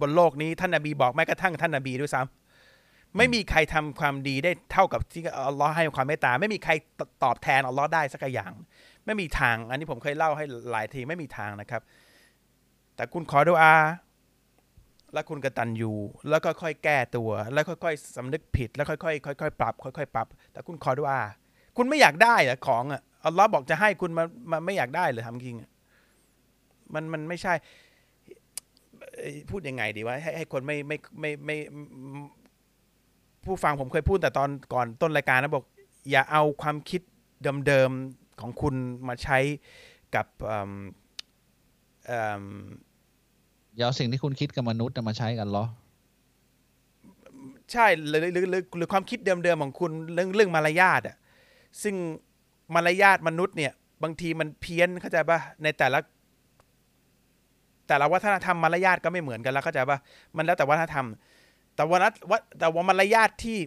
[0.00, 6.72] บนโลกนี้ท่านนบีบอกแม้กระทั่งท่านนบีด้วยซ้ำไม่มีใครทำความดีได้เท่ากับที่อัลลอฮ์ให้ความเมตตา ไม่มีใคร
[7.24, 8.52] ตอบแทนอัลลอฮ์ได้สักอย่าง
[9.06, 11.82] ไม่มีทาง อันนี้ผมเคยเล่าให้หลายทีไม่มีทางนะครับ
[12.96, 13.74] แต่คุณขอดุอา
[15.12, 15.92] แล้วคุณกระตัญญู
[16.30, 21.20] แล้วก็ค่อยแก้ตัว แล้วค่อยๆสำนึกผิด แล้วค่อยๆค่อยๆปรับ ค่อยๆปรับ แต่คุณขอดุอา
[21.76, 25.70] คุณไม่อยากได้เหรอของอะอัลลอฮ์บอกจะให้คุณมามาไม่อยากได้เลยทำจริงอะ
[26.94, 27.54] มันมันไม่ใช่
[29.16, 31.86] เอ่อพูดยังไงดีวะให้ให้คนไม่ไม่ไม่ไม่ไม่
[33.44, 35.64] ผู้ฟังผมเคยพูดแต่ตอนก่อนต้นรายการนะบอก
[36.10, 37.00] อย่าเอาความคิด
[37.66, 38.74] เดิมๆของคุณ
[39.08, 39.38] มาใช้
[40.14, 40.72] กับเอิ่ม
[42.06, 42.42] เอิ่ม
[43.76, 45.64] อย่าเอาสิ่งที่คุณคิดกับมนุษย์น่ะมาใช้กันเหรอ
[47.72, 51.16] ใช่หรือหรือหรือหรือความคิดเดิมๆของคุณเรื่องเรื่องมารยาทอะ
[51.82, 51.94] ซึ่ง
[52.74, 53.72] มารยาทมนุษย์เนี่ย
[54.02, 55.98] บางทีมันเพี้ยนเข้าใจปะในแต่ละ
[57.90, 59.98] แต่ละวัฒนธรรมมารยาทก็ไม่เหมือนกันแล้วเข้าใจปะ
[60.36, 61.06] มันแล้วแต่วัฒนธรรม
[61.74, 63.58] แต่วันวะแต่ว่ามารยาทที่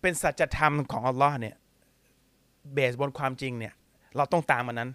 [0.00, 1.56] เป็นสัจธรรมของอัลลอฮ์เนี่ย
[2.72, 3.74] เบสบนความจริงเนี่ย
[4.16, 4.90] เราต้องตามมันนั้น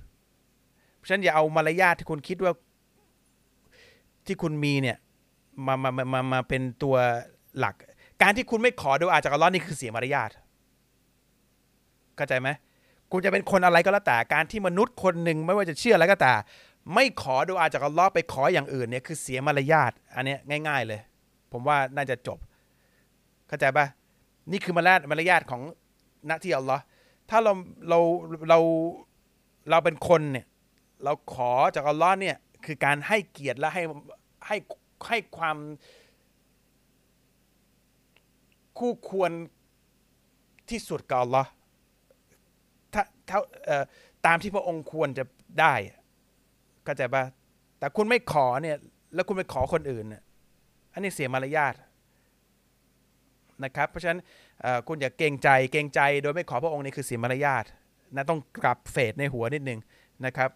[0.95, 2.53] เพราะฉะนั้นอย่าเอามารยาทที่คุณคิดว่า
[4.26, 4.97] ที่คุณมีเนี่ย
[5.66, 6.95] มามามามามาเป็นตัว
[7.59, 7.76] หลัก
[8.22, 10.32] การที่คุณไม่ขอดูอาจากอัลลอฮ์นี่คือเสียมารยาท
[12.16, 12.49] เข้าใจไหม
[13.11, 16.32] คุณจะเป็นคนอะไรก็แล้วแต่การที่มนุษย์คนหนึ่งไม่ว่าจะเชื่ออะไรก็แต่
[16.94, 21.02] ไม่ขอดูอาจากอัลลอฮ์ไปขออย่างอื่นเนี่ยคือเสียมารยาทอันเนี้ยง่าย ๆเลย
[21.52, 22.40] ผมว่าน่าจะจบ
[23.48, 23.86] เข้าใจปะ
[24.52, 25.62] นี่คือมารยาทมารยาทของ
[26.28, 26.84] หน้าที่อัลลอฮ์
[27.30, 27.54] ถ้าเรา
[27.90, 28.00] เรา
[28.50, 28.60] เรา
[29.70, 30.46] เราเป็นคนเนี่ย
[31.04, 33.84] เราขอจากอัลลอฮ์เนี่ยคือการให้เกียรติและให้
[34.48, 34.58] ให้
[35.08, 35.58] ให้ความ
[38.80, 39.32] คู่ควร
[40.70, 41.50] ที่สุดกับอัลลอฮ์
[42.94, 43.84] ถ้าถ้าเอ่อ
[44.26, 45.24] ตามที่พระองค์ควรจะ
[45.62, 45.74] ได้
[46.86, 47.24] เข้าใจปะ
[47.80, 48.78] แต่คุณไม่ขอเนี่ย
[49.16, 50.24] แล้วคุณไปขอคนอื่นเนี่ย
[50.94, 51.74] อันนี้เสียมารยาท
[53.64, 54.20] นะครับ เพราะฉะนั้น
[54.62, 57.66] เอ่อคุณอย่าเกรงใจเกรงใจโดยไม่ขอพระองค์นี่คือเสียมารยาท
[58.16, 59.80] นะต้องกลับเฟดในหัวนิดนึง
[60.26, 60.50] นะครับ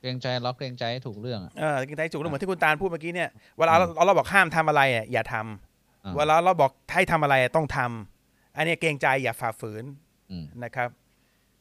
[0.00, 9.84] เกรงใจล็อกเกรงใจให้ถูกเรื่องอะเออเกรงใจจุกเหมือนที่คุณตาลพูดเมื่อกี้เนี่ยเวลาเราเราบอกห้ามทำอะไรอะอย่าทำอ่าเวลาเราบอกให้ทำอะไรอะต้องทำอันเนี้ยเกรงใจอย่าฝ่าฝืน
[10.30, 10.88] อืมนะครับ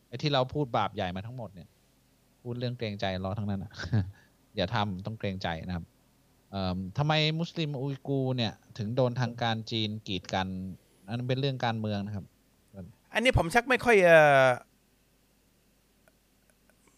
[0.07, 1.67] ไอ้ที่เราพูดบาปใหญ่มาทั้งหมดเนี่ย
[2.47, 3.71] พูดเรื่องเกรงใจล้อทั้งนั้นอะ
[4.55, 5.85] อย่าทำต้องเกรงใจนะครับ
[6.51, 10.47] เอิ่มทำไมมุสลิมอุยกูร์เนี่ย ถึงโดนทางการจีนกีดกัน
[11.05, 12.25] อันนั้นเป็นเรื่องการเมืองนะครับ
[13.13, 14.11] อันนี้ผมชักไม่ค่อยเอ
[14.43, 14.47] อ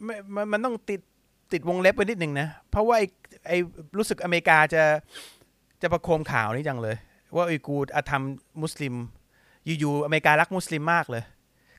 [0.04, 1.02] ไม่มันมันต้องติด
[1.52, 3.08] ติดวงเล็บไว้นิดหนึ่งนะ เพราะว่าไอ้
[3.48, 3.58] ไอ้
[3.98, 4.84] รู้สึกอเมริกาจะ
[5.82, 6.96] จะประโคมข่าวนี้จังเลย
[7.36, 8.24] ว่าอุยกูร์อาธรรม
[8.62, 8.96] มุสลิม
[9.80, 11.24] อยู่ๆอเมริการักมุสลิมมากเลย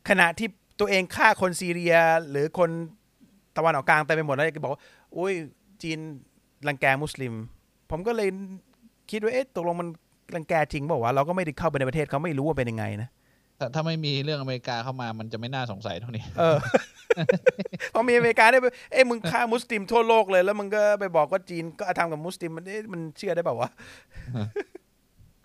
[0.09, 0.49] ขณะที่
[0.81, 1.95] ตัวเองฆ่าคนซีเรีย
[2.31, 2.71] หรือคน
[3.57, 4.81] ตะวันออกกลางเต็มไปหมดแล้วก็บอกว่า
[5.13, 5.33] โอ้ย
[5.83, 5.99] จีน
[6.69, 7.35] รังแกมุสลิม
[7.91, 8.29] ผมก็เลย
[9.11, 9.89] คิดว่าเอ๊ะตกลงมัน
[10.35, 13.09] รังแกจริงเปล่าวะเราก็ไม่ได้เข้าไปในประเทศเขาไม่รู้ว่าเป็นยังไงนะ
[13.59, 16.59] ถ้าถ้าไม่มีเรื่องอเมริกาเข้ามามันจะไม่น่าสงสัยเท่านี้ เออ
[17.95, 23.71] พอมีอเมริกาได้ไปเอ้ยมึงฆ่ามุสลิมทั่วโลกเลย แล้วมึงก็ไปบอกว่าจีนก็ทำกับมุสลิมมันเอ๊ะมันเชื่อได้เปล่าวะ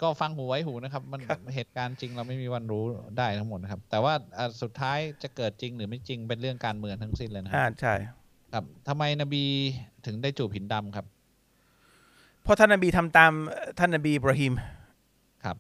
[0.02, 1.22] ก็ฟังหูไว้หูนะครับ มัน
[1.56, 2.84] เหตุการณ์จริงเราไม่มีวันรู้
[3.18, 7.93] ได้ทั้งหมดนะครับ แต่ว่าอะสุดท้ายจะเกิดจริงหรือไม่จริงเป็นเรื่องการเมืองทั้งสิ้นเลยนะคอ่ารับใช่
[8.54, 9.43] ครับทำไมนบี
[10.06, 11.06] ถึงได้จูบหินดำครับ
[12.43, 13.32] เพราะท่านนบีทำตาม
[13.80, 14.54] ท่านนบีอิบราฮิม
[15.46, 15.58] ครับ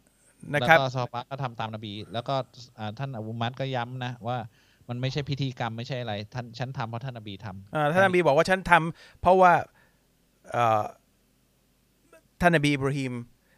[0.53, 2.35] นะแล้วครับก็ซอฮาบะห์ก็ทำตามนบี แล้วก็
[2.79, 4.37] อ่าท่านอบูมัดก็ย้ำนะว่า
[4.89, 9.51] มันไม่ใช่พิธีกรรมไม่ใช่อะไร ท่านฉันทำเพราะท่านนบีทำอ่าท่านนบีบอกว่าฉันทำเพราะว่า
[10.51, 10.83] เอ่อ
[12.41, 13.13] ท่านนบีอิบราฮิม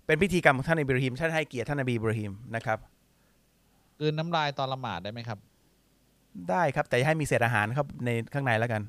[0.07, 2.79] เป็นพิธีกรรมของท่านนบีอิบราฮิมฉันให้เกียรติท่านนบีอิบราฮิมนะครับ
[3.99, 5.39] กลืนน้ำลายตอนละหมาดได้ไหมครับ
[6.49, 8.81] ได้ครับ แต่ให้มีเศษอาหารเข้าในข้างในแล้วกัน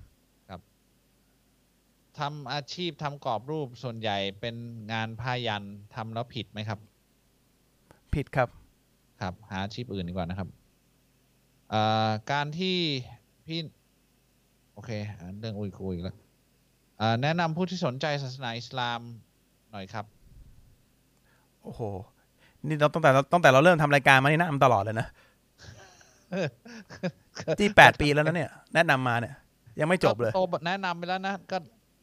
[2.19, 4.57] ทำอาชีพทำกรอบรูปส่วนใหญ่เป็น
[4.93, 5.65] งานผ้ายัน
[5.95, 6.79] ทำแล้วผิดไหมครับ
[8.15, 8.49] ผิดครับ
[9.21, 10.49] ครับ หาอาชีพอื่นดีกว่านะครับ
[11.71, 12.77] เอ่อการที่
[13.47, 13.61] พี่
[14.75, 14.91] โอเค
[15.39, 16.17] เรื่องอุยกูอีกแล้ว
[17.23, 19.01] แนะนำผู้ที่สนใจศาสนาอิสลาม
[19.71, 20.07] หน่อยครับ
[21.65, 21.83] โอ้โห
[22.69, 25.07] นี่เราตั้งแต่เราตั้งแต่เราเริ่มทำรายการมานี่แนะนำตลอดเลยนะ
[27.61, 29.35] ที่แปดปีแล้วนะเนี่ย แนะนำมาเนี่ย
[29.81, 31.59] ยังไม่จบเลยก็โตแนะนำไปแล้วนะก็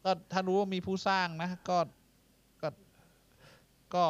[0.06, 1.78] ก็ถ้ารู้ว่ามีผู้สร้างนะก็
[2.62, 2.68] ก็
[3.95, 4.06] ก็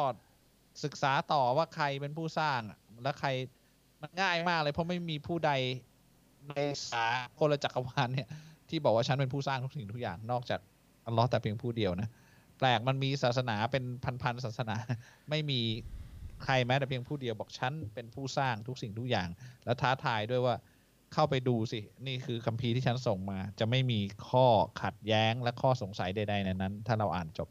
[0.84, 3.28] ศึกษาต่อว่าใครเป็นผู้สร้างอะแล้วใคร
[4.02, 5.52] มันง่ายมากเลย เพราะไม่มีผู้ใด
[6.48, 6.52] ใน
[6.90, 7.06] สา
[7.40, 8.28] กลจักรวาลเนี่ย
[8.68, 10.60] ที่บอกว่าฉันเป็นผู้สร้างทุกสิ่งทุกอย่างนอกจาก
[11.06, 12.08] อัลลอฮ์แต่เพียงผู้เดียวนะ
[12.58, 13.84] แปลกมันมีศาสนาเป็น
[14.22, 14.76] พันๆศาสนา
[15.30, 15.60] ไม่มี
[16.44, 19.28] ใครแม้แต่เพียงผู้เดียวบอกฉันเป็นผู้สร้างทุกสิ่งทุกอย่าง
[19.64, 20.54] แล้วท้าทายด้วยว่า
[21.14, 24.46] เข้าไปดูสิ นี่คือคัมภีร์ที่ฉันส่งมา จะไม่มีข้อ
[24.82, 27.48] ขัดแย้งและข้อสงสัยใดๆในนั้น ถ้าเราอ่านจบ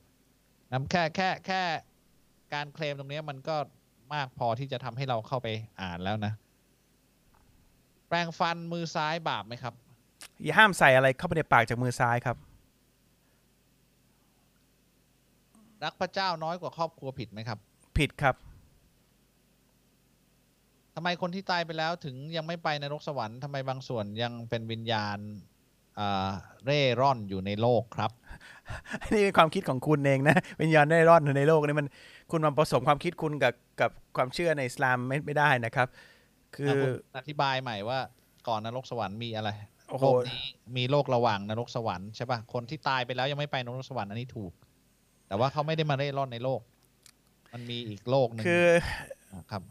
[0.72, 1.62] นะแค่แค่แค่
[2.54, 3.56] การเคลมตรงนี้มันก็
[4.14, 5.48] มากพอที่จะทำให้เราเข้าไป
[5.82, 6.34] อ่านแล้วนะ
[8.08, 9.74] แปรงฟันมือซ้ายบาปไหมครับ
[10.44, 12.38] อย่าห้ามใส่อะไรเข้าไปในปากจากมือซ้ายครับ
[15.86, 17.60] รักพระเจ้าน้อยกว่าครอบครัวผิดไหมครับ
[17.98, 18.36] ผิดครับ
[20.96, 25.18] ทำไมคนที่ตายไปแล้วถึงยังไม่ไปนรกสวรรค์ทำไมบางส่วนยังเป็นวิญญาณ
[26.00, 26.30] อ่า
[26.66, 28.12] เร่ร่อนอยู่ในโลกครับ
[29.12, 31.88] นี่เป็นความคิดของคุณเองนะวิญญาณได้รอดในโลกนี้มัน
[32.32, 35.88] คุณมาผสมความคิดคุณกับกับความเชื่อในอิสลามไม่ไม่ได้นะครับ
[36.56, 38.00] คือะคุณอธิบายใหม่ว่า
[38.48, 39.50] ก่อนนรกสวรรค์มีอะไร
[39.90, 40.44] โอ้โหโลกนี้
[40.78, 44.52] มีโลกระหว่างนรกสวรรค์ใช่ปะคนที่ตายไปแล้วยังไม่ไปนรกสวรรค์อันนี้ถูก
[45.28, 46.62] แต่ว่าเขาไม่ได้มาเร่ร่อนในโลก
[47.54, 48.66] มันมีอีกโลกหนึ่งคือ
[49.52, 49.62] ครับ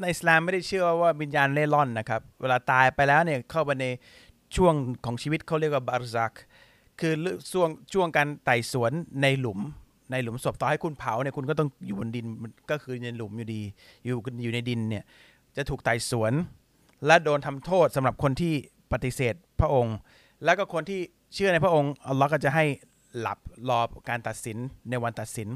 [0.00, 3.86] ในอิสลามไม่ได้เชื่อว่าวิญญาณเล่ร่อนนะครับ เวลาตายไปแล้วเนี่ยเข้าไปใน
[4.56, 4.74] ช่วง
[5.04, 6.32] ของชีวิตเขาเรียกว่าบาร์ซัก
[7.00, 7.12] คือ
[7.52, 8.92] ช่วงช่วงการไต่สวน
[9.22, 9.60] ในหลุม
[10.12, 13.62] ในหลุมศพต่อให้คุณเผาเนี่ยคุณก็ต้องอยู่บนดินมันก็คือในหลุมอยู่ดี
[14.04, 15.04] อยู่อยู่ในดินเนี่ย
[15.56, 16.32] จะถูกไต่สวน
[17.06, 18.54] และโดนทำโทษสำหรับคนที่
[18.92, 19.96] ปฏิเสธพระองค์
[20.44, 21.00] แล้วก็คนที่
[21.34, 22.64] เชื่อในพระองค์อัลลอฮ์ก็จะให้
[23.18, 24.58] หลับรอการตัดสิน
[24.90, 25.48] ในวันตัดสิน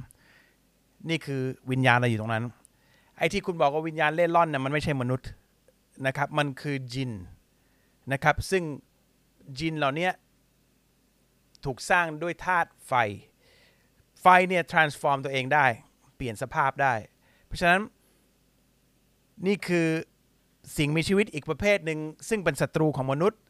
[1.08, 2.44] นี่คือวิญญาณเราอยู่ตรงนั้น
[3.18, 5.28] ไอ้ที่คุณบอกว่าวิญญาณเล่ร่อนน่ะมันไม่ใช่มนุษย์
[6.06, 7.10] นะครับ มันคือจิน
[8.12, 8.64] นะครับ ซึ่ง
[9.58, 10.08] จินเหล่านี้
[11.64, 12.92] ถูกสร้างด้วยธาตุไฟ
[14.20, 15.66] ไฟเนี่ย transform ตัวเองได้
[16.16, 16.94] เปลี่ยนสภาพได้
[17.46, 17.80] เพราะฉะนั้น
[19.46, 19.88] นี่คือ
[20.76, 21.98] สิ่งมีชีวิตอีกประเภทหนึ่ง
[22.28, 23.40] ซึ่งเป็นศัตรูของมนุษย์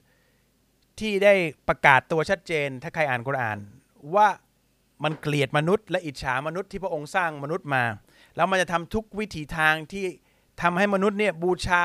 [1.00, 1.34] ที่ได้
[1.68, 3.58] ประกาศตัวชัดเจน ถ้าใครอ่านกุรอาน
[4.14, 4.28] ว่า
[5.04, 7.84] มันเกลียดมนุษย์และอิจฉามนุษย์ที่พระองค์สร้างมนุษย์มา
[8.36, 10.04] แล้วมันจะทำทุกวิถีทางที่
[10.62, 11.84] ทำให้มนุษย์เนี่ยบูชา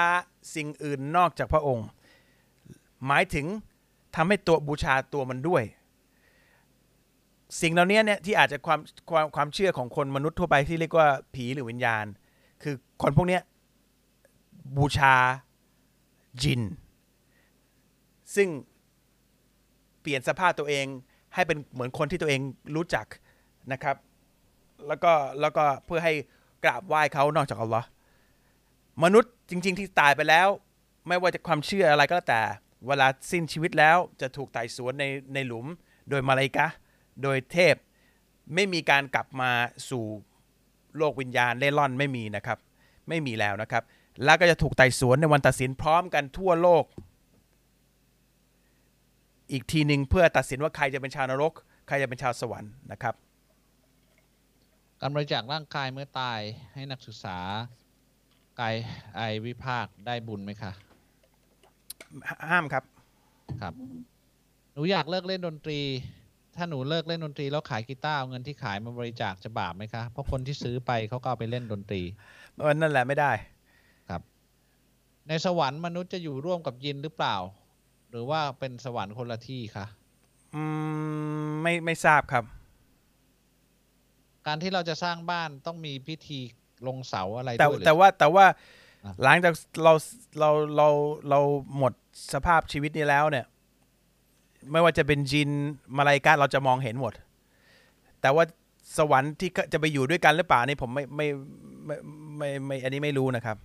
[0.56, 1.88] สิ่งอื่นนอกจากพระองค์
[3.08, 3.46] หมายถึง
[4.16, 5.64] ทำให้ตัวบูชาตัวมันด้วย
[7.62, 8.80] สิ่งเหล่านี้เนี่ยที่อาจจะความ
[9.12, 12.06] ความความเชื่อของคนมนุษย์ทั่วไปที่เรียกว่าผีหรือวิญญาณ
[12.64, 13.42] คือคนพวกเนี้ย
[14.78, 15.16] บูชา
[16.44, 16.62] จิน
[18.36, 18.50] ซึ่ง
[20.02, 20.86] เปลี่ยนสภาพตัวเอง
[21.38, 22.42] ให้เป็นเหมือนคนที่ตัวเอง
[22.76, 23.06] รู้จัก
[23.72, 23.96] นะครับ
[24.88, 26.14] แล้วก็แล้วก็เพื่อให้
[26.64, 27.88] กราบไหว้เขานอกจากอัลลอฮ์
[29.04, 30.48] มนุษย์จริง ๆ ที่ตายไปแล้ว
[31.08, 32.42] ไม่ว่าจะความเชื่ออะไรก็แล้วแต่
[32.88, 35.66] เวลาสิ้นชีวิตแล้วจะถูกไต่สวนในในหลุม
[36.10, 36.68] โดยมาลาอิกะ
[37.24, 37.76] โดยเทพ
[38.56, 39.52] ไม่มีการกลับมา
[39.90, 40.06] สู่
[40.98, 42.58] โลกวิญญาณเล่ร่อนไม่มีนะครับ
[43.10, 43.84] ไม่มีแล้วนะครับ
[44.24, 46.84] แล้วก็จะถูกไต่สวนในวันตัดสินพร้อมกันทั่วโลก
[49.52, 51.54] อีกทีหนึ่งเพื่อตัดสินว่าใครจะเป็นชาวนรก
[51.88, 53.16] ใครจะเป็นชาวสวรรค์นะครับ
[55.02, 56.40] การบริจาคร่างกายเมื่อตาย
[56.74, 57.38] ให้นักศึกษา
[58.60, 58.76] กาย
[59.16, 60.72] ไอวิภาคได้บุญไหมคะ
[62.50, 62.84] ห้ามครับ
[63.62, 63.74] ครับ
[64.74, 65.80] หนูอยากเลิกเล่นดนตรี
[66.56, 72.02] ถ้าหนูเลิกเล่นดนตรีแล้วขายกีตาร์เอาเงินที่ขายมาบริจาคจะบาปไหมคะ เพราะคนที่ซื้อไปเขาก็เอาไปเล่นดนตรี
[72.60, 73.32] เออนั่นแหละไม่ได้
[75.30, 77.36] ในสวรรค์มนุษย์จะอยู่ร่วมกับยินหรือเปล่า
[78.10, 79.86] หรือว่าเป็นสวรรค์คนละที่คะ
[80.56, 80.64] อื
[81.46, 82.44] มไม่ไม่ทราบครับ
[84.48, 86.40] การที่เราจะสร้างบ้านต้องมีพิธี
[86.88, 88.46] ลงเสาอะไรแต่ด้วยหรือแต่ว่าแต่ว่า
[89.06, 89.54] อะหลังจาก
[89.84, 89.94] เรา
[90.40, 90.90] เราเรา
[91.30, 91.40] เรา
[91.78, 91.94] หมด
[92.34, 93.46] สภาพชีวิตนี้แล้วเนี่ย
[94.72, 95.50] ไม่ว่าจะเป็นจิน
[95.98, 97.14] มาลายกาเราจะมองเห็นหมด
[98.22, 98.44] แต่ว่า
[98.98, 101.28] สวรรค์ที่จะไปอยู่ด้วยกันหรือเปล่านี่ผมไม่ไม่
[101.86, 101.98] ไม่
[102.38, 103.58] ไม่ไม่อันนี้ไม่รู้นะครับ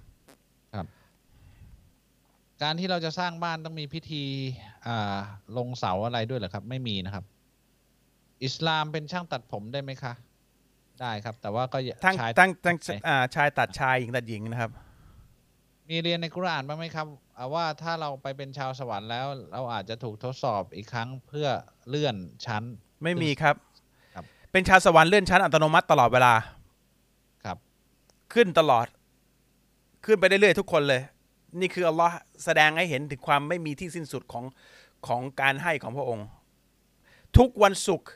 [2.62, 4.24] การที่เราจะสร้างบ้านต้องมีพิธี
[4.86, 5.18] อ่า
[5.56, 7.24] ลงเสาอะไรด้วยเหรอครับ ไม่มีนะครับ
[8.44, 10.12] อิสลามเป็นช่างตัดผมได้ไหมคะ
[11.00, 14.70] ได้ครับ แต่ว่าก็อย่าทั้งชายทั้งทั้งใช่อ่าชายตัดชายหญิงตัดหญิงนะครับ
[15.88, 17.06] มีเรียนในกุรอานบ้างไหมครับ
[17.38, 21.48] อ่าว่าถ้าเราไปเป็นชาวสวรรค์แล้ว เราอาจจะถูกทดสอบอีกครั้งเพื่อ
[21.88, 22.16] เลื่อน
[22.46, 22.64] ชั้น
[23.02, 23.54] ไม่มีครับ
[24.14, 26.34] ครับ เป็นชาวสวรรค์เลื่อนชั้นอัตโนมัติตลอดเวลา
[27.44, 27.58] ครับ
[28.34, 28.86] ขึ้นตลอด
[30.04, 31.02] ขึ้นไปเรื่อยๆทุกคนเลย
[31.60, 32.14] นี่คืออัลลอฮ์
[32.44, 34.44] แสดงให้เห็นถึงความไม่มีที่สิ้นสุดของ
[35.06, 36.26] ของการให้ของพระองค์
[37.38, 38.08] ทุกวันศุกร์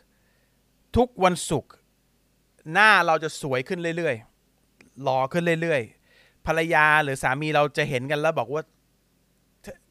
[0.96, 1.70] ทุกวันศุกร์
[2.72, 8.62] หน้าเราจะสวยขึ้นเรื่อยๆหล่อขึ้นเรื่อยๆภรรยาหรือสามีเราจะเห็นกันแล้วบอกว่า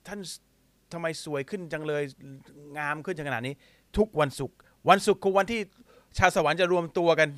[0.08, 0.20] ท่าน
[0.92, 2.04] ทำไมสวยขึ้นจังเลย
[2.78, 3.54] งามขึ้นจังขนาดนี้
[3.98, 4.56] ทุกวันศุกร์
[4.90, 5.62] วันศุกร์คือวันที่
[6.18, 7.30] ชาวสวรรค์จะรวมตัวกัน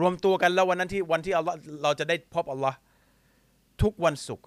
[0.00, 2.76] รวมตัวกันแล้ววันนั้นที่วันที่อัลลอฮ์เราจะได้พบอัลลอฮ์
[3.82, 4.46] ทุกวันศุกร์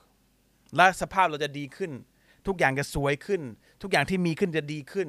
[0.78, 1.92] และสภาพเราจะดีขึ้น
[2.48, 3.42] ทุกอย่างจะสวยขึ้น
[3.82, 5.08] ทุกอย่างที่มีขึ้นจะดีขึ้น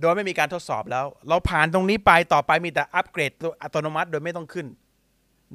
[0.00, 4.66] โดยไม่มีการทดสอบแล้ว เราผ่านตรงนี้ไปต่อไปมีแต่อัปเกรดตัวอัตโนมัติโดยไม่ต้องขึ้น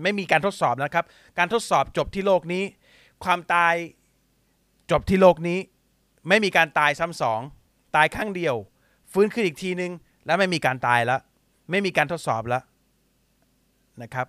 [0.01, 1.05] ไม่มีการทดสอบนะครับ
[1.37, 2.63] การทดสอบจบที่โลกนี้
[3.23, 3.73] ความตาย
[4.91, 5.59] จบที่โลกนี้
[6.29, 7.39] ไม่มีการตายซ้ำสอง
[7.95, 8.55] ตายครั้งเดียว
[9.11, 9.91] ฟื้นขึ้นอีกทีนึง
[10.25, 11.19] แล้วไม่มีการตายแล้ว
[11.71, 12.63] ไม่มีการทดสอบแล้ว
[14.01, 14.27] นะครับ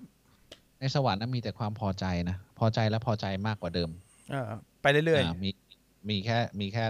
[0.81, 3.91] ในสวรรค์นั้นมีแต่ความพอใจนะ พอใจและพอใจมากกว่าเดิม
[4.31, 4.45] เออ
[4.83, 5.51] ไปเรื่อยามี
[6.09, 6.85] มีแค่มีแค่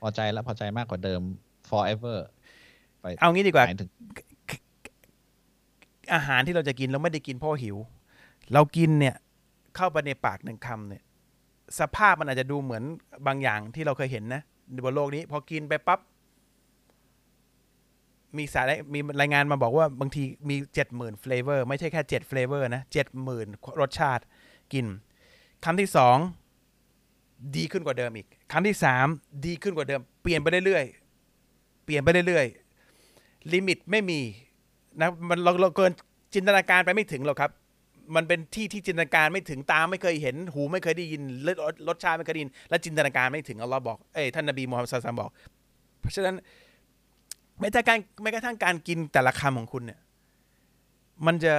[0.00, 1.20] พอใจและพอใจมากกว่าเดิม
[1.68, 2.18] forever
[3.00, 3.90] ไปๆเอางี้ดีกว่าหมายถึง
[6.14, 7.76] อาหารที่เราจะกินเราไม่ได้กินเพราะหิว
[8.52, 9.16] เรากินเนี่ย
[9.76, 11.02] เข้าไปในปากหนึ่งคำเนี่ย
[11.80, 12.82] สภาพมันอาจจะดูเหมือน
[13.26, 14.42] บางอย่างที่เราเคยเห็นนะ
[14.84, 16.00] บนโลกนี้ พอกินไปปั๊บ
[18.36, 23.46] มีสายมีรายงานมาบอกว่าบางทีมีเจ็ดหมื่น flavor ไม่ใช่แค่เจ็ด flavor นะเจ็ดหมื่น
[23.80, 24.22] รสชาติ
[24.72, 24.86] กิน
[25.64, 26.16] คำที่สอง
[27.56, 29.06] ดีขึ้นกว่าเดิมอีกคำที่สาม
[29.46, 34.20] ดีขึ้นกว่าเดิม เปลี่ยนไปเรื่อยๆเปลี่ยนไปเรื่อยๆ limit ไม่มี
[35.00, 35.90] นะมันเราเราเกิน
[36.34, 37.50] จินตนาการไปไม่ถึงหรอกครับ
[38.16, 41.56] มันเป็นที่ที่จินตนาการไม่ถึงตาไม่เคยเห็น หูไม่เคยได้ยินรส
[41.88, 46.34] รสชาติไม่เคยได้ยิน และจินตนาการไม่ถึงอัลลอฮ์บอกเอ้ยท่านนบีมูฮัมมัดศ็อลลัลลอฮุอะลัยฮิวะซัลลัมบอก เพราะฉะนั้น
[47.60, 49.98] แม้แต่การแม้กระทั่งการกินแต่ละคำของคุณเนี่ย
[51.26, 51.54] มันจะ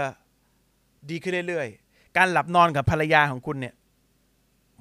[1.09, 3.73] ดีขึ้นเรื่อยๆ การหลับนอนกับภรรยาของคุณเนี่ย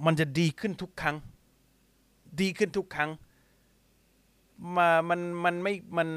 [0.05, 1.17] มันจะดีขึ้นทุกครั้ง
[2.41, 3.11] ดีขึ้นทุกครั้ง
[4.77, 6.09] มามันมันไม่มัน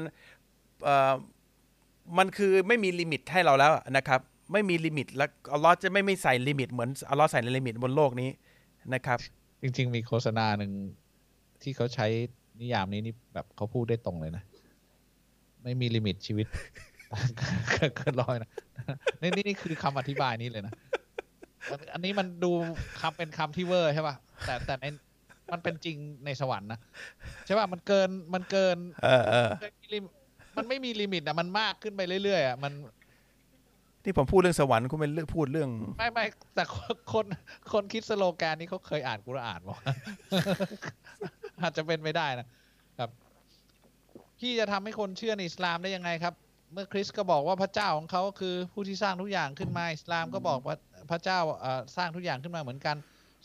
[0.84, 1.12] เอ่อ
[2.18, 4.20] มันคือไม่มี limit ให้เราแล้วนะครับ
[4.52, 8.30] ไม่มี limit แล้วอัลลอฮ์จะไม่ไม่ใส่ limit เหมือนอัลลอฮ์ใส่ใน limit บนโลกนี้
[8.94, 9.18] นะครับ
[9.62, 10.72] จริง ๆ มีโฆษณาหนึ่ง
[11.62, 12.06] ที่เขาใช้
[12.60, 14.44] นิยามนี้นี่แบบเขาพูดได้ตรงเลยนะ
[15.62, 16.46] ไม่มี limit ชีวิต
[17.96, 18.50] เกินร้อยนะ
[19.20, 20.74] นี่นี่นี่คือคำอธิบายนี้เลยนะ
[21.92, 22.50] อันนี้มันดู
[23.00, 24.16] คำเป็นคำที่เวอร์ใช่ป่ะ
[24.46, 24.84] แต่แต่ใน
[25.52, 26.80] มันเป็นจริงในสวรรค์นะ
[27.46, 29.50] ใช่ป่ะมันเกินมันเกิน เออเออ
[30.56, 32.72] มันไม่มี limit อะมันมากขึ้นไปเรื่อยๆอะมัน
[34.04, 36.24] ที่ผมพูดเรื่องสวรรค์คุณเป็นเรื่องพูดเรื่อง ไม่ไม่
[36.54, 37.26] แต่คนคน
[37.72, 39.78] คนคิดสโลแกนนี้เขาเคยอ่านกุรอานบอก
[41.62, 42.46] อาจจะเป็นไม่ได้นะ
[42.98, 43.10] ครับ
[44.38, 46.34] พี่จะทำให้คนเชื่อในอิสลามได้ยังไงครับ
[46.72, 50.76] เมื่อคริสก็บอกว่าพระเจ้าของเขาคือผู้ที่สร้างทุกอย่างขึ้นมาอิสลามก็บอกว่า
[51.10, 52.96] พระเจ้าเอ่อสร้างทุกอย่างขึ้นมาเหมือนกัน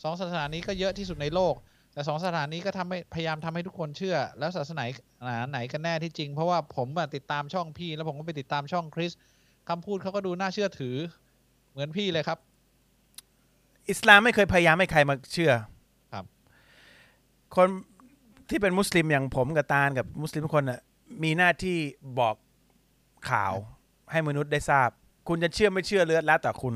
[0.02, 1.54] สองศาสนานี้ก็เยอะที่สุดในโลก
[1.92, 4.84] แต่สองศาสนานี้ก็ทำให้พยายามทำให้ทุกคนเชื่อ แล้วศาสนา
[5.50, 9.12] ไหนกันแน่ที่จริง เพราะว่าผมอะติดตามช่องพี่ แล้วผมก็ไปติดตามช่องคริส
[9.68, 10.96] คำพูดเขาก็ดูน่าเชื่อถือ
[11.70, 12.38] เหมือนพี่เลยครับ
[13.90, 15.52] อิสลามไม่เคยพยายามให้ใครมาเชื่อ
[16.12, 16.24] ครับ
[17.56, 17.68] คน
[18.50, 20.80] ที่เป็นมุสลิมอย่างผมกับตาลกับมุสลิมทุกคนน่ะ
[21.22, 21.76] มีหน้าที่
[22.18, 22.36] บอก
[23.30, 23.54] ข่าว
[24.12, 24.88] ให้มนุษย์ได้ทราบ
[25.28, 26.74] คุณจะเชื่อไม่เชื่อเลือดแล้วแต่คุณ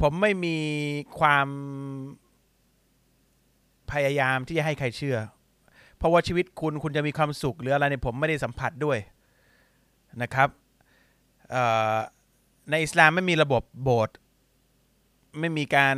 [0.00, 0.56] ผมไม่มี
[1.18, 1.48] ความ
[3.90, 5.18] พยายามที่จะให้ใครเชื่อ
[5.96, 8.98] เพราะว่าชีวิตคุณคุณจะมีความสุขหรืออะไรเนี่ยผมไม่ได้สัมผัสด้วย
[10.22, 10.48] นะครับ
[12.70, 14.16] ในอิสลามไม่มีระบบโบสถ์
[15.38, 15.96] ไม่มีการ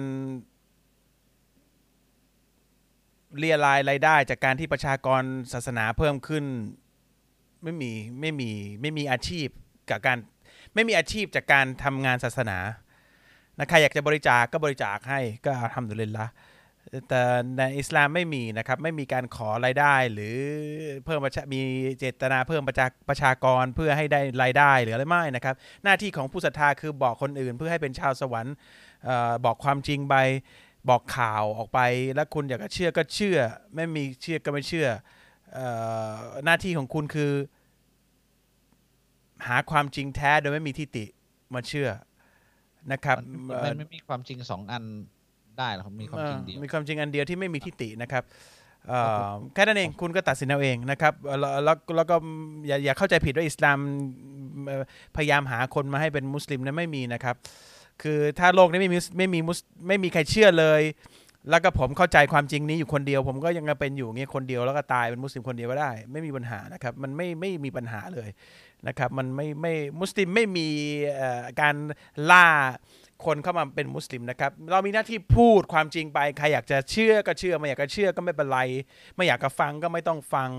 [3.39, 5.23] เรียรายรายได้จากการที่ประชากร
[5.53, 6.45] ศาสนาเพิ่มขึ้น
[7.63, 8.51] ไม่มีไม่มี
[8.81, 9.47] ไม่มีอาชีพ
[9.91, 10.19] กับการ
[10.75, 12.59] ไม่มีอาชีพจากการทำงานศาสนา
[13.59, 16.29] นะใครอยากจะบริจาคก็บริจาคให้ก็ทำดุลินละ
[17.09, 17.23] แต่
[17.59, 20.37] ในอิสลามไม่มีนะครับ ไม่มีการขอรายได้ หรือ
[21.05, 21.61] เพิ่มประชามี
[21.99, 25.55] เจตนาเพิ่มประชาประชากรเพื่อให้ได้รายได้หรืออะไรไม่นะครับ
[25.85, 28.55] หน้าที่ของผู้ศรัทธาคือบอกคนอื่น เพื่อให้เป็นชาวสวรรค์
[29.45, 30.15] บอกความจริงไป
[30.89, 31.81] บอกข่าวออกไป
[32.15, 33.39] แล้วคุณอยากจะเชื่อก็เชื่อ
[33.75, 34.89] ไม่มีเชื่อก็ไม่เชื่อ
[35.57, 35.61] อ
[36.45, 37.33] หน้าที่ของคุณคือ
[39.47, 41.05] หาความจริงแท้โดยไม่มีทิฏฐิ
[41.55, 41.89] มาเชื่อ
[42.93, 44.85] นะครับมันเอ่มัอนไม่มีความจริงสองอัน
[45.59, 48.25] ได้หรอกครับมีความจริงเดียวมีความจริงอันเดียวที่ไม่มีทิฏฐินะครับ
[48.89, 52.17] เอ่อครับผมแค่นั้นเองคุณก็ตัดสินเอาเองนะครับแล้วแล้วแล้วก็
[52.69, 53.79] อย่าอย่าเข้าใจผิดว่าอิสลาม
[54.67, 54.83] เอ่อ
[55.17, 57.37] พยายามหาคนมาให้เป็นมุสลิมนะไม่มีนะครับ
[58.03, 59.59] คือถ้าโลกนี้ไม่มีไม่มีมุส
[59.89, 60.83] ไม่มีใครเชื่อเลย
[61.51, 68.29] แล้วก็ผมเข้าใจความจริงนี้อยู่คนเดียว ผมก็ยังเป็นอยู่อย่างเงี้ยคนเดียวแล้วก็ตายเป็นมุสลิมคนเดียวก็ได้ ไม่มีปัญหานะครับ มันไม่ไม่มีปัญหาเลย
[68.89, 70.69] นะครับมันไม่ไม่มุสลิมไม่มี
[71.61, 71.75] การ
[72.31, 72.47] ล่า
[73.29, 78.61] คนเข้ามาเป็นมุสลิมนะครับ เรามีหน้าที่พูดความจริงไป ใครอยากจะเชื่อก็เชื่อ ไม่อยากจะเชื่อก็ไม่เป็นไร
[79.17, 80.51] ไม่อยากจะฟังก็ไม่ต้องฟัง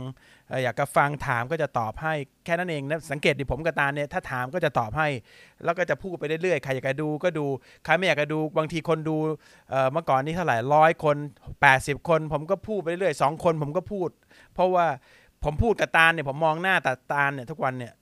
[0.64, 2.14] อยากจะฟังถามก็จะตอบให้
[2.46, 5.08] แค่นั้นเองนะ สังเกตดิผมกับตาเนี่ย ถ้าถามก็จะตอบให้
[5.64, 7.46] แล้วก็จะพูดไปเรื่อยๆ ใครอยากจะดูก็ดู
[7.86, 9.18] ใครไม่อยากจะดู บางทีคนดู
[9.92, 11.18] เมื่อก่อนนี่เท่าไหร่ร้อยคน
[11.62, 14.10] 80 คน ผมก็พูดไปเรื่อยๆสองคนผมก็พูด
[14.54, 14.86] เพราะว่า
[15.44, 17.94] ผมพูดกับตาเนี่ย ผมมองหน้าตาตาเนี่ยทุกวันเนี่ย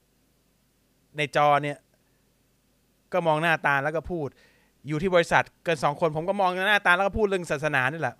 [1.17, 1.77] ในจอเนี่ย
[3.13, 4.27] ก็มองหน้าตาลแล้วก็พูด
[4.87, 8.15] อยู่ที่บริษัทเกินสองคนผมก็มองหน้าตาลแล้วก็พูดเรื่องศาสนานี่แหละ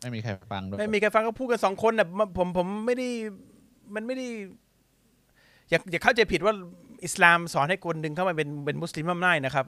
[0.00, 3.08] ไม่มีใครฟังด้วยไม่มีใครฟังก็พูดกันสองคนน่ะมันผมผมไม่ได้
[3.94, 4.26] มันไม่ได้
[5.70, 6.54] อย่าอย่าเข้าใจผิดว่า
[7.04, 9.66] อิสลามสอนให้คนดึงเข้ามาเป็นเป็นมุสลิมไม่ได้นะครับ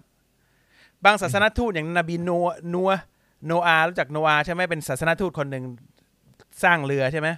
[1.05, 2.31] บางศาสนทูตอย่างนบีโน
[2.75, 2.91] นัว
[3.47, 5.65] โนอาห์รู้จักโนอาห์ใช่ไหมเป็นศาสนทูตคนหนึ่ง
[6.63, 7.29] สร้างเรือใช่ไหม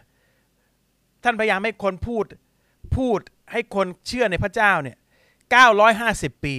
[1.24, 2.24] ท่านพยายามให้คนพูด
[2.99, 3.20] พูด
[3.53, 4.97] ให้คนเชื่อในพระเจ้าเนี่ย
[5.51, 6.55] เก้าร้อยห้าสิบปี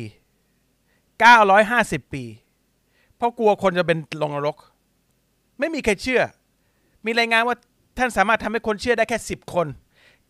[1.20, 2.24] เก้าร้อยห้าสิบปี
[3.18, 4.58] เพราะกลัวคนจะเป็นลงนรก
[5.60, 6.22] ไม่มีใครเชื่อ
[7.06, 7.56] มีรายงานว่า
[7.98, 9.68] ท่านสามารถทำให้คนเชื่อได้แค่สิบคน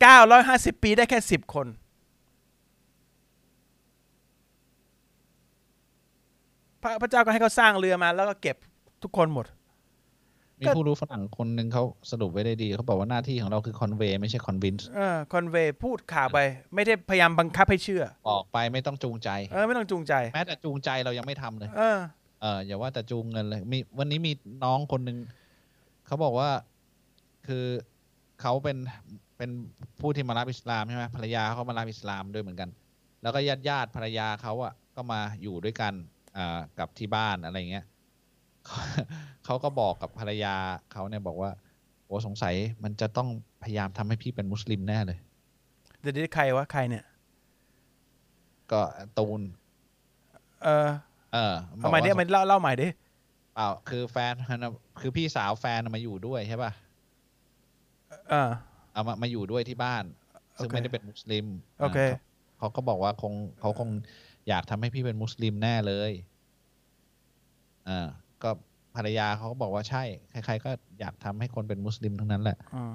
[0.02, 1.68] เก้าร้อยห้าสิบปีได้แค่สิบคน
[6.82, 8.56] พระพระเจ้าก็ให้เขาสร้างเรือมาแล้วก็เก็บ
[9.04, 9.46] ทุกคนหมด
[10.62, 16.40] มีผู้รู้ฝรั่งคนหนึ่งเขาสรุปไว้ได้ดี เขาบอกว่าหน้าที่ของเราคือ convey ไม่ใช่ convinceเออ convey พูดข่าวไป
[16.76, 22.00] ไม่ได้พยายามบังคับให้เชื่อบอกไปไม่ต้องจูงใจ เออไม่ต้องจูงใจ แม้แต่จูงใจเรายังไม่ทำเลย เออ
[22.42, 24.32] เอออย่าว่าแต่จูงเงินเลย มีวันนี้มี
[24.64, 25.18] น้องคนหนึ่ง
[26.08, 26.50] เขาบอกว่า
[27.48, 27.66] คือ
[28.42, 28.78] เขาเป็น
[29.38, 29.50] เป็น
[30.00, 32.70] ผู้ที่มารับอิสลามใช่ไหมภรรยาเขามารับอิสลามด้วยเหมือนกัน
[33.22, 35.94] แล้วก็ญาติญาติๆภรรยาเขาอะก็มาอยู่ด้วยกัน
[36.38, 37.86] อ่ากับที่บ้านอะไรเงี้ย
[39.46, 40.56] เขาก็บอกกับภรรยา
[40.92, 41.52] เขาเนี่ยบอกว่า
[42.06, 43.30] โอ้สงสัยมันจะต้อง
[43.64, 45.18] พยายามทำให้พี่เป็นมุสลิมแน่เลย
[46.02, 47.06] เดี๋ยวนี้ใครวะใครเนี่ย
[48.72, 48.82] ก็
[49.18, 49.42] ตูน
[50.64, 50.88] เออ
[51.34, 52.88] เออเอาใหม่ดิบเอากใหม่ว่าเล่าเล่าใหม่ดิ
[53.56, 56.72] เปล่าคือแฟนมันน่ะคือพี่สาวแฟนมาอยู่ด้วยใช่ป่ะ
[58.30, 58.50] เออ
[58.94, 60.04] เอามามาอยู่ด้วยที่บ้าน
[60.58, 61.46] ซึ่งโอเคไม่ได้เป็นมุสลิม
[61.80, 62.18] โอเคาเขา
[62.60, 63.90] เขาก็บอกว่าคงเขาคง
[64.48, 66.12] อยากทำให้พี่เป็นมุสลิมแน่เลย
[67.90, 68.08] อ่า
[68.44, 68.50] ก็
[68.96, 70.04] ภรรยาเขาก็บอกว่าใช่
[70.46, 72.92] ใคร ๆ ก็อยากทำให้คนเป็นมุสลิมทั้งนั้นแหละอืม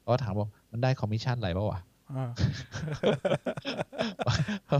[0.00, 1.80] เขาก็ถามว่ามันได้คอมมิชชั่นอะไรเปล่าวะ
[2.12, 2.30] อ่า
[4.66, 4.78] เขา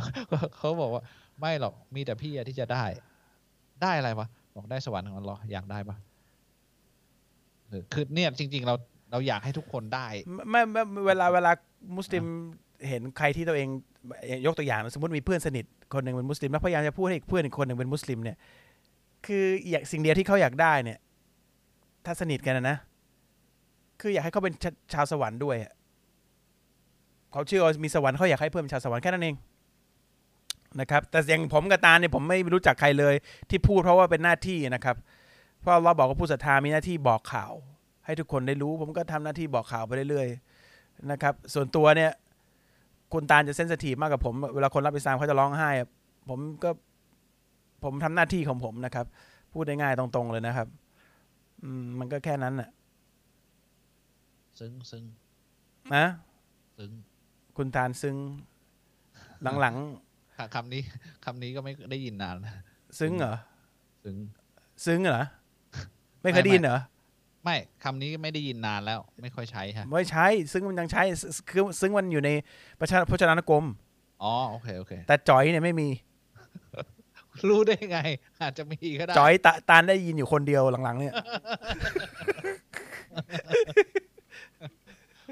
[0.56, 1.02] เขาบอกว่า
[1.40, 2.84] ไม่หรอกมีแต่พี่อะที่จะได้
[3.82, 5.96] ได้อะไรวะบอกได้สวรรค์ของอัลลอฮ์อยากได้ปะ
[7.68, 8.74] เออคือเนี่ยจริง ๆ เรา
[9.10, 10.06] เราอยากให้ทุกคนได้
[10.50, 11.52] ไม่ไม่ไม่เวลาเวลา
[11.96, 12.24] มุสลิม
[12.88, 13.68] เห็นใครที่ตัวเอง
[14.46, 15.64] ยกตัวอย่างนะสมมติมีเพื่อนสนิท
[15.94, 18.36] คนหนึ่งเป็นมุสลิมแล้วพยายามจะพูดให้อีกเพื่อนอีกคนหนึ่งเป็นมุสลิมเนี่ย
[19.26, 20.98] คืออยากสิ่งเดียวที่เขาอยากได้เนี่ย
[22.04, 22.76] ถ้าสนิทกันนะนะ
[24.00, 25.56] คืออยากให้เขาเป็นชาชาวสวรรค์ด้วย
[27.32, 29.36] เขาเชื่อว่ามีสวรรค์เขาอยากให้เพื่อนเป็นชาวสวรรค์แค่นั้นเอง
[30.80, 33.14] นะครับ แต่อย่างผมกับตาเนี่ยผมไม่รู้จักใครเลย
[33.50, 34.96] ที่พูดเพราะว่าเป็นหน้าที่นะครับ
[35.60, 37.52] เพราะเราบอกว่าผู้ศรัทธามีหน้าที่บอกข่าว
[38.04, 42.12] ให้ทุกคนได้รู้ ผมก็ทำหน้าที่บอกข่าวไปเรื่อยๆนะครับ ส่วนตัวเนี่ย
[43.12, 45.70] คุณตาจะเซนสทีฟมากกับผม เวลาคนรับอิสลามเขาจะร้องไห้
[46.28, 46.70] ผมก็
[47.86, 49.06] ผมทำหน้าที่ของผมนะครับ
[49.52, 50.68] พูดได้ง่ายตรงๆเลยนะครับ
[51.62, 52.68] อืม มันก็แค่นั้นน่ะ
[54.58, 55.04] ซึ้งซึ้ง
[55.94, 56.04] นะ
[56.78, 56.90] ซึ้ง
[57.56, 58.16] คุณตาลซึ้ง
[59.60, 59.76] หลัง
[60.36, 60.82] ค่ะคำนี้
[61.24, 63.34] คำนี้ก็ไม่ได้ยินนานแล้วๆซึ้งเหรอ
[64.04, 64.16] ซึ้ง
[64.86, 65.22] ซึ้งเหรอ
[66.22, 66.78] ไม่เคยไม่ได้ยินเหรอ
[67.44, 71.02] ไม่คำนี้ไม่ได้ยินนานแล้ว ไม่ค่อยใช้ฮะไม่ใช้ ซึ้งมันยังใช้
[71.50, 72.30] คือซึ้งมันอยู่ใน
[72.80, 73.64] ประชาพจนานุกรม
[74.22, 75.88] อ๋อโอเคโอเค แต่จอยเนี่ยไม่มี
[77.48, 77.98] รู้ได้ไง
[78.42, 81.14] อาจจะมีก็ได้จอยตาตาลได้ยินอยู่คนเดียวหลังๆ เนี่ย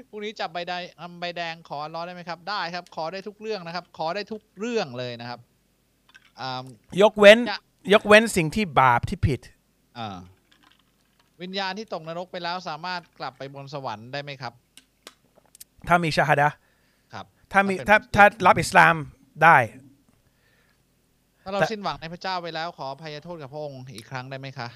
[0.09, 5.39] พรุ่งนี้จับใบแดงอำใบแดงขอร้อได้ไหมครับ ได้ครับ ขอได้ทุกเรื่องนะครับ ขอได้ทุกเรื่องเลยนะครับ
[6.41, 6.65] อ่า
[7.01, 7.59] ยกเว้นจะ
[7.93, 9.39] ยกเว้นสิ่งที่บาปที่ผิด
[9.97, 10.17] อ่า
[11.41, 14.53] วิญญาณที่ตกนรกไปแล้วสามารถกลับไปบนสวรรค์ได้ไหมครับ
[15.87, 16.55] ถ้ามีชาฮดะห์
[17.13, 18.95] ครับ ถ้ามีถ้าเป็นถ้าถ้ารับอิสลาม
[19.43, 19.57] ได้
[21.45, 24.67] ถ้าเราแต่ สิ้นหวังในพระเจ้าไปแล้วขออภัยโทษกับพระองค์อีกครั้งได้ไหมคะ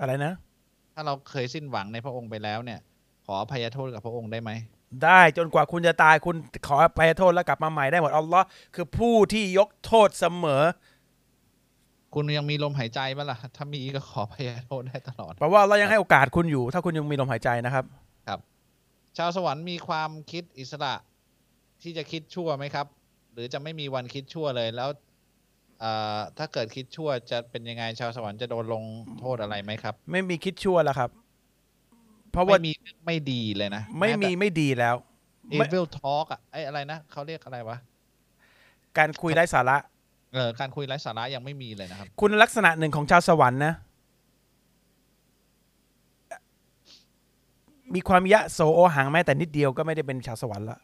[0.00, 0.32] อะไรนะ
[0.94, 2.80] ถ้าเราเคยสิ้นหวังในพระองค์ไปแล้วเนี่ย
[3.26, 4.50] ขออภัยโทษกับพระองค์ได้ไหม
[5.04, 6.36] ได้จนกว่าคุณจะตายคุณ
[6.66, 10.62] ขออภัยโทษแล้วกลับมาใหม่ได้หมดอัลลอฮ์คือผู้ที่ยกโทษเสมอ
[12.14, 17.84] คุณยังมีลมหายใจบ้างล่ะ ถ้ามีก็ขออภัยโทษได้ตลอดเพราะว่าเรายังให้โอกาสคุณอยู่ ถ้าคุณยังมีลมหายใจนะครับ
[19.16, 20.94] ชาวสวรรค์มีความคิดอิสระ
[21.82, 22.86] ที่จะคิดชั่วไหมครับ
[23.32, 25.05] หรือจะไม่มีวันคิดชั่วเลย แล้วเอ่อ
[26.38, 28.84] ถ้าเกิดคิดชั่วจะเป็นยังไงชาวสวรรค์จะโดนลง
[29.18, 31.10] โทษอะไรไหมครับ ไม่มีคิดชั่วแล้วครับ
[32.30, 32.72] เพราะว่าไม่มี
[33.06, 34.96] ไม่ดีเลยนะ ไม่มีไม่ดีแล้ว
[35.50, 37.76] เอไม่เวลทอล์กอะไอ้อะไรนะเขาเรียกอะไรวะ
[38.98, 39.76] การคุยไร้สาระ
[40.34, 43.74] เออการคุยไร้สาระยังไม่มีเลยนะครับ คุณลักษณะหนึ่งของชาวสวรรค์นะ
[47.94, 50.78] มีความยะโสโอหังแม้แต่นิดเดียวก็ไม่ได้เป็นชาวสวรรค์ละ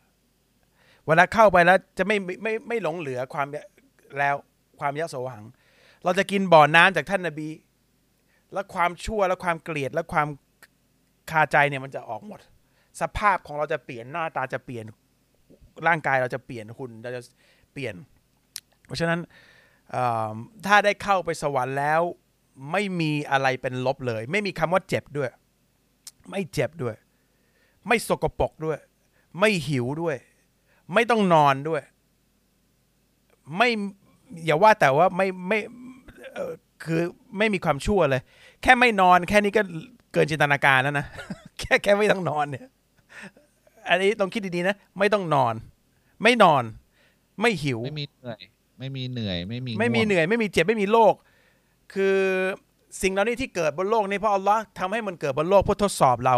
[1.07, 3.47] เวลาเข้าไปแล้วจะไม่ไม่ไม่ไม่หลงเหลือความ
[4.19, 4.37] แล้ว
[4.83, 5.47] ความยะโสโอหัง
[6.05, 7.49] เราจะกินบ่อน้ำจากท่านนบี
[8.53, 10.29] แล้วความชั่วและความเกลียดและความ
[11.31, 12.41] คาใจเนี่ยมันจะออกหมด
[13.01, 14.85] สภาพของเราจะเปลี่ยนหน้าตาจะเปลี่ยน
[15.87, 17.23] ร่างกายเราจะเปลี่ยนหุ่นเราจะ
[17.73, 17.95] เปลี่ยน
[18.87, 19.21] เพราะฉะนั้น
[20.67, 22.01] ถ้าได้เข้าไปสวรรค์แล้ว
[22.73, 25.31] ไม่มีอะไรเป็นลบเลย ไม่มีคำว่าเจ็บด้วย
[26.31, 26.95] ไม่เจ็บด้วย
[27.89, 28.79] ไม่สกปรกด้วย
[29.39, 30.17] ไม่หิวด้วย
[30.93, 31.83] ไม่ต้องนอนด้วย
[33.57, 33.71] ไม่
[34.47, 35.59] อย่าว่าแต่ว่าไม่ไม่
[36.35, 36.53] เอ่อ
[36.85, 37.01] คือ
[37.39, 38.23] ไม่มีความชั่วเลย
[38.63, 39.63] แค่ไม่นอนแค่นี้ก็
[40.13, 41.07] เกินจินตนาการแล้วนะ
[41.59, 42.67] แค่แค่ไม่ต้องนอนเนี่ย
[43.89, 45.55] อันนี้ต้องคิดดีๆนะ ไม่ต้องนอน
[46.23, 46.63] ไม่นอน
[47.41, 48.41] ไม่หิว ไม่มีเหนื่อย
[48.79, 51.15] ไม่มีเหนื่อย ไม่มี ไม่มีง่วงเหนื่อย ไม่มีเจ็บ ไม่มีโรค
[51.95, 52.19] คือ
[53.03, 56.37] สิ่งเหล่านี้ที่เกิดบนโลกนี้เพราะอัลลอฮ์ทำให้มันเกิดบนโลกเพื่อทดสอบเรา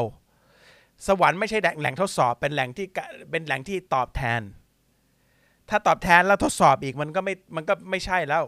[1.07, 4.41] สวรรค์ไม่ใช่แหล่งทดสอบ เป็นแหล่งที่กะเป็นแหล่งที่ตอบแทน
[5.71, 8.45] ถ้าตอบแทนแล้วทดสอบอีกมันก็ไม่มันก็ไม่ใช่แล้ว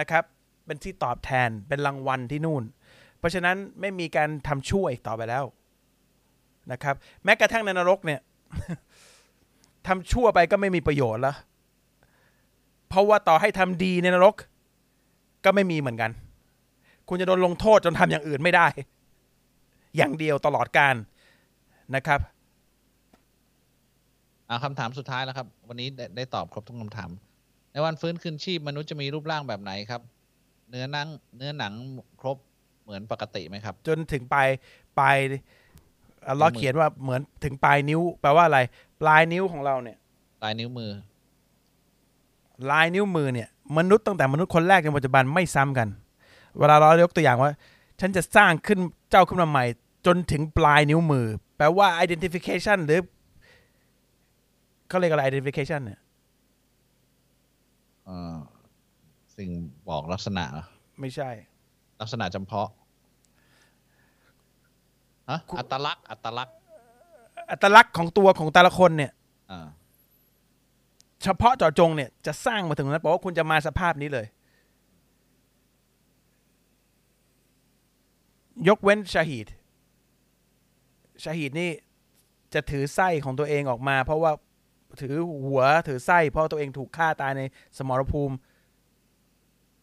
[0.00, 0.24] นะครับ
[0.66, 2.62] เป็นที่ตอบแทนเป็นรางวัลที่นู่น
[3.18, 5.44] เพราะฉะนั้นไม่มีการทำชั่วอีกต่อไปแล้ว
[6.72, 6.94] นะครับ
[7.24, 8.20] แม้กระทั่งในนรกเนี่ย
[9.86, 11.36] ทำชั่วไปก็ไม่มีประโยชน์แล้ว
[12.88, 14.34] เพราะว่าต่อให้ทำดีในนรก
[15.44, 16.10] ก็ไม่มีเหมือนกัน
[17.08, 18.66] คุณจะโดนลงโทษจนทำอย่างอื่นไม่ได้
[19.96, 20.94] อย่างเดียวตลอดการ
[21.96, 22.20] นะครับ
[24.48, 27.10] อ่าคำถามสุดท้ายแล้วครับ วันนี้ได้ได้ตอบครบทุกคำถาม
[27.72, 30.00] ในวันฟื้นคืนชีพมนุษย์จะมีรูปร่างแบบไหนครับ
[30.70, 31.72] เนื้อหนังเนื้อหนัง
[32.20, 32.36] ครบ
[32.84, 34.48] เหมือนปกติไหมครับ จนถึงปลาย
[34.98, 35.16] ปลาย
[36.28, 38.60] อัลเลอฮ์นิ้วมือเขียนว่าเหมือนถึงปลายนิ้ว แปลว่าอะไร
[39.02, 39.96] ปลายนิ้วของเราเนี่ย
[40.44, 40.90] ลายนิ้วมือ
[42.70, 43.48] ลายนิ้วมือเนี่ย
[43.78, 45.88] มนุษย์ตั้งแต่มนุษย์คนแรกจนปัจจุบันไม่ซ้ำกัน
[46.58, 47.52] เวลาเรายกตัวอย่างว่า
[48.00, 48.78] ฉันจะสร้างขึ้น
[49.10, 49.64] เจ้าขึ้นมาใหม่
[50.06, 53.00] จนถึงปลายนิ้วมือ แปลว่า identification หรือ
[54.88, 56.00] เขาเรียกอะไร identification เนี่ย
[58.04, 58.36] เอ่อ
[59.36, 59.50] สิ่ง
[59.88, 60.64] บอกลักษณะเหรอ
[61.00, 61.30] ไม่ใช่
[62.00, 62.70] ลักษณะจำเพาะ
[65.30, 66.54] ฮะคุณอัตลักษณ์อัตลักษณ์
[67.50, 69.12] อัตลักษณ์ของตัวของแต่ละคนเนี่ย
[69.50, 69.66] อ่า
[71.22, 74.26] เฉพาะเจาะจงเนี่ยจะสร้างมาถึงนั้นแปลว่าคุณจะมาสภาพนี้เลย
[78.68, 79.46] ยกเว้นชาฮีด
[81.22, 81.70] ชาฮีดนี่
[82.54, 84.32] จะถือไส้ของตัวเองออกมา เพราะว่า
[85.00, 85.14] ถือ
[85.44, 87.42] หัวถือไส้เพราะตัวเองถูกฆ่าตายใน
[87.78, 88.36] สมรภูมิ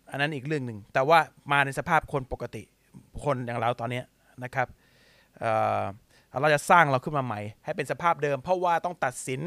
[0.09, 1.19] อันนั้นอีกเรื่องหนึ่ง แต่ว่า
[1.51, 2.63] มาในสภาพคนปกติ
[3.23, 4.01] คนอย่างเราตอนนี้
[4.43, 4.67] นะครับ
[6.41, 9.41] เราจะสร้างเราขึ้นมาใหม่ ให้เป็นสภาพเดิม เพราะว่าต้องตัดสิน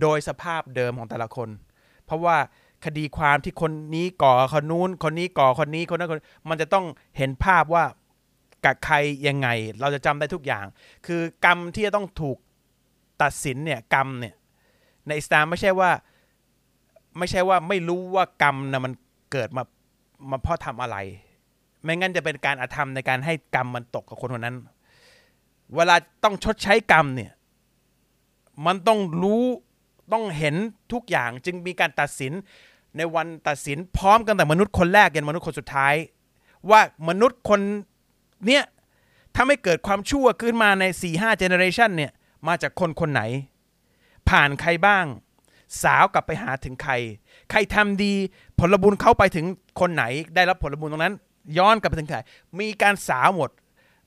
[0.00, 1.48] โดยสภาพเดิมของแต่ละคน
[2.06, 2.36] เพราะว่า
[2.84, 6.84] คดีความที่คนนี้ก่อคนนู้น คนนี้ก่อคนนี้คนนั้นคนมันจะต้อง
[7.16, 7.84] เห็นภาพว่า
[8.64, 8.96] กับใคร
[9.26, 9.48] ยังไง
[9.80, 10.64] เราจะจำได้ทุกอย่าง
[11.06, 12.38] คือกรรมที่จะต้องถูก
[13.22, 14.34] ตัดสินเนี่ยกรรมเนี่ย
[15.06, 15.90] ในอิสลามไม่ใช่ว่า
[17.18, 18.92] ไม่ใช่ว่าไม่รู้ว่ากรรมนะมัน
[19.32, 19.64] เกิดมา
[20.30, 20.96] มาเพราะทำอะไร
[21.82, 24.56] ไม่งั้นจะเป็นการอาธรรมในการให้กรรมมันตกกับคนคนนั้น
[25.74, 27.32] เวลาต้องชดใช้กรรมเนี่ย
[28.66, 29.42] มันต้องรู้
[30.12, 30.54] ต้องเห็น
[30.92, 32.32] ทุกอย่างจึงมีการตัดสิน
[32.96, 35.94] ในวันตัดสินพร้อมกันแต่มนุษย์คนแรกยันมนุษย์คนสุดท้าย
[36.70, 37.60] ว่ามนุษย์คน
[38.46, 38.64] เนี้ย
[39.34, 42.12] ถ้าไม่เกิดความชั่วขึ้นมาในสี่ห้า generation เนี่ย
[42.48, 43.22] มาจากคนคนไหน
[44.28, 45.06] ผ่านใครบ้าง
[45.82, 46.92] สาวกลับไปหาถึงใคร
[47.50, 48.12] ใครทำดี
[48.58, 49.46] ผลบุญเข้าไปถึง
[49.80, 51.14] คนไหน ได้รับผลบุญตรงนั้น
[51.58, 52.18] ย้อนกลับไปถึงใคร
[52.60, 53.50] มีการสาวหมด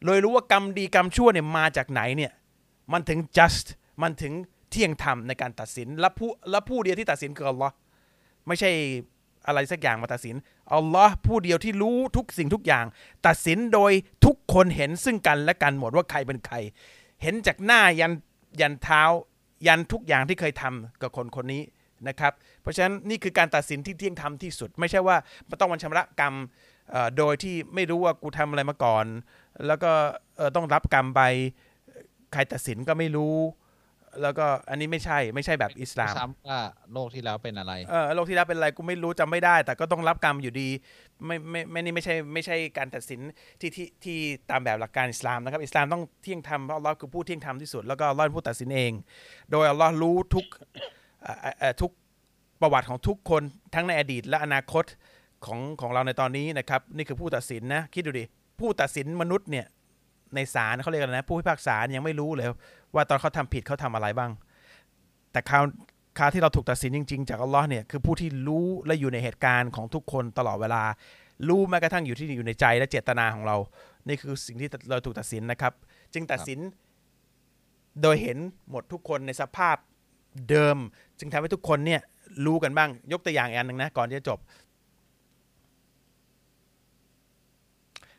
[0.06, 2.32] เลยรู้ว่ากรรมดีกรรมชั่วเนี่ยมาจากไหนเนี่ย
[2.92, 3.68] มันถึง just
[4.02, 4.34] มันถึง
[4.70, 7.74] เที่ยงธรรมในการตัดสินและผู้และผู้เดียวที่ตัดสินคืออัลลอฮ์
[8.48, 8.72] ไม่ใช่
[9.48, 10.36] อะไรสักอย่างมาตัดสิน
[10.74, 12.86] อัลลอฮ์ผู้เดียวที่รู้ทุกสิ่งทุกอย่าง
[13.28, 13.92] ตัดสินโดย
[14.26, 16.56] ทุกคนเห็นซึ่งกันและกันหมดว่าใครเป็นใคร
[17.22, 18.14] เห็นจากหน้ายัน
[18.62, 19.04] ยันเท้า
[19.68, 21.62] ยันทุกอย่างที่เคยทำกับคนคนนี้
[22.08, 25.18] นะครับ เพราะฉะนั้นนี่คือการตัดสินที่เที่ยงธรรมที่สุด ไม่ใช่ว่า
[25.50, 26.34] มันต้องมันชำระกรรม
[26.92, 29.06] เอ่อโดยที่ไม่รู้ว่ากูทำอะไรมาก่อน
[29.68, 29.92] แล้วก็
[30.38, 31.22] เอ่อต้องรับกรรมไป
[32.34, 33.36] ใครตัดสินก็ไม่รู้
[34.22, 36.62] แล้วก็อันนี้ไม่ใช่ไม่ใช่แบบอิสลามซ้ำว่า
[36.94, 40.70] โลกที่แล้วเป็นอะไรเออโลกที่แล้วเป็นอะไรกูไม่รู้จำไม่ได้ แต่ก็ต้องรับกรรมอยู่ดี
[41.26, 43.20] ไม่ไม่ไม่นี่ไม่ใช่ไม่ใช่การตัดสิน
[43.60, 44.18] ที่ที่ที่
[44.50, 48.92] ตามแบบหลักการอิสลามนะครับ อิสลามต้องเที่ยงธรรมเพราะอัลลอฮ์คือผู้เที่ยงธรรมที่สุด แล้วก็อัลลอฮ์ผู้ตัดสินเอง
[49.52, 50.46] โดยอัลลอฮ์รู้ทุก
[51.82, 51.92] ทุก
[52.62, 53.44] ประวัติของทุกคน
[53.76, 54.86] ทั้งในอดีต และอนาคต
[55.46, 58.24] ของของเราในตอนนี้นะครับ นี่คือผู้ตัดสินนะ คิดดูดิ
[58.60, 59.66] ผู้ตัดสินมนุษย์เนี่ย
[60.36, 62.48] ในศาลเขาเรียกอะไรนะ ผู้พิพากษายังไม่รู้เลย
[62.96, 64.32] ว่าตอนเขาทำผิดเขาทำอะไรบ้าง
[65.32, 65.64] แต่คราว
[66.18, 70.84] คาที่เราถูกตัดสินจริง ๆ จากอัลลอฮ์เนี่ยคือผู้ที่รู้และอยู่ในเหตุการณ์ของทุกคนตลอดเวลา
[71.48, 73.58] รู้แม้กระทั่งอยู่ที่อยู่ในใจและเจตนาของเรา
[74.08, 75.74] นี่คือสิ่งที่เราถูกตัดสินนะครับ
[76.14, 76.60] จึงตัดสิน
[78.02, 78.38] โดยเห็น
[78.70, 79.78] หมดทุกคนในสภาพ
[80.50, 80.78] เดิม
[81.20, 82.02] จึงทำให้ทุกคนเนี่ย
[82.46, 84.40] รู้กันบ้าง ยกตัวอย่างอีกอันหนึ่งนะก่อนที่จะจบ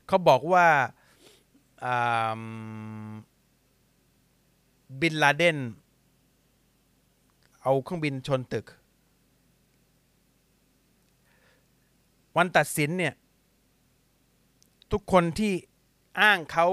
[0.07, 0.66] เขาบอกว่า
[1.85, 2.43] อ่า
[5.01, 5.59] บินลาเดน
[7.69, 8.66] เอาเครื่องบินชนตึก
[12.36, 13.15] วันตัดสินเนี่ย
[14.93, 15.53] ทุกคนที่
[16.20, 16.66] อ้างเขา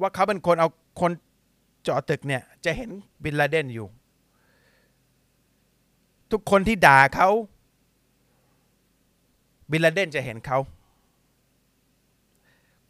[0.00, 0.68] ว่าเขาเป็นคนเอา
[1.00, 1.12] คน
[1.82, 2.90] เจาะตึกเนี่ย จะเห็น
[3.24, 3.86] บินลาเดนอยู่
[6.32, 7.30] ทุกคนที่ด่าเขา
[9.70, 10.58] บินลาเดนจะเห็นเขา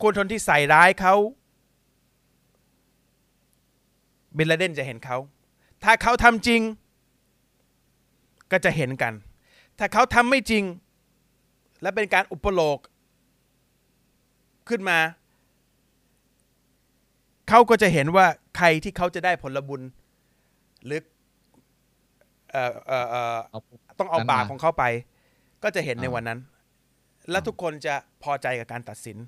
[0.03, 1.15] คนทนที่ใส่ร้ายเขา
[4.37, 5.19] บินลาเดนจะเห็นเขา
[5.87, 6.61] ถ้าเขาทำจริง
[8.53, 9.13] ก็จะเห็นกัน
[9.79, 10.65] ถ้าเขาทำไม่จริง
[11.83, 12.79] และเป็นการอุปโลก
[14.69, 14.99] ขึ้นมา
[17.49, 18.27] เขาก็จะเห็นว่า
[18.57, 19.83] ใครที่เขาจะได้ผลบุญ
[20.85, 21.01] หรือ
[22.51, 23.61] เอ่อเอ่อเอ่อเอา
[23.99, 24.85] ต้องเอานั้นบาปมาของเขาไป
[25.63, 26.41] ก็จะเห็นในอ่าวันนั้น
[27.31, 29.19] และทุกคนจะพอใจกับการตัดสิน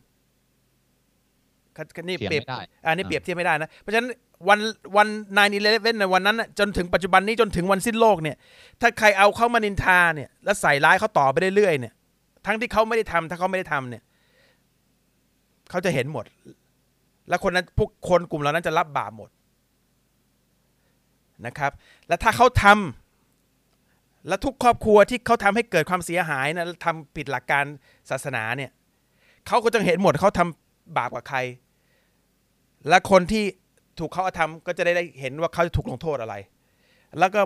[1.77, 4.09] ก็ก็นี่เถียงเปรียบไม่ได้อันนี้เปรียบเทียบไม่ได้นะ เพราะฉะนั้น
[4.49, 4.59] วัน
[4.97, 8.37] วัน9 11ในวันนั้นน่ะจนถึงปัจจุบันนี้จนถึงวันสิ้นโลกเนี่ย
[8.81, 11.95] ถ้าใครเอาเข้ามานินทาเนี่ย แล้วใส่ร้ายเขาต่อไปเรื่อยๆเนี่ย
[12.47, 14.03] ทั้งที่เขาไม่ได้ทำถ้าเขาไม่ได้ทำเนี่ย
[15.71, 16.25] เขาจะเห็นหมด
[17.29, 19.31] และคนนั้นพวกคนกลุ่มเหล่านั้นจะรับบาปหมด
[21.47, 21.73] นะครับ
[22.09, 27.65] และถ้าเขาทำและทุกครอบครัวที่เขาทำให้เกิดความเสียหายนะทำผิดหลักการ
[28.11, 28.71] ศาสนาเนี่ย
[29.47, 31.39] เขาก็จะเห็นหมดเขาทำบาปกับใคร
[32.89, 33.45] และคนที่
[34.01, 36.35] ถูกเขาทำก็จะได้เห็นว่าเขาจะถูกลงโทษอะไร
[37.19, 37.41] แล้วก็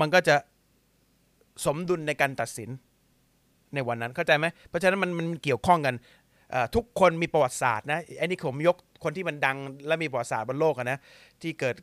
[0.00, 0.36] มันก็จะ
[1.64, 2.70] สมดุลในการตัดสิน
[3.74, 5.94] ในวันนั้นเข้าใจไหมเพราะฉะนั้นมันมันเกี่ยวข้องกัน
[6.74, 9.56] ทุกคนมีประวัติศาสตร์นะไอ้นี่ผมยก คนที่มันดัง
[9.86, 10.98] และมีประวัติศาสตร์บนโลกอะนะ
[11.42, 11.76] ที่เกิด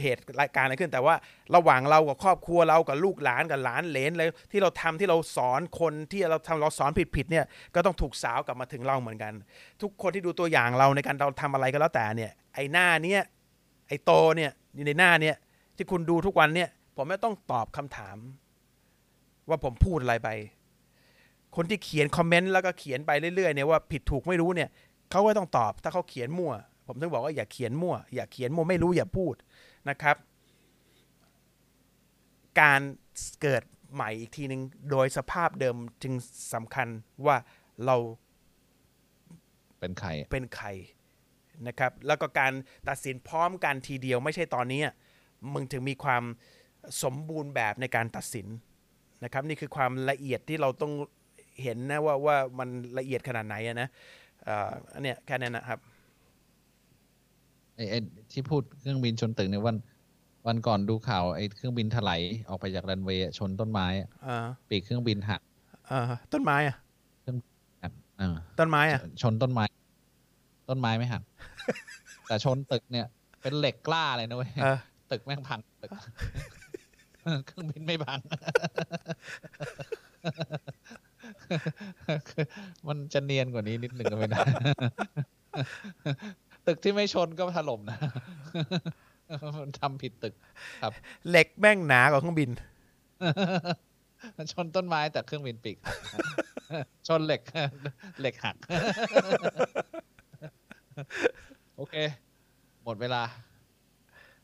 [0.00, 1.14] เหตุรายการอะไรขึ้น แต่ว่า
[1.54, 7.44] ระหว่างเรากับครอบครัวเรากับลูกหลานกับหลานเลนอะไรที่เราทำที่เราสอนคนที่เราทำเราสอนผิดๆเนี่ย
[7.74, 9.32] ก็ต้องถูกสาวกลับมาถึงเราเหมือนกัน
[9.82, 13.22] ทุกคนที่ดูตัวอย่างเราในการเราทำอะไรก็แล้วแต่เนี่ยไอ้หน้าเนี้ย
[13.88, 15.36] ไอ้โตเนี่ยอยู่ในหน้าเนี่ย
[15.76, 18.16] ที่คุณดูทุกวันเนี่ยผมไม่ต้องตอบคำถาม
[19.48, 20.28] ว่าผมพูดอะไรไป
[21.56, 24.68] คนที่เขียนคอมเมนต์แล้วก็เขียนไปเรื่อยๆเนี่ยว่าผิดถูกไม่รู้เนี่ย
[25.14, 26.52] เขาก็ต้องตอบถ้าเขาเขียนมั่ว
[26.86, 29.34] ผมถึงบอกว่าอย่าเขียนมั่ว อย่าเขียนมั่วไม่รู้อย่าพูด
[29.88, 30.16] นะครับ
[32.60, 32.80] การ
[33.42, 33.62] เกิด
[33.94, 36.14] ใหม่อีกทีหนึ่งโดยสภาพเดิมจึง
[36.54, 36.88] สำคัญ
[37.26, 37.36] ว่า
[37.84, 37.96] เรา
[39.80, 40.68] เป็นใครเป็นใคร
[41.66, 42.52] นะครับ แล้วก็การ
[42.88, 44.80] ตัดสินพร้อมกันทีเดียวไม่ใช่ตอนนี้
[45.52, 46.22] มึงถึงมีความ
[47.02, 48.46] สมบูรณ์แบบในการตัดสิน
[49.24, 50.92] นะครับ นี่คือความละเอียดที่เราต้อง
[51.62, 52.68] เห็นนะว่าว่ามัน
[52.98, 55.78] ละเอียดขนาดไหนอะนะเอ่ออันเนี้ยแค่นั้นนะครับ
[57.76, 57.98] ไอ้ไอ้
[58.32, 59.76] ที่พูดเครื่องบินชนตึกเนี่ยวัน
[60.46, 65.40] วันก่อนดูข่าวไอ้เครื่องบินถลายออกไปจากรันเวย์อะชนต้นไม้อะเอ่อปีกเครื่องบินหัก
[65.88, 66.02] เอ่อ
[66.32, 66.76] ต้นไม้อะ
[67.82, 69.64] หักเออต้นไม้อะชนต้นไม้
[70.68, 71.22] ต้นไม้ไม่หัก
[72.26, 73.06] แต่ชนตึกเนี่ย
[73.42, 74.78] เป็นเหล็กกล้าเลยนะเว้ยเออ
[75.10, 75.90] ตึกแม่งพังตึก
[77.46, 78.20] เครื่องบินไม่พัง
[82.88, 84.42] มันจะเนียนกว่านี้นิดหนึ่งก็ไม่ได้
[86.66, 87.98] ตึกที่ไม่ชนก็ถล่มนะ
[89.62, 90.34] มันทำผิดตึก
[91.28, 92.50] เหล็กแม่งหนากว่าเครื่องบิน
[94.52, 96.26] ชนต้นไม้แต่เครื่องบินปีกหัก
[97.08, 97.42] ชนเหล็ก
[98.20, 98.56] เหล็กหัก
[101.76, 101.94] โอเค
[102.84, 103.22] หมดเวลา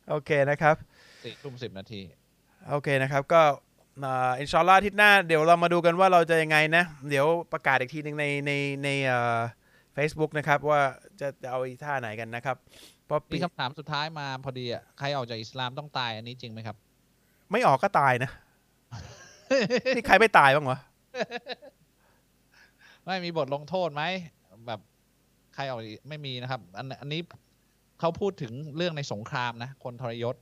[0.09, 0.77] โอเคนะครับ
[1.25, 2.01] สี่ทุ่มสิบนาที
[2.71, 8.53] โอเคนะครับ ก็เอ่ออินชาอัลลอฮ์อาทิตย์หน้าเดี๋ยวเรามาดูกันว่าเราจะยังไงนะ เดี๋ยวประกาศอีกทีหนึ่งในใน
[8.85, 9.41] ในเอ่อ
[9.97, 10.81] Facebook นะครับ ว่า
[11.21, 12.57] จะจะเอาอีท่าไหนกันนะครับ
[13.07, 16.77] เพราะปีมีคำถามสุดท้ายมาพอดีอะใครออกจากอิสลามต้องตายอันนี้จริงไหมครับ
[17.53, 18.31] ไม่ออกก็ตายนะ
[19.97, 20.79] นี่ใครไม่ตายบ้างวะ
[23.07, 24.03] ไม่มีบทลงโทษไหม
[24.67, 24.81] แบบ
[25.55, 27.21] ใครออกไม่มีนะครับ อันอันนี้
[28.01, 30.35] เขาพูดถึงเรื่องในสงครามนะ คนทรยศ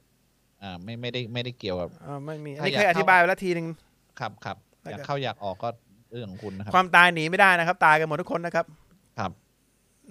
[0.63, 3.67] อ่าไม่ไม่ได้ไม่ได้เกี่ยวกับเอ่อไม่มีอันถ้านี้อยากเคยอเข้าธิบายไปแล้วทีหนึ่ง
[4.21, 5.69] ครับครับแล้วอยากก็เข้าอยากออกก็
[6.13, 8.67] เรื่องของคุณนะครับ ความตายหนีไม่ได้นะครับ ตายกันหมดทุกคนนะครับ
[9.19, 9.33] ครับ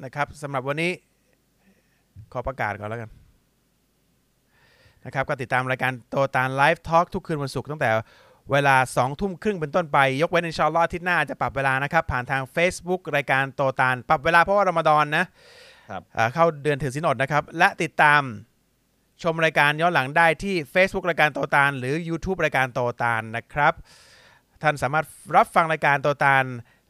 [0.04, 0.92] นะครับสำหรับวันนี้
[2.32, 3.10] ขอประกาศก่อนแล้วกัน
[5.06, 7.90] นะครับก็ติดตามรายการโตตานไลฟ์ทอล์กทุกคืนวันศุกร์ตั้งแต่
[8.52, 15.26] เวลา2ทุ่มครึ่งเป็นต้นไป ยกเว้นอินชาอัลลอฮ์อาทิตย์หน้าจะปรับเวลานะครับ ผ่านทาง Facebook รายการโตตานปรับเวลาเพราะว่ารอมฎอนนะ
[15.90, 18.22] ครับอ่าเข้าเดือนถือศีลอดนะครับ และติดตาม
[19.24, 23.74] ชมรายการย้อนหลังได้ที่ Facebook รายการโตตานหรือ YouTube รายการโตตานนะครับ
[24.62, 26.46] ท่านสามารถรับฟังรายการโตตาน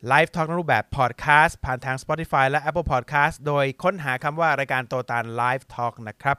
[0.07, 6.37] ไลฟ์ทอล์กในรูปแบบพอดแคสต์ผ่านทาง Spotify และ Apple Podcast โดยค้นหาคำว่ารายการโตตานไลฟ์ทอล์กนะครับ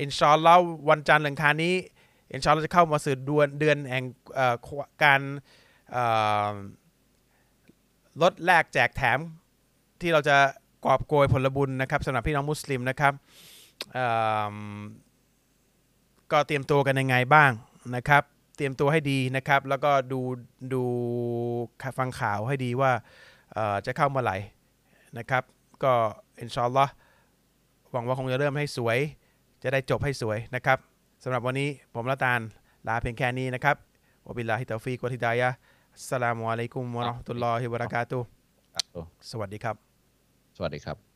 [0.00, 1.74] อินชอัลลอฮ์วันจันทร์หลังคานี้
[2.32, 4.04] อินชอัลลอฮ์จะเข้ามาสู่ดือนเดือนแห่ง
[5.04, 5.20] การ
[8.22, 9.18] ลดแลกแจกแถม
[10.00, 10.36] ที่เราจะ
[10.84, 13.12] กอบโกยผลบุญนะครับสำหรับพี่น้องมุสลิมนะครับ
[16.32, 17.50] ก็เตรียมตัวกันยังไงบ้าง
[17.96, 18.22] นะครับ
[18.56, 20.20] เตรียมตัวให้ดีนะครับ แล้วก็ดู
[20.74, 20.82] ดู
[21.98, 22.92] ฟังข่าวให้ดีว่า
[23.52, 24.36] เอ่อจะเข้าเมื่อไหร่
[25.18, 25.42] นะครับ
[25.82, 25.92] ก็
[26.40, 26.92] อินชาอัลลอฮ์
[27.92, 28.98] หวังว่าคงจะเริ่มให้สวย
[29.62, 30.78] จะได้จบให้สวยนะครับ
[31.22, 32.40] สำหรับวันนี้ผมละตาล
[32.88, 33.76] ลาเพียงแค่นี้นะครับ
[34.26, 35.56] วะบิลลาฮิตาฟีกวะฮิดายะฮ์
[35.94, 38.26] อัสสลามุอะลัยกุมวะเราะห์มะตุลลอฮิวะบะเราะกาตุฮ์
[38.74, 39.76] ครับสวัสดีครับ
[40.56, 41.07] สวัสดีครับ